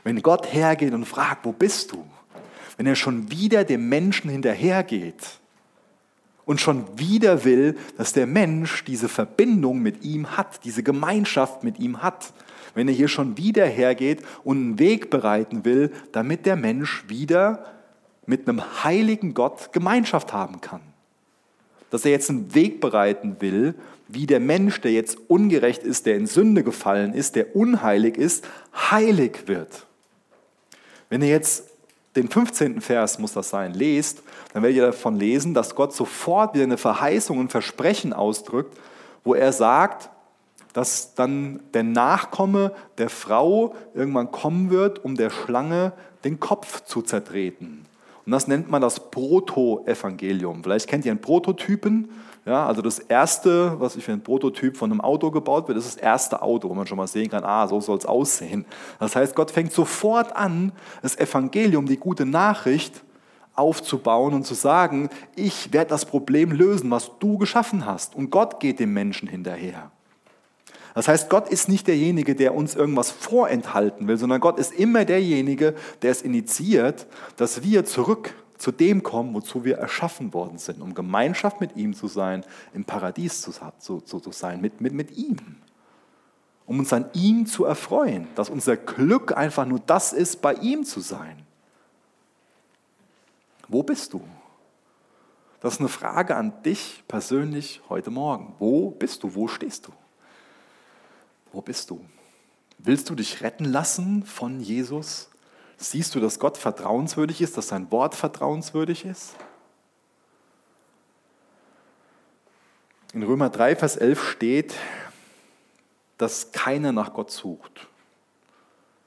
Wenn 0.04 0.22
Gott 0.22 0.52
hergeht 0.52 0.94
und 0.94 1.04
fragt, 1.04 1.44
wo 1.44 1.52
bist 1.52 1.92
du? 1.92 2.04
Wenn 2.76 2.86
er 2.86 2.96
schon 2.96 3.30
wieder 3.30 3.64
dem 3.64 3.88
Menschen 3.88 4.30
hinterhergeht 4.30 5.40
und 6.46 6.60
schon 6.60 6.98
wieder 6.98 7.44
will, 7.44 7.76
dass 7.98 8.12
der 8.12 8.26
Mensch 8.26 8.84
diese 8.84 9.08
Verbindung 9.08 9.80
mit 9.80 10.02
ihm 10.02 10.36
hat, 10.36 10.64
diese 10.64 10.82
Gemeinschaft 10.82 11.62
mit 11.62 11.78
ihm 11.78 12.02
hat, 12.02 12.32
wenn 12.74 12.88
er 12.88 12.94
hier 12.94 13.08
schon 13.08 13.36
wieder 13.36 13.66
hergeht 13.66 14.22
und 14.44 14.56
einen 14.56 14.78
Weg 14.78 15.10
bereiten 15.10 15.64
will, 15.64 15.92
damit 16.12 16.46
der 16.46 16.56
Mensch 16.56 17.04
wieder 17.08 17.66
mit 18.26 18.48
einem 18.48 18.62
heiligen 18.84 19.34
Gott 19.34 19.72
Gemeinschaft 19.72 20.32
haben 20.32 20.60
kann. 20.60 20.80
Dass 21.90 22.04
er 22.04 22.12
jetzt 22.12 22.30
einen 22.30 22.54
Weg 22.54 22.80
bereiten 22.80 23.36
will, 23.40 23.74
wie 24.08 24.26
der 24.26 24.40
Mensch, 24.40 24.80
der 24.80 24.92
jetzt 24.92 25.18
ungerecht 25.28 25.82
ist, 25.82 26.06
der 26.06 26.16
in 26.16 26.26
Sünde 26.26 26.64
gefallen 26.64 27.12
ist, 27.12 27.36
der 27.36 27.54
unheilig 27.54 28.16
ist, 28.16 28.46
heilig 28.74 29.46
wird. 29.46 29.86
Wenn 31.10 31.20
ihr 31.20 31.28
jetzt 31.28 31.64
den 32.16 32.28
15. 32.28 32.80
Vers, 32.80 33.18
muss 33.18 33.34
das 33.34 33.50
sein, 33.50 33.74
lest, 33.74 34.22
dann 34.52 34.62
werdet 34.62 34.76
ihr 34.78 34.86
davon 34.86 35.16
lesen, 35.16 35.54
dass 35.54 35.74
Gott 35.74 35.92
sofort 35.94 36.54
wieder 36.54 36.64
eine 36.64 36.78
Verheißung 36.78 37.38
und 37.38 37.50
Versprechen 37.50 38.12
ausdrückt, 38.12 38.76
wo 39.22 39.34
er 39.34 39.52
sagt, 39.52 40.08
dass 40.72 41.14
dann 41.14 41.60
der 41.74 41.82
Nachkomme 41.82 42.72
der 42.98 43.10
Frau 43.10 43.74
irgendwann 43.94 44.30
kommen 44.30 44.70
wird, 44.70 45.04
um 45.04 45.16
der 45.16 45.30
Schlange 45.30 45.92
den 46.24 46.40
Kopf 46.40 46.84
zu 46.84 47.02
zertreten. 47.02 47.86
Und 48.24 48.32
das 48.32 48.46
nennt 48.46 48.70
man 48.70 48.82
das 48.82 49.10
Proto-Evangelium. 49.10 50.62
Vielleicht 50.62 50.88
kennt 50.88 51.04
ihr 51.04 51.10
einen 51.10 51.20
Prototypen. 51.20 52.10
Ja, 52.46 52.66
also 52.66 52.80
das 52.80 52.98
erste, 52.98 53.78
was 53.78 53.96
ich 53.96 54.04
für 54.04 54.12
ein 54.12 54.22
Prototyp 54.22 54.76
von 54.76 54.90
einem 54.90 55.00
Auto 55.00 55.30
gebaut 55.30 55.68
wird, 55.68 55.76
ist 55.76 55.86
das 55.86 56.02
erste 56.02 56.40
Auto, 56.40 56.70
wo 56.70 56.74
man 56.74 56.86
schon 56.86 56.96
mal 56.96 57.06
sehen 57.06 57.28
kann, 57.28 57.44
ah, 57.44 57.68
so 57.68 57.80
soll 57.80 57.98
es 57.98 58.06
aussehen. 58.06 58.64
Das 58.98 59.14
heißt, 59.14 59.34
Gott 59.34 59.50
fängt 59.50 59.72
sofort 59.72 60.34
an, 60.34 60.72
das 61.02 61.18
Evangelium, 61.18 61.86
die 61.86 61.98
gute 61.98 62.24
Nachricht, 62.24 63.02
aufzubauen 63.54 64.32
und 64.32 64.46
zu 64.46 64.54
sagen, 64.54 65.10
ich 65.36 65.72
werde 65.72 65.90
das 65.90 66.06
Problem 66.06 66.50
lösen, 66.50 66.90
was 66.90 67.10
du 67.18 67.36
geschaffen 67.36 67.84
hast. 67.84 68.14
Und 68.14 68.30
Gott 68.30 68.58
geht 68.58 68.80
dem 68.80 68.94
Menschen 68.94 69.28
hinterher. 69.28 69.90
Das 70.94 71.08
heißt, 71.08 71.30
Gott 71.30 71.48
ist 71.48 71.68
nicht 71.68 71.86
derjenige, 71.86 72.34
der 72.34 72.54
uns 72.54 72.74
irgendwas 72.74 73.10
vorenthalten 73.10 74.08
will, 74.08 74.16
sondern 74.16 74.40
Gott 74.40 74.58
ist 74.58 74.72
immer 74.72 75.04
derjenige, 75.04 75.74
der 76.02 76.10
es 76.10 76.22
initiiert, 76.22 77.06
dass 77.36 77.62
wir 77.62 77.84
zurück 77.84 78.34
zu 78.60 78.72
dem 78.72 79.02
kommen, 79.02 79.32
wozu 79.32 79.64
wir 79.64 79.78
erschaffen 79.78 80.34
worden 80.34 80.58
sind, 80.58 80.82
um 80.82 80.92
Gemeinschaft 80.92 81.62
mit 81.62 81.76
ihm 81.76 81.94
zu 81.94 82.08
sein, 82.08 82.44
im 82.74 82.84
Paradies 82.84 83.40
zu, 83.40 83.52
zu, 83.78 84.00
zu 84.00 84.32
sein, 84.32 84.60
mit, 84.60 84.82
mit, 84.82 84.92
mit 84.92 85.16
ihm. 85.16 85.38
Um 86.66 86.78
uns 86.78 86.92
an 86.92 87.06
ihm 87.14 87.46
zu 87.46 87.64
erfreuen, 87.64 88.28
dass 88.34 88.50
unser 88.50 88.76
Glück 88.76 89.34
einfach 89.34 89.64
nur 89.64 89.80
das 89.80 90.12
ist, 90.12 90.42
bei 90.42 90.52
ihm 90.52 90.84
zu 90.84 91.00
sein. 91.00 91.42
Wo 93.66 93.82
bist 93.82 94.12
du? 94.12 94.20
Das 95.60 95.74
ist 95.74 95.80
eine 95.80 95.88
Frage 95.88 96.36
an 96.36 96.62
dich 96.62 97.02
persönlich 97.08 97.80
heute 97.88 98.10
Morgen. 98.10 98.54
Wo 98.58 98.90
bist 98.90 99.22
du? 99.22 99.34
Wo 99.34 99.48
stehst 99.48 99.86
du? 99.86 99.92
Wo 101.50 101.62
bist 101.62 101.88
du? 101.88 102.04
Willst 102.76 103.08
du 103.08 103.14
dich 103.14 103.42
retten 103.42 103.64
lassen 103.64 104.22
von 104.22 104.60
Jesus? 104.60 105.30
Siehst 105.82 106.14
du, 106.14 106.20
dass 106.20 106.38
Gott 106.38 106.58
vertrauenswürdig 106.58 107.40
ist, 107.40 107.56
dass 107.56 107.68
sein 107.68 107.90
Wort 107.90 108.14
vertrauenswürdig 108.14 109.06
ist? 109.06 109.34
In 113.14 113.22
Römer 113.22 113.48
3, 113.48 113.76
Vers 113.76 113.96
11 113.96 114.22
steht, 114.22 114.74
dass 116.18 116.52
keiner 116.52 116.92
nach 116.92 117.14
Gott 117.14 117.30
sucht, 117.30 117.88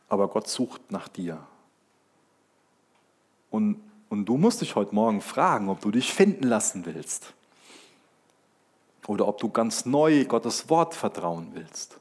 aber 0.10 0.28
Gott 0.28 0.48
sucht 0.48 0.92
nach 0.92 1.08
dir. 1.08 1.46
Und, 3.52 3.80
und 4.10 4.26
du 4.26 4.38
musst 4.38 4.62
dich 4.62 4.76
heute 4.76 4.96
Morgen 4.96 5.22
fragen, 5.22 5.70
ob 5.70 5.80
du 5.80 5.92
dich 5.92 6.12
finden 6.12 6.48
lassen 6.48 6.88
willst 6.88 7.34
oder 9.06 9.28
ob 9.28 9.38
du 9.38 9.50
ganz 9.50 9.86
neu 9.86 10.26
Gottes 10.26 10.72
Wort 10.72 10.96
vertrauen 10.96 11.52
willst. 11.54 12.00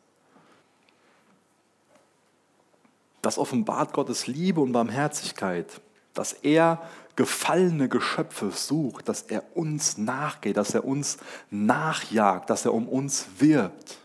Das 3.23 3.39
offenbart 3.39 3.93
Gottes 3.93 4.27
Liebe 4.27 4.61
und 4.61 4.73
Barmherzigkeit, 4.73 5.81
dass 6.13 6.33
er 6.33 6.83
gefallene 7.17 7.89
Geschöpfe 7.89 8.51
sucht, 8.51 9.09
dass 9.09 9.23
er 9.23 9.45
uns 9.57 9.97
nachgeht, 9.99 10.57
dass 10.57 10.75
er 10.75 10.85
uns 10.85 11.19
nachjagt, 11.51 12.51
dass 12.51 12.65
er 12.65 12.75
um 12.75 12.89
uns 12.89 13.27
wirbt. 13.39 13.99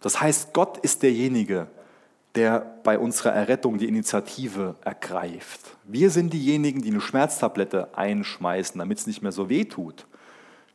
Das 0.00 0.20
heißt, 0.20 0.52
Gott 0.52 0.78
ist 0.78 1.02
derjenige, 1.02 1.66
der 2.34 2.60
bei 2.84 2.98
unserer 2.98 3.32
Errettung 3.32 3.78
die 3.78 3.88
Initiative 3.88 4.76
ergreift. 4.84 5.76
Wir 5.84 6.10
sind 6.10 6.32
diejenigen, 6.32 6.82
die 6.82 6.90
eine 6.90 7.00
Schmerztablette 7.00 7.96
einschmeißen, 7.96 8.78
damit 8.78 8.98
es 8.98 9.06
nicht 9.06 9.22
mehr 9.22 9.32
so 9.32 9.48
weh 9.48 9.64
tut, 9.64 10.06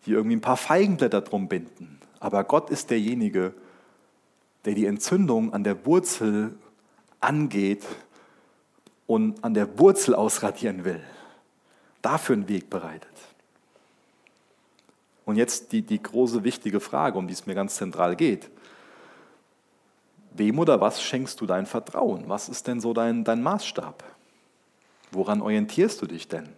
die 0.05 0.11
irgendwie 0.11 0.35
ein 0.35 0.41
paar 0.41 0.57
Feigenblätter 0.57 1.21
drum 1.21 1.47
binden. 1.47 2.01
Aber 2.19 2.43
Gott 2.43 2.69
ist 2.69 2.89
derjenige, 2.89 3.53
der 4.65 4.73
die 4.73 4.85
Entzündung 4.85 5.53
an 5.53 5.63
der 5.63 5.85
Wurzel 5.85 6.57
angeht 7.19 7.83
und 9.07 9.43
an 9.43 9.53
der 9.53 9.77
Wurzel 9.79 10.15
ausradieren 10.15 10.85
will. 10.85 11.01
Dafür 12.01 12.35
einen 12.35 12.47
Weg 12.47 12.69
bereitet. 12.69 13.09
Und 15.25 15.37
jetzt 15.37 15.71
die, 15.71 15.81
die 15.81 16.01
große 16.01 16.43
wichtige 16.43 16.79
Frage, 16.79 17.17
um 17.17 17.27
die 17.27 17.33
es 17.33 17.45
mir 17.45 17.55
ganz 17.55 17.75
zentral 17.75 18.15
geht. 18.15 18.49
Wem 20.31 20.59
oder 20.59 20.81
was 20.81 21.01
schenkst 21.01 21.39
du 21.39 21.45
dein 21.45 21.65
Vertrauen? 21.65 22.25
Was 22.27 22.49
ist 22.49 22.67
denn 22.67 22.81
so 22.81 22.93
dein, 22.93 23.23
dein 23.23 23.41
Maßstab? 23.41 24.03
Woran 25.11 25.41
orientierst 25.41 26.01
du 26.01 26.07
dich 26.07 26.27
denn? 26.27 26.49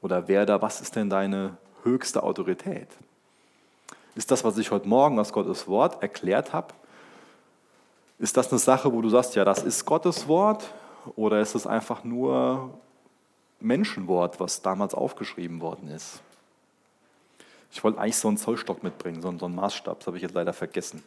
Oder 0.00 0.26
wer 0.26 0.46
da, 0.46 0.62
was 0.62 0.80
ist 0.80 0.96
denn 0.96 1.10
deine 1.10 1.56
höchste 1.82 2.22
Autorität? 2.22 2.88
Ist 4.18 4.32
das, 4.32 4.42
was 4.42 4.58
ich 4.58 4.72
heute 4.72 4.88
Morgen 4.88 5.20
aus 5.20 5.32
Gottes 5.32 5.68
Wort 5.68 6.02
erklärt 6.02 6.52
habe, 6.52 6.74
ist 8.18 8.36
das 8.36 8.50
eine 8.50 8.58
Sache, 8.58 8.92
wo 8.92 9.00
du 9.00 9.08
sagst, 9.08 9.36
ja, 9.36 9.44
das 9.44 9.62
ist 9.62 9.84
Gottes 9.84 10.26
Wort? 10.26 10.74
Oder 11.14 11.40
ist 11.40 11.54
es 11.54 11.68
einfach 11.68 12.02
nur 12.02 12.74
Menschenwort, 13.60 14.40
was 14.40 14.60
damals 14.60 14.92
aufgeschrieben 14.92 15.60
worden 15.60 15.88
ist? 15.90 16.20
Ich 17.70 17.84
wollte 17.84 18.00
eigentlich 18.00 18.16
so 18.16 18.26
einen 18.26 18.38
Zollstock 18.38 18.82
mitbringen, 18.82 19.22
so 19.22 19.28
einen 19.28 19.54
Maßstab, 19.54 20.00
das 20.00 20.08
habe 20.08 20.16
ich 20.16 20.24
jetzt 20.24 20.34
leider 20.34 20.52
vergessen. 20.52 21.04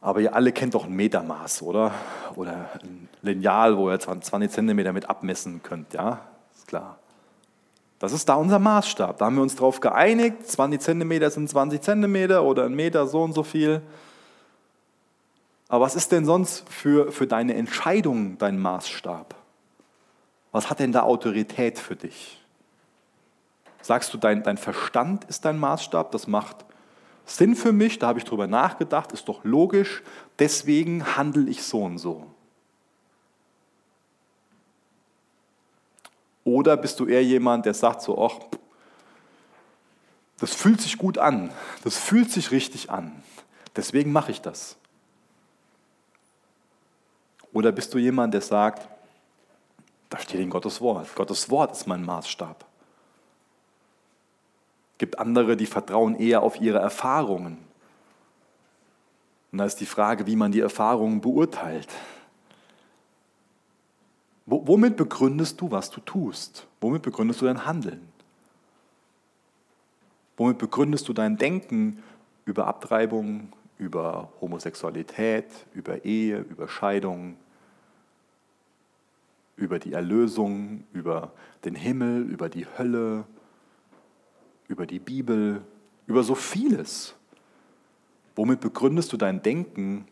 Aber 0.00 0.20
ihr 0.20 0.34
alle 0.34 0.50
kennt 0.50 0.74
doch 0.74 0.86
ein 0.86 0.96
Metermaß, 0.96 1.62
oder? 1.62 1.94
Oder 2.34 2.70
ein 2.82 3.08
Lineal, 3.22 3.76
wo 3.76 3.88
ihr 3.88 4.00
20 4.00 4.50
Zentimeter 4.50 4.92
mit 4.92 5.08
abmessen 5.08 5.62
könnt, 5.62 5.94
ja? 5.94 6.22
Ist 6.52 6.66
klar. 6.66 6.98
Das 7.98 8.12
ist 8.12 8.28
da 8.28 8.34
unser 8.34 8.58
Maßstab. 8.58 9.18
Da 9.18 9.26
haben 9.26 9.36
wir 9.36 9.42
uns 9.42 9.56
darauf 9.56 9.80
geeinigt, 9.80 10.46
20 10.46 10.80
Zentimeter 10.80 11.30
sind 11.30 11.48
20 11.50 11.80
Zentimeter 11.82 12.44
oder 12.44 12.64
ein 12.64 12.74
Meter 12.74 13.06
so 13.06 13.22
und 13.22 13.32
so 13.32 13.42
viel. 13.42 13.82
Aber 15.68 15.84
was 15.84 15.96
ist 15.96 16.12
denn 16.12 16.24
sonst 16.24 16.68
für, 16.68 17.12
für 17.12 17.26
deine 17.26 17.54
Entscheidung 17.54 18.38
dein 18.38 18.58
Maßstab? 18.58 19.34
Was 20.52 20.70
hat 20.70 20.78
denn 20.78 20.92
da 20.92 21.02
Autorität 21.02 21.78
für 21.78 21.96
dich? 21.96 22.42
Sagst 23.82 24.12
du, 24.14 24.18
dein, 24.18 24.42
dein 24.42 24.56
Verstand 24.56 25.24
ist 25.24 25.44
dein 25.44 25.58
Maßstab, 25.58 26.10
das 26.12 26.26
macht 26.26 26.64
Sinn 27.26 27.54
für 27.54 27.72
mich, 27.72 27.98
da 27.98 28.08
habe 28.08 28.18
ich 28.18 28.24
drüber 28.24 28.46
nachgedacht, 28.46 29.12
ist 29.12 29.28
doch 29.28 29.44
logisch, 29.44 30.02
deswegen 30.38 31.16
handle 31.16 31.48
ich 31.48 31.62
so 31.62 31.84
und 31.84 31.98
so. 31.98 32.26
Oder 36.48 36.76
bist 36.76 36.98
du 37.00 37.06
eher 37.06 37.24
jemand, 37.24 37.66
der 37.66 37.74
sagt 37.74 38.02
so, 38.02 38.24
ach, 38.24 38.38
das 40.38 40.54
fühlt 40.54 40.80
sich 40.80 40.98
gut 40.98 41.18
an, 41.18 41.52
das 41.84 41.96
fühlt 41.96 42.30
sich 42.30 42.50
richtig 42.50 42.90
an, 42.90 43.22
deswegen 43.74 44.12
mache 44.12 44.30
ich 44.30 44.40
das. 44.40 44.76
Oder 47.52 47.72
bist 47.72 47.92
du 47.92 47.98
jemand, 47.98 48.34
der 48.34 48.40
sagt, 48.40 48.88
da 50.10 50.18
steht 50.18 50.40
in 50.40 50.50
Gottes 50.50 50.80
Wort, 50.80 51.14
Gottes 51.14 51.50
Wort 51.50 51.72
ist 51.72 51.86
mein 51.86 52.04
Maßstab 52.04 52.68
gibt 54.98 55.18
andere, 55.18 55.56
die 55.56 55.66
vertrauen 55.66 56.16
eher 56.16 56.42
auf 56.42 56.60
ihre 56.60 56.78
Erfahrungen. 56.78 57.58
Und 59.50 59.58
da 59.58 59.64
ist 59.64 59.76
die 59.76 59.86
Frage, 59.86 60.26
wie 60.26 60.36
man 60.36 60.52
die 60.52 60.60
Erfahrungen 60.60 61.20
beurteilt. 61.20 61.88
Womit 64.50 64.96
begründest 64.96 65.60
du, 65.60 65.70
was 65.70 65.90
du 65.90 66.00
tust? 66.00 66.66
Womit 66.80 67.02
begründest 67.02 67.42
du 67.42 67.44
dein 67.44 67.66
Handeln? 67.66 68.08
Womit 70.38 70.56
begründest 70.56 71.06
du 71.06 71.12
dein 71.12 71.36
Denken 71.36 72.02
über 72.46 72.66
Abtreibung, 72.66 73.52
über 73.76 74.32
Homosexualität, 74.40 75.44
über 75.74 76.06
Ehe, 76.06 76.38
über 76.38 76.66
Scheidung, 76.66 77.36
über 79.56 79.78
die 79.78 79.92
Erlösung, 79.92 80.84
über 80.94 81.32
den 81.66 81.74
Himmel, 81.74 82.22
über 82.22 82.48
die 82.48 82.64
Hölle, 82.78 83.24
über 84.66 84.86
die 84.86 84.98
Bibel, 84.98 85.60
über 86.06 86.22
so 86.22 86.34
vieles. 86.34 87.14
Womit 88.34 88.60
begründest 88.60 89.12
du 89.12 89.18
dein 89.18 89.42
Denken, 89.42 90.08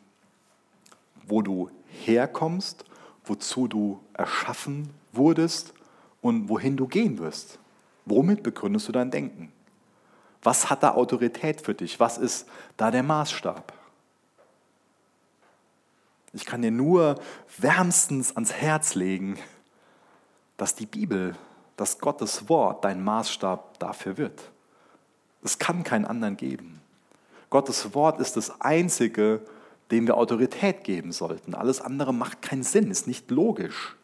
wo 1.26 1.40
du 1.40 1.70
herkommst, 2.04 2.84
wozu 3.26 3.68
du 3.68 4.00
erschaffen 4.14 4.90
wurdest 5.12 5.74
und 6.22 6.48
wohin 6.48 6.76
du 6.76 6.86
gehen 6.86 7.18
wirst? 7.18 7.58
Womit 8.04 8.42
begründest 8.42 8.88
du 8.88 8.92
dein 8.92 9.10
Denken? 9.10 9.52
Was 10.42 10.70
hat 10.70 10.82
da 10.82 10.92
Autorität 10.92 11.60
für 11.60 11.74
dich? 11.74 11.98
Was 12.00 12.18
ist 12.18 12.48
da 12.76 12.90
der 12.90 13.02
Maßstab? 13.02 13.72
Ich 16.32 16.44
kann 16.44 16.62
dir 16.62 16.70
nur 16.70 17.20
wärmstens 17.58 18.34
ans 18.34 18.52
Herz 18.52 18.94
legen, 18.94 19.38
dass 20.56 20.74
die 20.74 20.86
Bibel 20.86 21.34
dass 21.76 21.98
Gottes 21.98 22.48
Wort 22.48 22.84
dein 22.84 23.04
Maßstab 23.04 23.78
dafür 23.78 24.16
wird. 24.16 24.50
Es 25.42 25.58
kann 25.58 25.84
keinen 25.84 26.06
anderen 26.06 26.36
geben. 26.36 26.80
Gottes 27.50 27.94
Wort 27.94 28.18
ist 28.18 28.36
das 28.36 28.60
Einzige, 28.60 29.40
dem 29.90 30.06
wir 30.06 30.16
Autorität 30.16 30.84
geben 30.84 31.12
sollten. 31.12 31.54
Alles 31.54 31.80
andere 31.80 32.12
macht 32.12 32.42
keinen 32.42 32.62
Sinn, 32.62 32.90
ist 32.90 33.06
nicht 33.06 33.30
logisch. 33.30 33.96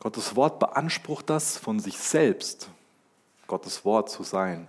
Gottes 0.00 0.36
Wort 0.36 0.60
beansprucht 0.60 1.28
das 1.28 1.58
von 1.58 1.80
sich 1.80 1.98
selbst, 1.98 2.70
Gottes 3.48 3.84
Wort 3.84 4.10
zu 4.10 4.22
sein. 4.22 4.68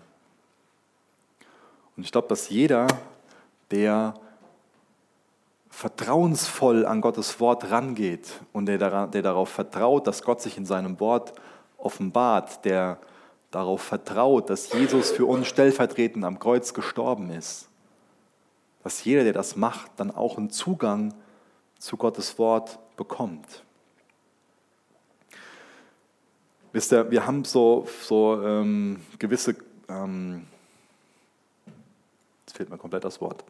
Und 1.95 2.03
ich 2.03 2.11
glaube, 2.11 2.27
dass 2.27 2.49
jeder, 2.49 2.87
der 3.69 4.15
vertrauensvoll 5.69 6.85
an 6.85 6.99
Gottes 6.99 7.39
Wort 7.39 7.69
rangeht 7.69 8.41
und 8.53 8.65
der, 8.65 8.77
daran, 8.77 9.11
der 9.11 9.21
darauf 9.21 9.49
vertraut, 9.49 10.07
dass 10.07 10.23
Gott 10.23 10.41
sich 10.41 10.57
in 10.57 10.65
seinem 10.65 10.99
Wort 10.99 11.33
offenbart, 11.77 12.65
der 12.65 12.99
darauf 13.51 13.81
vertraut, 13.81 14.49
dass 14.49 14.73
Jesus 14.73 15.11
für 15.11 15.25
uns 15.25 15.47
stellvertretend 15.47 16.25
am 16.25 16.39
Kreuz 16.39 16.73
gestorben 16.73 17.29
ist, 17.29 17.68
dass 18.89 19.03
jeder, 19.03 19.23
der 19.23 19.33
das 19.33 19.55
macht, 19.55 19.91
dann 19.97 20.09
auch 20.09 20.39
einen 20.39 20.49
Zugang 20.49 21.13
zu 21.77 21.95
Gottes 21.95 22.39
Wort 22.39 22.79
bekommt. 22.97 23.63
Wisst 26.71 26.91
ihr, 26.91 27.11
wir 27.11 27.27
haben 27.27 27.45
so, 27.45 27.87
so 28.01 28.41
ähm, 28.43 28.99
gewisse, 29.19 29.57
ähm, 29.87 30.47
jetzt 32.47 32.57
fehlt 32.57 32.71
mir 32.71 32.79
komplett 32.79 33.03
das 33.03 33.21
Wort, 33.21 33.43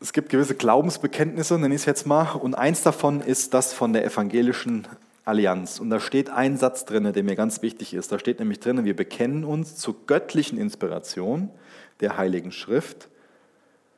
Es 0.00 0.12
gibt 0.12 0.30
gewisse 0.30 0.54
Glaubensbekenntnisse, 0.54 1.58
nenne 1.58 1.74
ich 1.74 1.82
es 1.82 1.86
jetzt 1.86 2.06
mal, 2.06 2.32
und 2.32 2.54
eins 2.54 2.82
davon 2.82 3.20
ist 3.20 3.52
das 3.52 3.74
von 3.74 3.92
der 3.92 4.04
evangelischen 4.04 4.86
Allianz. 5.24 5.80
Und 5.80 5.88
da 5.90 6.00
steht 6.00 6.28
ein 6.30 6.56
Satz 6.56 6.84
drin, 6.84 7.10
der 7.10 7.22
mir 7.22 7.36
ganz 7.36 7.62
wichtig 7.62 7.94
ist. 7.94 8.12
Da 8.12 8.18
steht 8.18 8.38
nämlich 8.38 8.60
drin, 8.60 8.84
wir 8.84 8.96
bekennen 8.96 9.44
uns 9.44 9.76
zur 9.76 9.96
göttlichen 10.06 10.58
Inspiration 10.58 11.50
der 12.00 12.16
Heiligen 12.16 12.52
Schrift, 12.52 13.08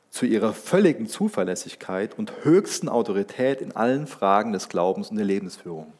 zu 0.09 0.25
ihrer 0.25 0.53
völligen 0.53 1.07
Zuverlässigkeit 1.07 2.17
und 2.17 2.31
höchsten 2.43 2.89
Autorität 2.89 3.61
in 3.61 3.75
allen 3.75 4.07
Fragen 4.07 4.53
des 4.53 4.69
Glaubens 4.69 5.09
und 5.09 5.17
der 5.17 5.25
Lebensführung. 5.25 5.91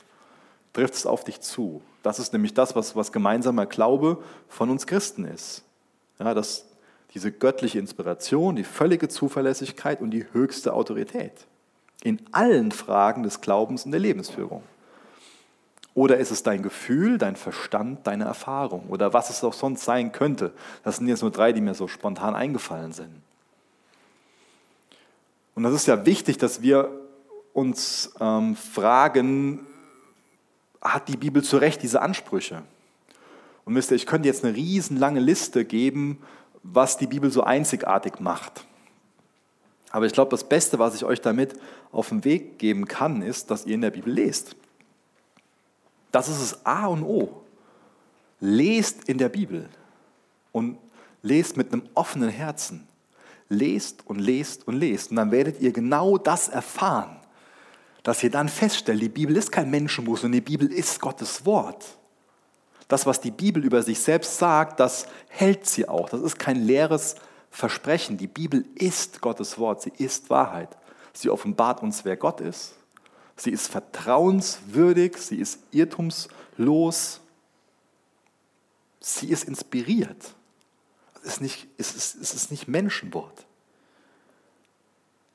Trifft 0.73 0.95
es 0.95 1.05
auf 1.05 1.23
dich 1.23 1.41
zu. 1.41 1.81
Das 2.03 2.19
ist 2.19 2.33
nämlich 2.33 2.53
das, 2.53 2.75
was, 2.75 2.95
was 2.95 3.11
gemeinsamer 3.11 3.65
Glaube 3.65 4.23
von 4.47 4.69
uns 4.69 4.87
Christen 4.87 5.25
ist. 5.25 5.63
Ja, 6.19 6.33
dass 6.33 6.65
diese 7.13 7.31
göttliche 7.31 7.79
Inspiration, 7.79 8.55
die 8.55 8.63
völlige 8.63 9.07
Zuverlässigkeit 9.07 10.01
und 10.01 10.11
die 10.11 10.25
höchste 10.33 10.73
Autorität 10.73 11.33
in 12.03 12.19
allen 12.31 12.71
Fragen 12.71 13.23
des 13.23 13.41
Glaubens 13.41 13.85
und 13.85 13.91
der 13.91 13.99
Lebensführung. 13.99 14.63
Oder 15.97 16.17
ist 16.17 16.29
es 16.29 16.43
dein 16.43 16.61
Gefühl, 16.61 17.17
dein 17.17 17.35
Verstand, 17.35 18.05
deine 18.05 18.25
Erfahrung 18.25 18.85
oder 18.89 19.13
was 19.13 19.31
es 19.31 19.43
auch 19.43 19.53
sonst 19.53 19.83
sein 19.83 20.11
könnte? 20.11 20.53
Das 20.83 20.97
sind 20.97 21.07
jetzt 21.07 21.23
nur 21.23 21.31
drei, 21.31 21.53
die 21.53 21.59
mir 21.59 21.73
so 21.73 21.87
spontan 21.87 22.35
eingefallen 22.35 22.93
sind. 22.93 23.23
Und 25.55 25.63
das 25.63 25.73
ist 25.73 25.87
ja 25.87 26.05
wichtig, 26.05 26.37
dass 26.37 26.61
wir 26.61 26.91
uns 27.51 28.13
ähm, 28.19 28.55
fragen, 28.55 29.65
hat 30.81 31.07
die 31.07 31.17
Bibel 31.17 31.43
zu 31.43 31.57
Recht 31.57 31.81
diese 31.81 31.99
Ansprüche? 31.99 32.61
Und 33.65 33.73
wisst 33.73 33.89
ihr, 33.89 33.95
ich 33.95 34.05
könnte 34.05 34.27
jetzt 34.27 34.45
eine 34.45 34.55
riesenlange 34.55 35.19
Liste 35.19 35.65
geben, 35.65 36.21
was 36.61 36.97
die 36.97 37.07
Bibel 37.07 37.31
so 37.31 37.41
einzigartig 37.41 38.19
macht. 38.19 38.67
Aber 39.89 40.05
ich 40.05 40.13
glaube, 40.13 40.29
das 40.29 40.47
Beste, 40.47 40.77
was 40.77 40.93
ich 40.93 41.05
euch 41.05 41.21
damit 41.21 41.55
auf 41.91 42.09
den 42.09 42.23
Weg 42.23 42.59
geben 42.59 42.87
kann, 42.87 43.23
ist, 43.23 43.49
dass 43.49 43.65
ihr 43.65 43.73
in 43.73 43.81
der 43.81 43.89
Bibel 43.89 44.13
lest. 44.13 44.55
Das 46.11 46.27
ist 46.27 46.41
das 46.41 46.65
A 46.65 46.87
und 46.87 47.03
O. 47.03 47.41
Lest 48.39 49.05
in 49.09 49.17
der 49.17 49.29
Bibel 49.29 49.69
und 50.51 50.77
lest 51.21 51.57
mit 51.57 51.73
einem 51.73 51.83
offenen 51.93 52.29
Herzen. 52.29 52.87
Lest 53.49 54.05
und 54.05 54.19
lest 54.19 54.67
und 54.67 54.75
lest. 54.75 55.11
Und 55.11 55.17
dann 55.17 55.31
werdet 55.31 55.61
ihr 55.61 55.71
genau 55.71 56.17
das 56.17 56.49
erfahren, 56.49 57.17
dass 58.03 58.23
ihr 58.23 58.31
dann 58.31 58.49
feststellt, 58.49 59.01
die 59.01 59.09
Bibel 59.09 59.35
ist 59.35 59.51
kein 59.51 59.69
Menschenbuch, 59.69 60.17
sondern 60.17 60.43
die 60.43 60.57
Bibel 60.57 60.71
ist 60.71 60.99
Gottes 61.01 61.45
Wort. 61.45 61.85
Das, 62.87 63.05
was 63.05 63.19
die 63.19 63.31
Bibel 63.31 63.63
über 63.65 63.83
sich 63.83 63.99
selbst 63.99 64.37
sagt, 64.37 64.79
das 64.79 65.07
hält 65.27 65.65
sie 65.65 65.87
auch. 65.87 66.09
Das 66.09 66.21
ist 66.21 66.39
kein 66.39 66.57
leeres 66.57 67.15
Versprechen. 67.49 68.17
Die 68.17 68.27
Bibel 68.27 68.65
ist 68.75 69.21
Gottes 69.21 69.57
Wort, 69.57 69.81
sie 69.81 69.91
ist 69.97 70.29
Wahrheit. 70.29 70.69
Sie 71.11 71.29
offenbart 71.29 71.81
uns, 71.81 72.05
wer 72.05 72.15
Gott 72.15 72.39
ist. 72.39 72.75
Sie 73.37 73.51
ist 73.51 73.67
vertrauenswürdig, 73.67 75.17
sie 75.17 75.37
ist 75.37 75.59
irrtumslos, 75.71 77.21
sie 78.99 79.29
ist 79.29 79.43
inspiriert. 79.43 80.33
Es 81.21 81.33
ist 81.33 81.41
nicht, 81.41 81.67
es 81.77 81.95
ist, 81.95 82.15
es 82.15 82.33
ist 82.33 82.51
nicht 82.51 82.67
Menschenwort. 82.67 83.45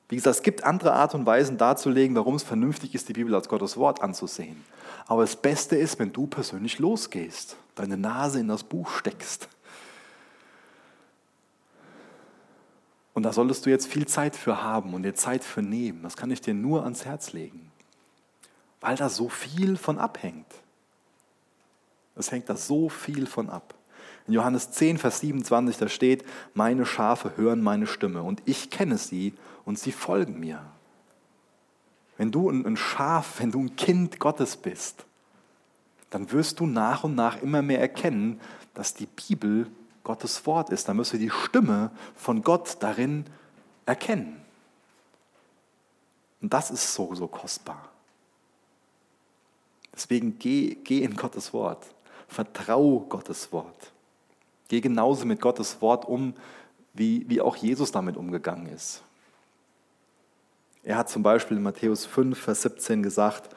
Wie 0.09 0.17
gesagt, 0.17 0.35
es 0.35 0.43
gibt 0.43 0.63
andere 0.63 0.93
Art 0.93 1.15
und 1.15 1.25
Weisen 1.25 1.57
darzulegen, 1.57 2.15
warum 2.15 2.35
es 2.35 2.43
vernünftig 2.43 2.93
ist, 2.93 3.07
die 3.09 3.13
Bibel 3.13 3.33
als 3.33 3.47
Gottes 3.47 3.77
Wort 3.77 4.01
anzusehen. 4.01 4.63
Aber 5.07 5.21
das 5.21 5.35
Beste 5.35 5.75
ist, 5.75 5.97
wenn 5.97 6.11
du 6.11 6.27
persönlich 6.27 6.79
losgehst, 6.79 7.55
deine 7.75 7.97
Nase 7.97 8.39
in 8.39 8.47
das 8.47 8.63
Buch 8.63 8.89
steckst 8.89 9.47
Und 13.13 13.23
da 13.23 13.31
solltest 13.31 13.65
du 13.65 13.69
jetzt 13.69 13.87
viel 13.87 14.07
Zeit 14.07 14.35
für 14.35 14.63
haben 14.63 14.93
und 14.93 15.03
dir 15.03 15.13
Zeit 15.13 15.43
für 15.43 15.61
nehmen. 15.61 16.01
Das 16.03 16.17
kann 16.17 16.31
ich 16.31 16.41
dir 16.41 16.53
nur 16.53 16.83
ans 16.83 17.05
Herz 17.05 17.31
legen, 17.33 17.71
weil 18.83 18.97
da 18.97 19.07
so 19.07 19.29
viel 19.29 19.77
von 19.77 19.97
abhängt. 19.97 20.53
Es 22.15 22.31
hängt 22.31 22.49
da 22.49 22.57
so 22.57 22.89
viel 22.89 23.27
von 23.27 23.49
ab. 23.49 23.73
In 24.27 24.33
Johannes 24.33 24.71
10, 24.71 24.97
Vers 24.97 25.21
27, 25.21 25.77
da 25.77 25.87
steht, 25.87 26.25
meine 26.53 26.85
Schafe 26.85 27.37
hören 27.37 27.61
meine 27.61 27.87
Stimme 27.87 28.23
und 28.23 28.41
ich 28.45 28.69
kenne 28.69 28.97
sie 28.97 29.33
und 29.63 29.79
sie 29.79 29.93
folgen 29.93 30.37
mir. 30.37 30.61
Wenn 32.17 32.31
du 32.31 32.49
ein 32.49 32.75
Schaf, 32.75 33.39
wenn 33.39 33.51
du 33.51 33.61
ein 33.61 33.75
Kind 33.77 34.19
Gottes 34.19 34.57
bist, 34.57 35.05
dann 36.09 36.29
wirst 36.33 36.59
du 36.59 36.65
nach 36.65 37.05
und 37.05 37.15
nach 37.15 37.41
immer 37.41 37.61
mehr 37.61 37.79
erkennen, 37.79 38.39
dass 38.73 38.93
die 38.93 39.07
Bibel 39.07 39.67
Gottes 40.03 40.45
Wort 40.45 40.71
ist, 40.71 40.89
dann 40.89 40.97
müssen 40.97 41.13
wir 41.13 41.27
die 41.27 41.33
Stimme 41.33 41.89
von 42.15 42.41
Gott 42.41 42.77
darin 42.81 43.25
erkennen. 43.85 44.41
Und 46.41 46.53
das 46.53 46.69
ist 46.69 46.93
so, 46.93 47.15
so 47.15 47.27
kostbar. 47.27 47.92
Deswegen 49.93 50.39
geh, 50.39 50.77
geh 50.83 51.03
in 51.03 51.15
Gottes 51.15 51.53
Wort. 51.53 51.85
Vertrau 52.27 53.01
Gottes 53.09 53.51
Wort. 53.51 53.91
Geh 54.67 54.81
genauso 54.81 55.25
mit 55.25 55.39
Gottes 55.39 55.81
Wort 55.81 56.05
um, 56.05 56.33
wie, 56.93 57.25
wie 57.29 57.41
auch 57.41 57.55
Jesus 57.55 57.91
damit 57.91 58.17
umgegangen 58.17 58.67
ist. 58.67 59.03
Er 60.83 60.97
hat 60.97 61.09
zum 61.09 61.23
Beispiel 61.23 61.57
in 61.57 61.63
Matthäus 61.63 62.05
5, 62.05 62.37
Vers 62.37 62.63
17 62.63 63.03
gesagt, 63.03 63.49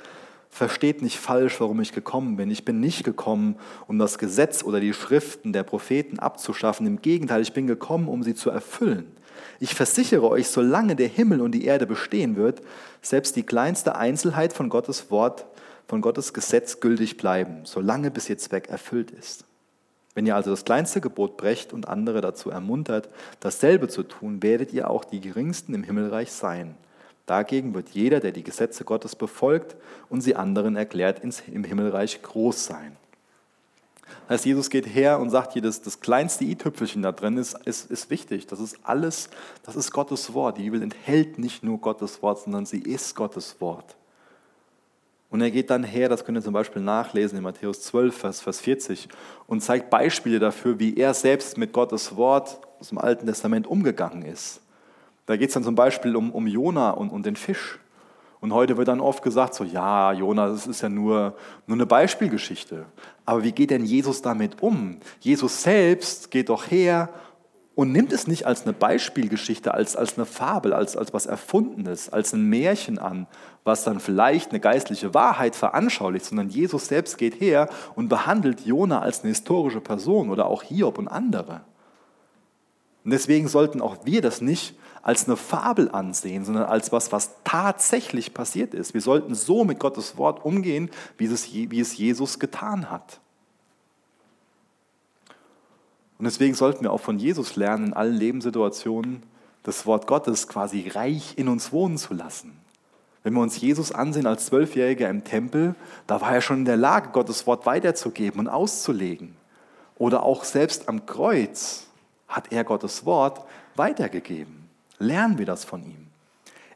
versteht 0.49 1.03
nicht 1.03 1.18
falsch, 1.18 1.61
warum 1.61 1.80
ich 1.80 1.93
gekommen 1.93 2.37
bin. 2.37 2.51
Ich 2.51 2.64
bin 2.64 2.80
nicht 2.80 3.05
gekommen, 3.05 3.57
um 3.89 3.99
das 3.99 4.18
Gesetz 4.18 4.62
oder 4.62 4.80
die 4.80 4.95
Schriften 4.95 5.53
der 5.53 5.64
Propheten 5.64 6.18
abzuschaffen. 6.18 6.87
Im 6.87 7.03
Gegenteil, 7.03 7.43
ich 7.43 7.53
bin 7.53 7.66
gekommen, 7.66 8.09
um 8.09 8.22
sie 8.22 8.34
zu 8.34 8.51
erfüllen. 8.51 9.11
Ich 9.59 9.74
versichere 9.74 10.28
euch, 10.28 10.49
solange 10.49 10.97
der 10.97 11.09
Himmel 11.09 11.41
und 11.41 11.53
die 11.53 11.64
Erde 11.64 11.87
bestehen 11.87 12.37
wird, 12.37 12.62
selbst 13.03 13.37
die 13.37 13.43
kleinste 13.43 13.97
Einzelheit 13.97 14.53
von 14.53 14.68
Gottes 14.68 15.11
Wort, 15.11 15.47
von 15.87 16.01
Gottes 16.01 16.32
Gesetz 16.32 16.80
gültig 16.80 17.16
bleiben, 17.16 17.61
solange 17.64 18.11
bis 18.11 18.28
ihr 18.28 18.39
Zweck 18.39 18.68
erfüllt 18.68 19.11
ist. 19.11 19.45
Wenn 20.14 20.26
ihr 20.26 20.34
also 20.34 20.51
das 20.51 20.64
kleinste 20.64 21.01
Gebot 21.01 21.37
brecht 21.37 21.72
und 21.72 21.89
andere 21.89 22.22
dazu 22.22 22.51
ermuntert, 22.51 23.11
dasselbe 23.41 23.89
zu 23.89 24.03
tun, 24.03 24.43
werdet 24.43 24.72
ihr 24.72 24.91
auch 24.91 25.05
die 25.05 25.20
geringsten 25.20 25.74
im 25.74 25.84
Himmelreich 25.84 26.32
sein. 26.32 26.74
Dagegen 27.26 27.74
wird 27.74 27.91
jeder, 27.91 28.20
der 28.20 28.32
die 28.32 28.45
Gesetze 28.45 28.84
Gottes 28.84 29.16
befolgt 29.16 29.76
und 30.09 30.22
sie 30.22 30.37
anderen 30.37 30.76
erklärt, 30.76 31.20
im 31.22 31.64
Himmelreich 31.64 32.22
groß 32.22 32.64
sein. 32.64 32.97
Das 34.28 34.39
heißt, 34.39 34.47
Jesus 34.47 34.70
geht 34.70 34.87
her 34.87 35.18
und 35.18 35.30
sagt 35.30 35.53
hier, 35.53 35.62
das, 35.62 35.82
das 35.82 36.01
kleinste 36.01 36.45
i-Tüpfelchen 36.45 37.03
da 37.03 37.12
drin 37.12 37.37
ist, 37.37 37.55
ist, 37.66 37.91
ist 37.91 38.09
wichtig. 38.09 38.47
Das 38.47 38.61
ist 38.61 38.78
alles, 38.84 39.28
das 39.64 39.76
ist 39.76 39.91
Gottes 39.91 40.32
Wort. 40.32 40.59
Die 40.59 40.62
Bibel 40.62 40.82
enthält 40.82 41.39
nicht 41.39 41.62
nur 41.62 41.78
Gottes 41.78 42.22
Wort, 42.22 42.41
sondern 42.41 42.64
sie 42.66 42.80
ist 42.80 43.14
Gottes 43.14 43.61
Wort. 43.61 43.97
Und 45.29 45.41
er 45.41 45.51
geht 45.51 45.70
dann 45.70 45.83
her, 45.83 46.09
das 46.09 46.24
könnt 46.24 46.39
ihr 46.39 46.43
zum 46.43 46.53
Beispiel 46.53 46.83
nachlesen 46.83 47.39
in 47.39 47.45
Matthäus 47.45 47.83
12, 47.83 48.16
Vers, 48.16 48.41
Vers 48.41 48.61
40, 48.61 49.09
und 49.47 49.61
zeigt 49.61 49.91
Beispiele 49.91 50.39
dafür, 50.39 50.79
wie 50.79 50.97
er 50.97 51.14
selbst 51.14 51.59
mit 51.59 51.72
Gottes 51.72 52.16
Wort 52.16 52.61
aus 52.79 52.91
dem 52.91 52.99
Alten 52.99 53.27
Testament 53.27 53.66
umgegangen 53.66 54.22
ist. 54.22 54.61
Da 55.27 55.37
geht 55.37 55.49
es 55.49 55.55
dann 55.55 55.64
zum 55.64 55.74
Beispiel 55.74 56.14
um, 56.14 56.31
um 56.31 56.47
Jona 56.47 56.91
und, 56.91 57.11
und 57.11 57.27
den 57.27 57.37
Fisch. 57.37 57.81
Und 58.41 58.53
heute 58.53 58.77
wird 58.77 58.87
dann 58.87 59.01
oft 59.01 59.22
gesagt, 59.22 59.55
so 59.55 59.64
ja, 59.64 60.12
Jona, 60.12 60.49
das 60.49 60.66
ist 60.66 60.83
ja 60.83 60.89
nur, 60.89 61.35
nur 61.66 61.77
eine 61.77 61.87
Beispielgeschichte. 61.87 62.87
Aber 63.24 63.43
wie 63.43 63.51
geht 63.51 63.70
denn 63.70 63.85
Jesus 63.85 64.22
damit 64.22 64.62
um? 64.62 64.99
Jesus 65.20 65.62
selbst 65.62 66.31
geht 66.31 66.49
doch 66.49 66.70
her 66.70 67.09
und 67.77 67.93
nimmt 67.93 68.11
es 68.11 68.27
nicht 68.27 68.47
als 68.47 68.62
eine 68.62 68.72
Beispielgeschichte, 68.72 69.74
als, 69.74 69.97
als 69.97 70.16
eine 70.16 70.24
Fabel, 70.24 70.72
als, 70.72 70.97
als 70.97 71.12
was 71.12 71.27
Erfundenes, 71.27 72.09
als 72.09 72.33
ein 72.33 72.49
Märchen 72.49 72.99
an, 72.99 73.27
was 73.64 73.85
dann 73.85 74.01
vielleicht 74.01 74.51
eine 74.51 74.61
geistliche 74.61 75.12
Wahrheit 75.12 75.55
veranschaulicht, 75.55 76.24
sondern 76.24 76.49
Jesus 76.49 76.89
selbst 76.89 77.18
geht 77.18 77.39
her 77.39 77.68
und 77.95 78.09
behandelt 78.09 78.62
Jona 78.62 79.01
als 79.03 79.20
eine 79.20 79.29
historische 79.29 79.83
Person 79.83 80.31
oder 80.31 80.47
auch 80.47 80.62
Hiob 80.62 80.97
und 80.97 81.07
andere. 81.07 81.61
Und 83.05 83.11
deswegen 83.11 83.47
sollten 83.47 83.83
auch 83.83 83.99
wir 84.07 84.22
das 84.22 84.41
nicht 84.41 84.74
als 85.03 85.27
eine 85.27 85.37
Fabel 85.37 85.91
ansehen, 85.91 86.47
sondern 86.47 86.64
als 86.64 86.93
was, 86.93 87.12
was 87.12 87.33
tatsächlich 87.45 88.33
passiert 88.33 88.72
ist. 88.72 88.95
Wir 88.95 89.03
sollten 89.03 89.35
so 89.35 89.64
mit 89.64 89.79
Gottes 89.79 90.16
Wort 90.16 90.47
umgehen, 90.47 90.91
wie 91.18 91.27
es, 91.27 91.53
wie 91.53 91.79
es 91.79 91.99
Jesus 91.99 92.39
getan 92.39 92.91
hat. 92.91 93.20
Und 96.19 96.25
deswegen 96.25 96.55
sollten 96.55 96.85
wir 96.85 96.93
auch 96.93 97.01
von 97.01 97.19
Jesus 97.19 97.57
lernen, 97.57 97.89
in 97.89 97.93
allen 97.93 98.14
Lebenssituationen 98.14 99.23
das 99.62 99.85
Wort 99.87 100.07
Gottes 100.07 100.49
quasi 100.49 100.89
reich 100.89 101.35
in 101.37 101.49
uns 101.49 101.73
wohnen 101.73 101.99
zu 101.99 102.14
lassen. 102.14 102.59
Wenn 103.23 103.35
wir 103.35 103.41
uns 103.41 103.61
Jesus 103.61 103.91
ansehen 103.91 104.27
als 104.27 104.47
Zwölfjähriger 104.47 105.11
im 105.11 105.25
Tempel, 105.25 105.75
da 106.07 106.21
war 106.21 106.33
er 106.33 106.41
schon 106.41 106.59
in 106.59 106.64
der 106.64 106.77
Lage, 106.77 107.09
Gottes 107.11 107.47
Wort 107.47 107.67
weiterzugeben 107.67 108.41
und 108.41 108.49
auszulegen. 108.49 109.37
Oder 109.99 110.23
auch 110.23 110.45
selbst 110.45 110.89
am 110.89 111.07
Kreuz 111.07 111.87
hat 112.29 112.53
er 112.53 112.62
Gottes 112.62 113.05
Wort 113.05 113.45
weitergegeben. 113.75 114.69
Lernen 114.99 115.39
wir 115.39 115.47
das 115.47 115.64
von 115.64 115.83
ihm. 115.85 116.07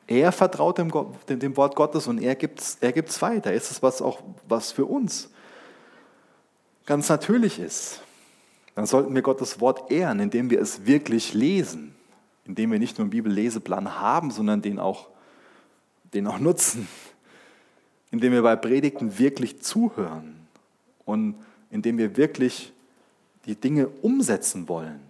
Er 0.06 0.32
vertraut 0.32 0.78
dem, 0.78 0.90
dem 1.28 1.56
Wort 1.56 1.76
Gottes 1.76 2.08
und 2.08 2.20
er 2.20 2.34
gibt 2.34 2.60
es 2.60 2.78
er 2.80 2.90
gibt's 2.90 3.22
weiter. 3.22 3.52
Ist 3.52 3.70
es 3.70 3.80
was 3.80 4.02
auch 4.02 4.18
was 4.48 4.72
für 4.72 4.86
uns 4.86 5.30
ganz 6.90 7.08
natürlich 7.08 7.60
ist. 7.60 8.00
Dann 8.80 8.86
sollten 8.86 9.14
wir 9.14 9.20
Gottes 9.20 9.60
Wort 9.60 9.90
ehren, 9.90 10.20
indem 10.20 10.48
wir 10.48 10.58
es 10.58 10.86
wirklich 10.86 11.34
lesen, 11.34 11.94
indem 12.46 12.72
wir 12.72 12.78
nicht 12.78 12.96
nur 12.96 13.04
einen 13.04 13.10
Bibelleseplan 13.10 14.00
haben, 14.00 14.30
sondern 14.30 14.62
den 14.62 14.78
auch, 14.78 15.08
den 16.14 16.26
auch 16.26 16.38
nutzen, 16.38 16.88
indem 18.10 18.32
wir 18.32 18.40
bei 18.40 18.56
Predigten 18.56 19.18
wirklich 19.18 19.60
zuhören 19.60 20.34
und 21.04 21.34
indem 21.68 21.98
wir 21.98 22.16
wirklich 22.16 22.72
die 23.44 23.54
Dinge 23.54 23.88
umsetzen 24.00 24.66
wollen. 24.66 25.00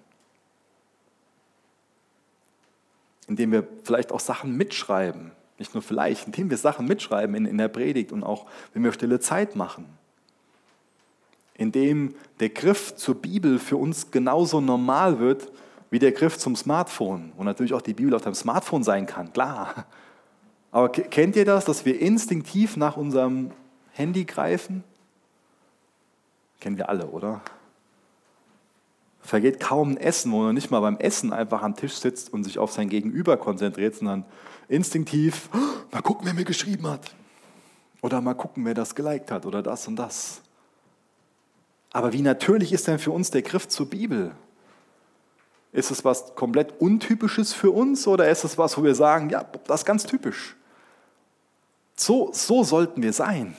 indem 3.29 3.53
wir 3.53 3.69
vielleicht 3.85 4.11
auch 4.11 4.19
Sachen 4.19 4.57
mitschreiben. 4.57 5.31
Nicht 5.61 5.75
nur 5.75 5.85
vielleicht, 5.85 6.27
indem 6.27 6.51
wir 6.51 6.57
Sachen 6.57 6.89
mitschreiben 6.89 7.37
in, 7.37 7.47
in 7.47 7.59
der 7.59 7.69
Predigt 7.69 8.11
und 8.11 8.25
auch, 8.25 8.47
wenn 8.75 8.83
wir 8.83 8.93
stille 8.93 9.21
Zeit 9.21 9.55
machen. 9.55 10.00
Indem 11.61 12.15
der 12.41 12.49
Griff 12.49 12.97
zur 12.97 13.17
Bibel 13.17 13.59
für 13.59 13.77
uns 13.77 14.11
genauso 14.11 14.63
normal 14.63 15.19
wird 15.19 15.53
wie 15.91 15.99
der 15.99 16.11
Griff 16.11 16.39
zum 16.39 16.57
Smartphone. 16.57 17.33
Und 17.37 17.45
natürlich 17.45 17.75
auch 17.75 17.83
die 17.83 17.93
Bibel 17.93 18.15
auf 18.15 18.23
deinem 18.23 18.35
Smartphone 18.35 18.83
sein 18.83 19.05
kann, 19.05 19.31
klar. 19.35 19.85
Aber 20.73 20.89
kennt 20.89 21.37
ihr 21.37 21.45
das, 21.45 21.67
dass 21.67 21.85
wir 21.85 22.01
instinktiv 22.01 22.79
nach 22.79 22.97
unserem 22.97 23.51
Handy 23.91 24.25
greifen? 24.25 24.85
Kennen 26.61 26.79
wir 26.79 26.89
alle, 26.89 27.09
oder? 27.09 27.43
Vergeht 29.21 29.61
kaum 29.61 29.91
ein 29.91 29.97
Essen, 29.99 30.33
wo 30.33 30.39
man 30.39 30.55
nicht 30.55 30.71
mal 30.71 30.81
beim 30.81 30.97
Essen 30.97 31.31
einfach 31.31 31.61
am 31.63 31.77
Tisch 31.77 31.97
sitzt 31.97 32.33
und 32.33 32.45
sich 32.45 32.59
auf 32.59 32.73
sein 32.73 32.89
Gegenüber 32.89 33.37
konzentriert, 33.37 33.97
sondern 33.97 34.25
instinktiv, 34.67 35.51
oh, 35.53 35.59
mal 35.93 36.01
gucken, 36.01 36.25
wer 36.25 36.33
mir 36.33 36.47
geschrieben 36.47 36.87
hat. 36.87 37.15
Oder 38.01 38.23
mal 38.23 38.33
gucken, 38.33 38.65
wer 38.65 38.73
das 38.73 38.95
geliked 38.95 39.31
hat 39.31 39.45
oder 39.45 39.63
das 39.63 39.87
und 39.87 39.97
das. 39.97 40.41
Aber 41.93 42.13
wie 42.13 42.23
natürlich 42.23 42.73
ist 42.73 42.87
denn 42.87 42.99
für 42.99 43.11
uns 43.11 43.31
der 43.31 43.43
Griff 43.43 43.69
zur 43.69 43.91
Bibel? 43.91 44.33
Ist 45.73 45.91
es 45.91 46.05
was 46.05 46.35
komplett 46.35 46.81
Untypisches 46.81 47.53
für 47.53 47.71
uns 47.71 48.07
oder 48.07 48.29
ist 48.29 48.45
es 48.45 48.59
was, 48.59 48.77
wo 48.77 48.83
wir 48.83 48.95
sagen, 48.95 49.31
ja, 49.31 49.45
das 49.67 49.81
ist 49.81 49.87
ganz 49.87 50.05
typisch? 50.05 50.57
So, 51.97 52.31
so 52.33 52.65
sollten 52.65 53.03
wir 53.03 53.13
sein, 53.13 53.57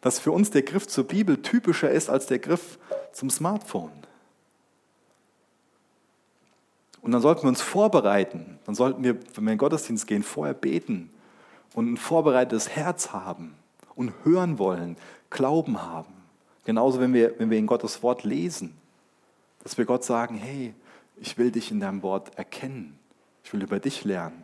dass 0.00 0.18
für 0.18 0.32
uns 0.32 0.50
der 0.50 0.62
Griff 0.62 0.86
zur 0.86 1.04
Bibel 1.04 1.40
typischer 1.42 1.90
ist 1.90 2.10
als 2.10 2.26
der 2.26 2.38
Griff 2.38 2.78
zum 3.12 3.30
Smartphone. 3.30 3.90
Und 7.02 7.12
dann 7.12 7.22
sollten 7.22 7.42
wir 7.42 7.48
uns 7.48 7.62
vorbereiten. 7.62 8.58
Dann 8.66 8.74
sollten 8.74 9.02
wir, 9.02 9.14
wenn 9.14 9.24
wir 9.34 9.38
in 9.38 9.46
den 9.46 9.58
Gottesdienst 9.58 10.06
gehen, 10.06 10.22
vorher 10.22 10.54
beten 10.54 11.10
und 11.74 11.92
ein 11.92 11.96
vorbereitetes 11.96 12.68
Herz 12.68 13.12
haben 13.12 13.54
und 13.94 14.12
hören 14.24 14.58
wollen, 14.58 14.96
Glauben 15.30 15.80
haben. 15.80 16.19
Genauso, 16.64 17.00
wenn 17.00 17.14
wir, 17.14 17.38
wenn 17.38 17.50
wir 17.50 17.58
in 17.58 17.66
Gottes 17.66 18.02
Wort 18.02 18.24
lesen, 18.24 18.74
dass 19.62 19.78
wir 19.78 19.84
Gott 19.84 20.04
sagen, 20.04 20.36
hey, 20.36 20.74
ich 21.16 21.36
will 21.38 21.50
dich 21.50 21.70
in 21.70 21.80
deinem 21.80 22.02
Wort 22.02 22.36
erkennen. 22.36 22.98
Ich 23.44 23.52
will 23.52 23.62
über 23.62 23.78
dich 23.78 24.04
lernen. 24.04 24.42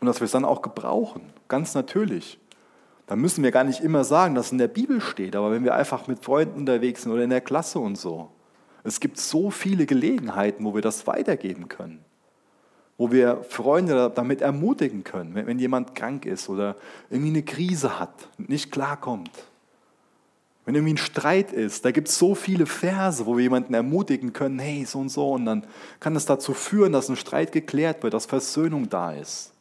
Und 0.00 0.06
dass 0.06 0.20
wir 0.20 0.26
es 0.26 0.32
dann 0.32 0.44
auch 0.44 0.62
gebrauchen, 0.62 1.22
ganz 1.48 1.74
natürlich. 1.74 2.38
Da 3.06 3.16
müssen 3.16 3.42
wir 3.42 3.50
gar 3.50 3.64
nicht 3.64 3.80
immer 3.80 4.04
sagen, 4.04 4.34
dass 4.34 4.46
es 4.46 4.52
in 4.52 4.58
der 4.58 4.68
Bibel 4.68 5.00
steht, 5.00 5.36
aber 5.36 5.50
wenn 5.50 5.64
wir 5.64 5.74
einfach 5.74 6.06
mit 6.06 6.24
Freunden 6.24 6.58
unterwegs 6.58 7.02
sind 7.02 7.12
oder 7.12 7.24
in 7.24 7.30
der 7.30 7.40
Klasse 7.40 7.78
und 7.78 7.96
so. 7.96 8.30
Es 8.82 9.00
gibt 9.00 9.18
so 9.18 9.50
viele 9.50 9.86
Gelegenheiten, 9.86 10.64
wo 10.64 10.74
wir 10.74 10.82
das 10.82 11.06
weitergeben 11.06 11.68
können. 11.68 12.04
Wo 12.96 13.10
wir 13.10 13.42
Freunde 13.48 14.12
damit 14.14 14.40
ermutigen 14.40 15.02
können, 15.02 15.34
wenn 15.34 15.58
jemand 15.58 15.94
krank 15.94 16.26
ist 16.26 16.48
oder 16.48 16.76
irgendwie 17.10 17.30
eine 17.30 17.42
Krise 17.42 17.98
hat, 17.98 18.28
nicht 18.38 18.70
klarkommt 18.70 19.30
wenn 20.64 20.74
irgendwie 20.74 20.94
ein 20.94 20.98
Streit 20.98 21.52
ist, 21.52 21.84
da 21.84 21.90
gibt 21.90 22.08
es 22.08 22.18
so 22.18 22.34
viele 22.34 22.66
Verse, 22.66 23.26
wo 23.26 23.36
wir 23.36 23.42
jemanden 23.42 23.74
ermutigen 23.74 24.32
können, 24.32 24.58
hey, 24.58 24.84
so 24.86 24.98
und 24.98 25.10
so, 25.10 25.32
und 25.32 25.44
dann 25.44 25.66
kann 26.00 26.16
es 26.16 26.24
dazu 26.24 26.54
führen, 26.54 26.92
dass 26.92 27.08
ein 27.08 27.16
Streit 27.16 27.52
geklärt 27.52 28.02
wird, 28.02 28.14
dass 28.14 28.24
Versöhnung 28.24 28.88
da 28.88 29.12
ist. 29.12 29.52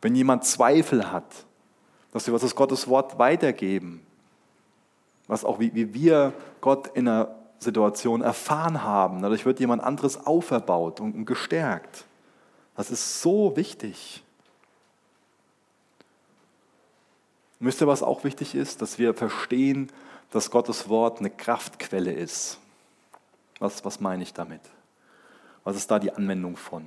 Wenn 0.00 0.14
jemand 0.14 0.44
Zweifel 0.44 1.10
hat, 1.10 1.24
dass 2.12 2.26
wir 2.26 2.34
was 2.34 2.42
das 2.42 2.54
Gottes 2.54 2.86
Wort 2.86 3.18
weitergeben, 3.18 4.00
was 5.26 5.44
auch 5.44 5.58
wie, 5.58 5.74
wie 5.74 5.92
wir 5.92 6.32
Gott 6.60 6.88
in 6.94 7.08
einer 7.08 7.34
Situation 7.58 8.22
erfahren 8.22 8.84
haben, 8.84 9.22
dadurch 9.22 9.44
wird 9.44 9.58
jemand 9.58 9.82
anderes 9.82 10.24
auferbaut 10.24 11.00
und, 11.00 11.16
und 11.16 11.24
gestärkt. 11.24 12.04
Das 12.78 12.92
ist 12.92 13.22
so 13.22 13.56
wichtig. 13.56 14.22
Wisst 17.58 17.80
ihr, 17.80 17.88
was 17.88 18.04
auch 18.04 18.22
wichtig 18.22 18.54
ist? 18.54 18.80
Dass 18.80 19.00
wir 19.00 19.14
verstehen, 19.14 19.90
dass 20.30 20.52
Gottes 20.52 20.88
Wort 20.88 21.18
eine 21.18 21.28
Kraftquelle 21.28 22.12
ist. 22.12 22.60
Was, 23.58 23.84
was 23.84 23.98
meine 23.98 24.22
ich 24.22 24.32
damit? 24.32 24.60
Was 25.64 25.74
ist 25.74 25.90
da 25.90 25.98
die 25.98 26.12
Anwendung 26.12 26.56
von? 26.56 26.84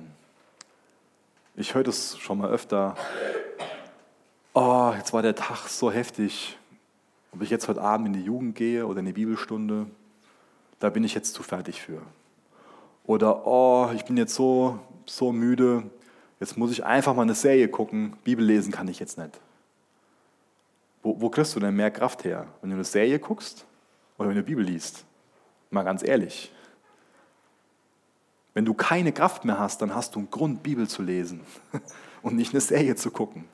Ich 1.56 1.74
höre 1.74 1.84
das 1.84 2.16
schon 2.16 2.38
mal 2.38 2.48
öfter. 2.48 2.96
Oh, 4.54 4.94
jetzt 4.96 5.12
war 5.12 5.20
der 5.20 5.34
Tag 5.34 5.68
so 5.68 5.92
heftig. 5.92 6.56
Ob 7.32 7.42
ich 7.42 7.50
jetzt 7.50 7.68
heute 7.68 7.82
Abend 7.82 8.06
in 8.06 8.12
die 8.14 8.24
Jugend 8.24 8.54
gehe 8.54 8.86
oder 8.86 9.00
in 9.00 9.06
die 9.06 9.12
Bibelstunde, 9.12 9.88
da 10.78 10.88
bin 10.88 11.04
ich 11.04 11.12
jetzt 11.12 11.34
zu 11.34 11.42
fertig 11.42 11.82
für. 11.82 12.00
Oder, 13.04 13.46
oh, 13.46 13.90
ich 13.94 14.06
bin 14.06 14.16
jetzt 14.16 14.34
so, 14.34 14.80
so 15.06 15.32
müde, 15.32 15.90
jetzt 16.40 16.56
muss 16.56 16.70
ich 16.70 16.84
einfach 16.84 17.14
mal 17.14 17.22
eine 17.22 17.34
Serie 17.34 17.68
gucken, 17.68 18.16
Bibel 18.24 18.44
lesen 18.44 18.72
kann 18.72 18.88
ich 18.88 18.98
jetzt 18.98 19.18
nicht. 19.18 19.40
Wo, 21.02 21.20
wo 21.20 21.28
kriegst 21.28 21.54
du 21.56 21.60
denn 21.60 21.74
mehr 21.74 21.90
Kraft 21.90 22.24
her? 22.24 22.46
Wenn 22.60 22.70
du 22.70 22.76
eine 22.76 22.84
Serie 22.84 23.18
guckst 23.18 23.66
oder 24.18 24.28
wenn 24.28 24.36
du 24.36 24.42
Bibel 24.42 24.64
liest? 24.64 25.04
Mal 25.70 25.82
ganz 25.82 26.02
ehrlich. 26.02 26.52
Wenn 28.54 28.64
du 28.64 28.74
keine 28.74 29.12
Kraft 29.12 29.44
mehr 29.44 29.58
hast, 29.58 29.82
dann 29.82 29.94
hast 29.94 30.14
du 30.14 30.20
einen 30.20 30.30
Grund, 30.30 30.62
Bibel 30.62 30.88
zu 30.88 31.02
lesen 31.02 31.40
und 32.22 32.36
nicht 32.36 32.52
eine 32.52 32.60
Serie 32.60 32.94
zu 32.94 33.10
gucken. 33.10 33.44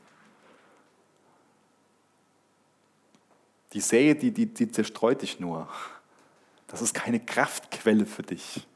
Die 3.73 3.81
Serie, 3.81 4.15
die, 4.15 4.31
die, 4.31 4.47
die 4.47 4.71
zerstreut 4.71 5.23
dich 5.23 5.41
nur. 5.41 5.69
Das 6.67 6.83
ist 6.83 6.95
keine 6.95 7.21
Kraftquelle 7.21 8.07
für 8.07 8.23
dich. 8.23 8.67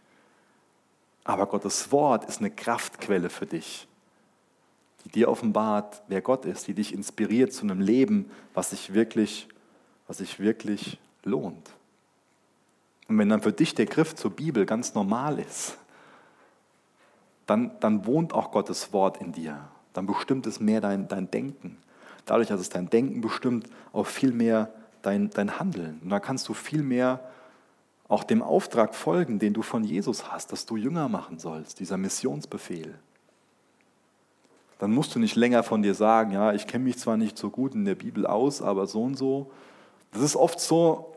Aber 1.24 1.46
Gottes 1.46 1.92
Wort 1.92 2.24
ist 2.24 2.40
eine 2.40 2.50
Kraftquelle 2.50 3.30
für 3.30 3.46
dich 3.46 3.86
die 5.04 5.10
dir 5.10 5.28
offenbart, 5.28 6.02
wer 6.08 6.20
Gott 6.20 6.44
ist, 6.44 6.66
die 6.68 6.74
dich 6.74 6.94
inspiriert 6.94 7.52
zu 7.52 7.64
einem 7.64 7.80
Leben, 7.80 8.30
was 8.54 8.70
sich 8.70 8.94
wirklich, 8.94 9.48
was 10.06 10.18
sich 10.18 10.38
wirklich 10.38 10.98
lohnt. 11.24 11.70
Und 13.08 13.18
wenn 13.18 13.28
dann 13.28 13.42
für 13.42 13.52
dich 13.52 13.74
der 13.74 13.86
Griff 13.86 14.14
zur 14.14 14.30
Bibel 14.30 14.64
ganz 14.64 14.94
normal 14.94 15.38
ist, 15.38 15.76
dann, 17.46 17.72
dann 17.80 18.06
wohnt 18.06 18.32
auch 18.32 18.52
Gottes 18.52 18.92
Wort 18.92 19.20
in 19.20 19.32
dir. 19.32 19.68
Dann 19.92 20.06
bestimmt 20.06 20.46
es 20.46 20.60
mehr 20.60 20.80
dein, 20.80 21.08
dein 21.08 21.30
Denken. 21.30 21.78
Dadurch, 22.24 22.48
dass 22.48 22.60
es 22.60 22.68
dein 22.68 22.88
Denken 22.88 23.20
bestimmt, 23.20 23.68
auch 23.92 24.06
viel 24.06 24.32
mehr 24.32 24.72
dein, 25.02 25.30
dein 25.30 25.58
Handeln. 25.58 26.00
Und 26.02 26.10
dann 26.10 26.22
kannst 26.22 26.48
du 26.48 26.54
viel 26.54 26.84
mehr 26.84 27.20
auch 28.12 28.24
dem 28.24 28.42
Auftrag 28.42 28.94
folgen, 28.94 29.38
den 29.38 29.54
du 29.54 29.62
von 29.62 29.84
Jesus 29.84 30.30
hast, 30.30 30.52
dass 30.52 30.66
du 30.66 30.76
Jünger 30.76 31.08
machen 31.08 31.38
sollst, 31.38 31.80
dieser 31.80 31.96
Missionsbefehl 31.96 32.94
dann 34.82 34.90
musst 34.90 35.14
du 35.14 35.20
nicht 35.20 35.36
länger 35.36 35.62
von 35.62 35.80
dir 35.80 35.94
sagen, 35.94 36.32
ja, 36.32 36.52
ich 36.54 36.66
kenne 36.66 36.82
mich 36.82 36.98
zwar 36.98 37.16
nicht 37.16 37.38
so 37.38 37.50
gut 37.50 37.72
in 37.72 37.84
der 37.84 37.94
Bibel 37.94 38.26
aus, 38.26 38.60
aber 38.60 38.88
so 38.88 39.04
und 39.04 39.16
so. 39.16 39.48
Das 40.10 40.22
ist 40.22 40.34
oft 40.34 40.58
so, 40.58 41.14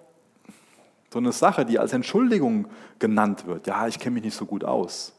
so 1.12 1.18
eine 1.18 1.32
Sache, 1.32 1.66
die 1.66 1.80
als 1.80 1.92
Entschuldigung 1.92 2.68
genannt 3.00 3.48
wird. 3.48 3.66
Ja, 3.66 3.88
ich 3.88 3.98
kenne 3.98 4.14
mich 4.14 4.24
nicht 4.24 4.38
so 4.38 4.46
gut 4.46 4.64
aus. 4.64 5.14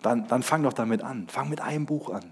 Dann, 0.00 0.26
dann 0.26 0.42
fang 0.42 0.62
doch 0.62 0.72
damit 0.72 1.02
an. 1.02 1.28
Fang 1.28 1.50
mit 1.50 1.60
einem 1.60 1.84
Buch 1.84 2.08
an. 2.08 2.24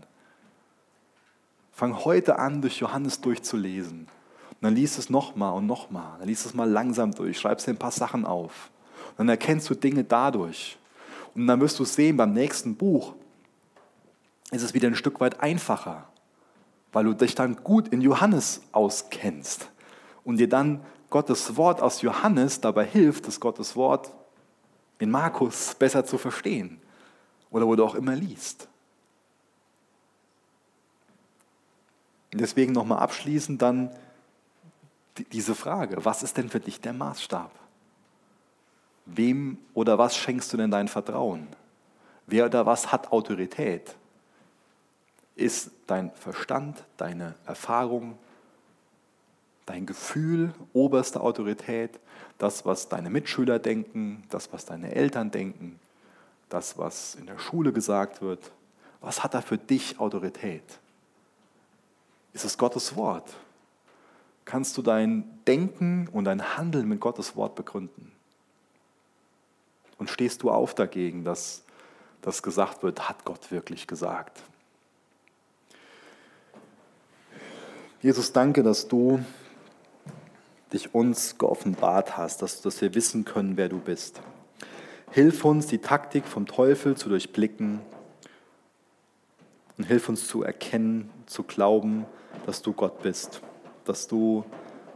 Fang 1.72 2.07
heute 2.07 2.38
an, 2.38 2.62
durch 2.62 2.78
Johannes 2.78 3.20
durchzulesen. 3.20 3.99
Und 3.99 4.62
dann 4.62 4.74
liest 4.74 4.99
es 4.99 5.11
nochmal 5.11 5.53
und 5.53 5.66
nochmal. 5.66 6.20
Dann 6.20 6.28
liest 6.28 6.47
es 6.47 6.55
mal 6.55 6.70
langsam 6.70 7.12
durch. 7.12 7.38
Schreibst 7.38 7.66
dir 7.66 7.72
ein 7.72 7.78
paar 7.78 7.91
Sachen 7.91 8.24
auf. 8.24 8.70
Und 9.11 9.18
dann 9.18 9.28
erkennst 9.28 9.68
du 9.70 9.74
Dinge 9.74 10.04
dadurch. 10.04 10.78
Und 11.34 11.46
dann 11.46 11.61
wirst 11.61 11.78
du 11.78 11.84
sehen 11.84 12.16
beim 12.16 12.32
nächsten 12.32 12.76
Buch, 12.76 13.14
ist 14.50 14.62
es 14.62 14.74
wieder 14.74 14.88
ein 14.88 14.96
Stück 14.96 15.20
weit 15.20 15.40
einfacher, 15.40 16.08
weil 16.92 17.04
du 17.04 17.14
dich 17.14 17.34
dann 17.34 17.56
gut 17.56 17.88
in 17.88 18.00
Johannes 18.00 18.62
auskennst 18.72 19.68
und 20.24 20.38
dir 20.38 20.48
dann 20.48 20.80
Gottes 21.08 21.56
Wort 21.56 21.80
aus 21.80 22.02
Johannes 22.02 22.61
dabei 22.61 22.84
hilft, 22.84 23.26
das 23.26 23.40
Gottes 23.40 23.76
Wort 23.76 24.12
in 24.98 25.11
Markus 25.11 25.74
besser 25.74 26.04
zu 26.04 26.18
verstehen 26.18 26.80
oder 27.50 27.66
wo 27.66 27.74
du 27.74 27.84
auch 27.84 27.94
immer 27.94 28.14
liest. 28.14 28.68
Und 32.32 32.40
deswegen 32.40 32.72
nochmal 32.72 32.98
abschließend 32.98 33.61
dann 33.61 33.90
diese 35.32 35.54
Frage, 35.54 36.04
was 36.04 36.22
ist 36.22 36.36
denn 36.36 36.48
für 36.48 36.61
dich 36.61 36.80
der 36.80 36.92
Maßstab? 36.92 37.50
Wem 39.14 39.58
oder 39.74 39.98
was 39.98 40.16
schenkst 40.16 40.52
du 40.52 40.56
denn 40.56 40.70
dein 40.70 40.88
Vertrauen? 40.88 41.48
Wer 42.26 42.46
oder 42.46 42.66
was 42.66 42.92
hat 42.92 43.12
Autorität? 43.12 43.96
ist 45.40 45.70
dein 45.86 46.11
Verstand, 46.12 46.84
deine 46.98 47.34
Erfahrung, 47.46 48.18
dein 49.66 49.86
Gefühl 49.86 50.52
oberste 50.72 51.20
Autorität, 51.20 51.98
das, 52.38 52.66
was 52.66 52.88
deine 52.88 53.11
Mitschüler 53.11 53.58
denken, 53.58 54.22
das, 54.28 54.52
was 54.52 54.66
deine 54.66 54.94
Eltern 54.94 55.30
denken, 55.30 55.80
das, 56.50 56.76
was 56.78 57.14
in 57.14 57.26
der 57.26 57.38
Schule 57.38 57.72
gesagt 57.72 58.20
wird. 58.20 58.52
Was 59.00 59.24
hat 59.24 59.32
da 59.32 59.40
für 59.40 59.56
dich 59.56 59.98
Autorität? 59.98 60.78
Ist 62.34 62.44
es 62.44 62.58
Gottes 62.58 62.96
Wort? 62.96 63.30
Kannst 64.44 64.76
du 64.76 64.82
dein 64.82 65.24
Denken 65.46 66.08
und 66.12 66.24
dein 66.24 66.56
Handeln 66.56 66.86
mit 66.86 67.00
Gottes 67.00 67.34
Wort 67.34 67.54
begründen? 67.54 68.12
Und 70.01 70.09
stehst 70.09 70.42
du 70.42 70.51
auf 70.51 70.74
dagegen, 70.74 71.24
dass 71.24 71.62
das 72.22 72.42
gesagt 72.42 72.82
wird, 72.82 73.11
hat 73.11 73.26
Gott 73.26 73.53
wirklich 73.53 73.86
gesagt? 73.86 74.40
Jesus, 78.01 78.32
danke, 78.32 78.62
dass 78.62 78.88
du 78.88 79.22
dich 80.72 80.94
uns 80.94 81.36
geoffenbart 81.36 82.16
hast, 82.16 82.40
dass, 82.40 82.62
dass 82.62 82.80
wir 82.80 82.94
wissen 82.94 83.26
können, 83.26 83.59
wer 83.59 83.68
du 83.68 83.78
bist. 83.78 84.22
Hilf 85.11 85.44
uns, 85.44 85.66
die 85.66 85.78
Taktik 85.78 86.26
vom 86.26 86.46
Teufel 86.46 86.96
zu 86.96 87.11
durchblicken 87.11 87.80
und 89.76 89.84
hilf 89.84 90.09
uns 90.09 90.26
zu 90.26 90.42
erkennen, 90.42 91.11
zu 91.26 91.42
glauben, 91.42 92.07
dass 92.46 92.62
du 92.62 92.72
Gott 92.72 93.03
bist, 93.03 93.42
dass 93.84 94.09
du 94.09 94.46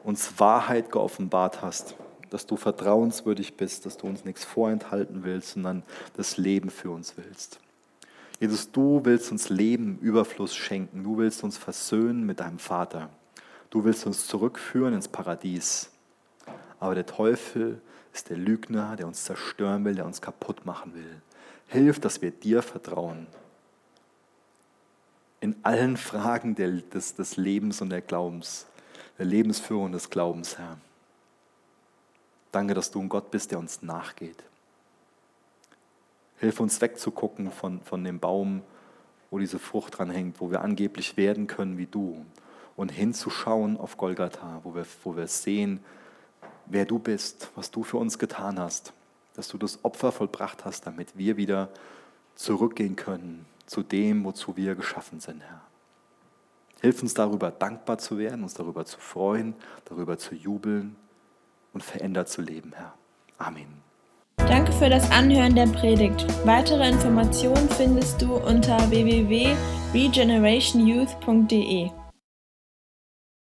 uns 0.02 0.40
Wahrheit 0.40 0.90
geoffenbart 0.90 1.60
hast, 1.60 1.94
dass 2.34 2.46
du 2.46 2.56
vertrauenswürdig 2.56 3.56
bist, 3.56 3.86
dass 3.86 3.96
du 3.96 4.08
uns 4.08 4.24
nichts 4.24 4.44
vorenthalten 4.44 5.22
willst, 5.22 5.52
sondern 5.52 5.84
das 6.16 6.36
Leben 6.36 6.68
für 6.68 6.90
uns 6.90 7.16
willst. 7.16 7.60
Jesus, 8.40 8.72
du 8.72 9.02
willst 9.04 9.30
uns 9.30 9.50
Leben, 9.50 10.00
Überfluss 10.00 10.52
schenken. 10.52 11.04
Du 11.04 11.16
willst 11.16 11.44
uns 11.44 11.56
versöhnen 11.56 12.26
mit 12.26 12.40
deinem 12.40 12.58
Vater. 12.58 13.08
Du 13.70 13.84
willst 13.84 14.04
uns 14.04 14.26
zurückführen 14.26 14.94
ins 14.94 15.06
Paradies. 15.06 15.90
Aber 16.80 16.96
der 16.96 17.06
Teufel 17.06 17.80
ist 18.12 18.30
der 18.30 18.36
Lügner, 18.36 18.96
der 18.96 19.06
uns 19.06 19.22
zerstören 19.22 19.84
will, 19.84 19.94
der 19.94 20.04
uns 20.04 20.20
kaputt 20.20 20.66
machen 20.66 20.92
will. 20.92 21.22
Hilf, 21.68 22.00
dass 22.00 22.20
wir 22.20 22.32
dir 22.32 22.62
vertrauen. 22.62 23.28
In 25.40 25.54
allen 25.62 25.96
Fragen 25.96 26.56
des, 26.56 27.14
des 27.14 27.36
Lebens 27.36 27.80
und 27.80 27.90
der 27.90 28.00
Glaubens, 28.00 28.66
der 29.18 29.26
Lebensführung 29.26 29.92
des 29.92 30.10
Glaubens, 30.10 30.58
Herr. 30.58 30.78
Danke, 32.54 32.74
dass 32.74 32.92
du 32.92 33.00
ein 33.00 33.08
Gott 33.08 33.32
bist, 33.32 33.50
der 33.50 33.58
uns 33.58 33.82
nachgeht. 33.82 34.44
Hilf 36.36 36.60
uns 36.60 36.80
wegzugucken 36.80 37.50
von, 37.50 37.80
von 37.80 38.04
dem 38.04 38.20
Baum, 38.20 38.62
wo 39.32 39.40
diese 39.40 39.58
Frucht 39.58 39.98
dran 39.98 40.08
hängt, 40.08 40.40
wo 40.40 40.52
wir 40.52 40.60
angeblich 40.60 41.16
werden 41.16 41.48
können 41.48 41.78
wie 41.78 41.86
du. 41.86 42.24
Und 42.76 42.92
hinzuschauen 42.92 43.76
auf 43.76 43.96
Golgatha, 43.96 44.60
wo 44.62 44.76
wir, 44.76 44.86
wo 45.02 45.16
wir 45.16 45.26
sehen, 45.26 45.80
wer 46.66 46.84
du 46.84 47.00
bist, 47.00 47.50
was 47.56 47.72
du 47.72 47.82
für 47.82 47.96
uns 47.96 48.20
getan 48.20 48.60
hast, 48.60 48.92
dass 49.34 49.48
du 49.48 49.58
das 49.58 49.84
Opfer 49.84 50.12
vollbracht 50.12 50.64
hast, 50.64 50.86
damit 50.86 51.18
wir 51.18 51.36
wieder 51.36 51.70
zurückgehen 52.36 52.94
können 52.94 53.46
zu 53.66 53.82
dem, 53.82 54.24
wozu 54.24 54.56
wir 54.56 54.76
geschaffen 54.76 55.18
sind, 55.18 55.42
Herr. 55.42 55.62
Hilf 56.82 57.02
uns 57.02 57.14
darüber 57.14 57.50
dankbar 57.50 57.98
zu 57.98 58.16
werden, 58.16 58.44
uns 58.44 58.54
darüber 58.54 58.84
zu 58.84 59.00
freuen, 59.00 59.54
darüber 59.86 60.18
zu 60.18 60.36
jubeln 60.36 60.94
und 61.74 61.82
verändert 61.82 62.30
zu 62.30 62.40
leben, 62.40 62.72
Herr. 62.74 62.94
Amen. 63.38 63.84
Danke 64.36 64.72
für 64.72 64.88
das 64.88 65.10
Anhören 65.10 65.54
der 65.54 65.66
Predigt. 65.66 66.24
Weitere 66.46 66.88
Informationen 66.88 67.68
findest 67.68 68.22
du 68.22 68.36
unter 68.36 68.90
www.regenerationyouth.de. 68.90 71.90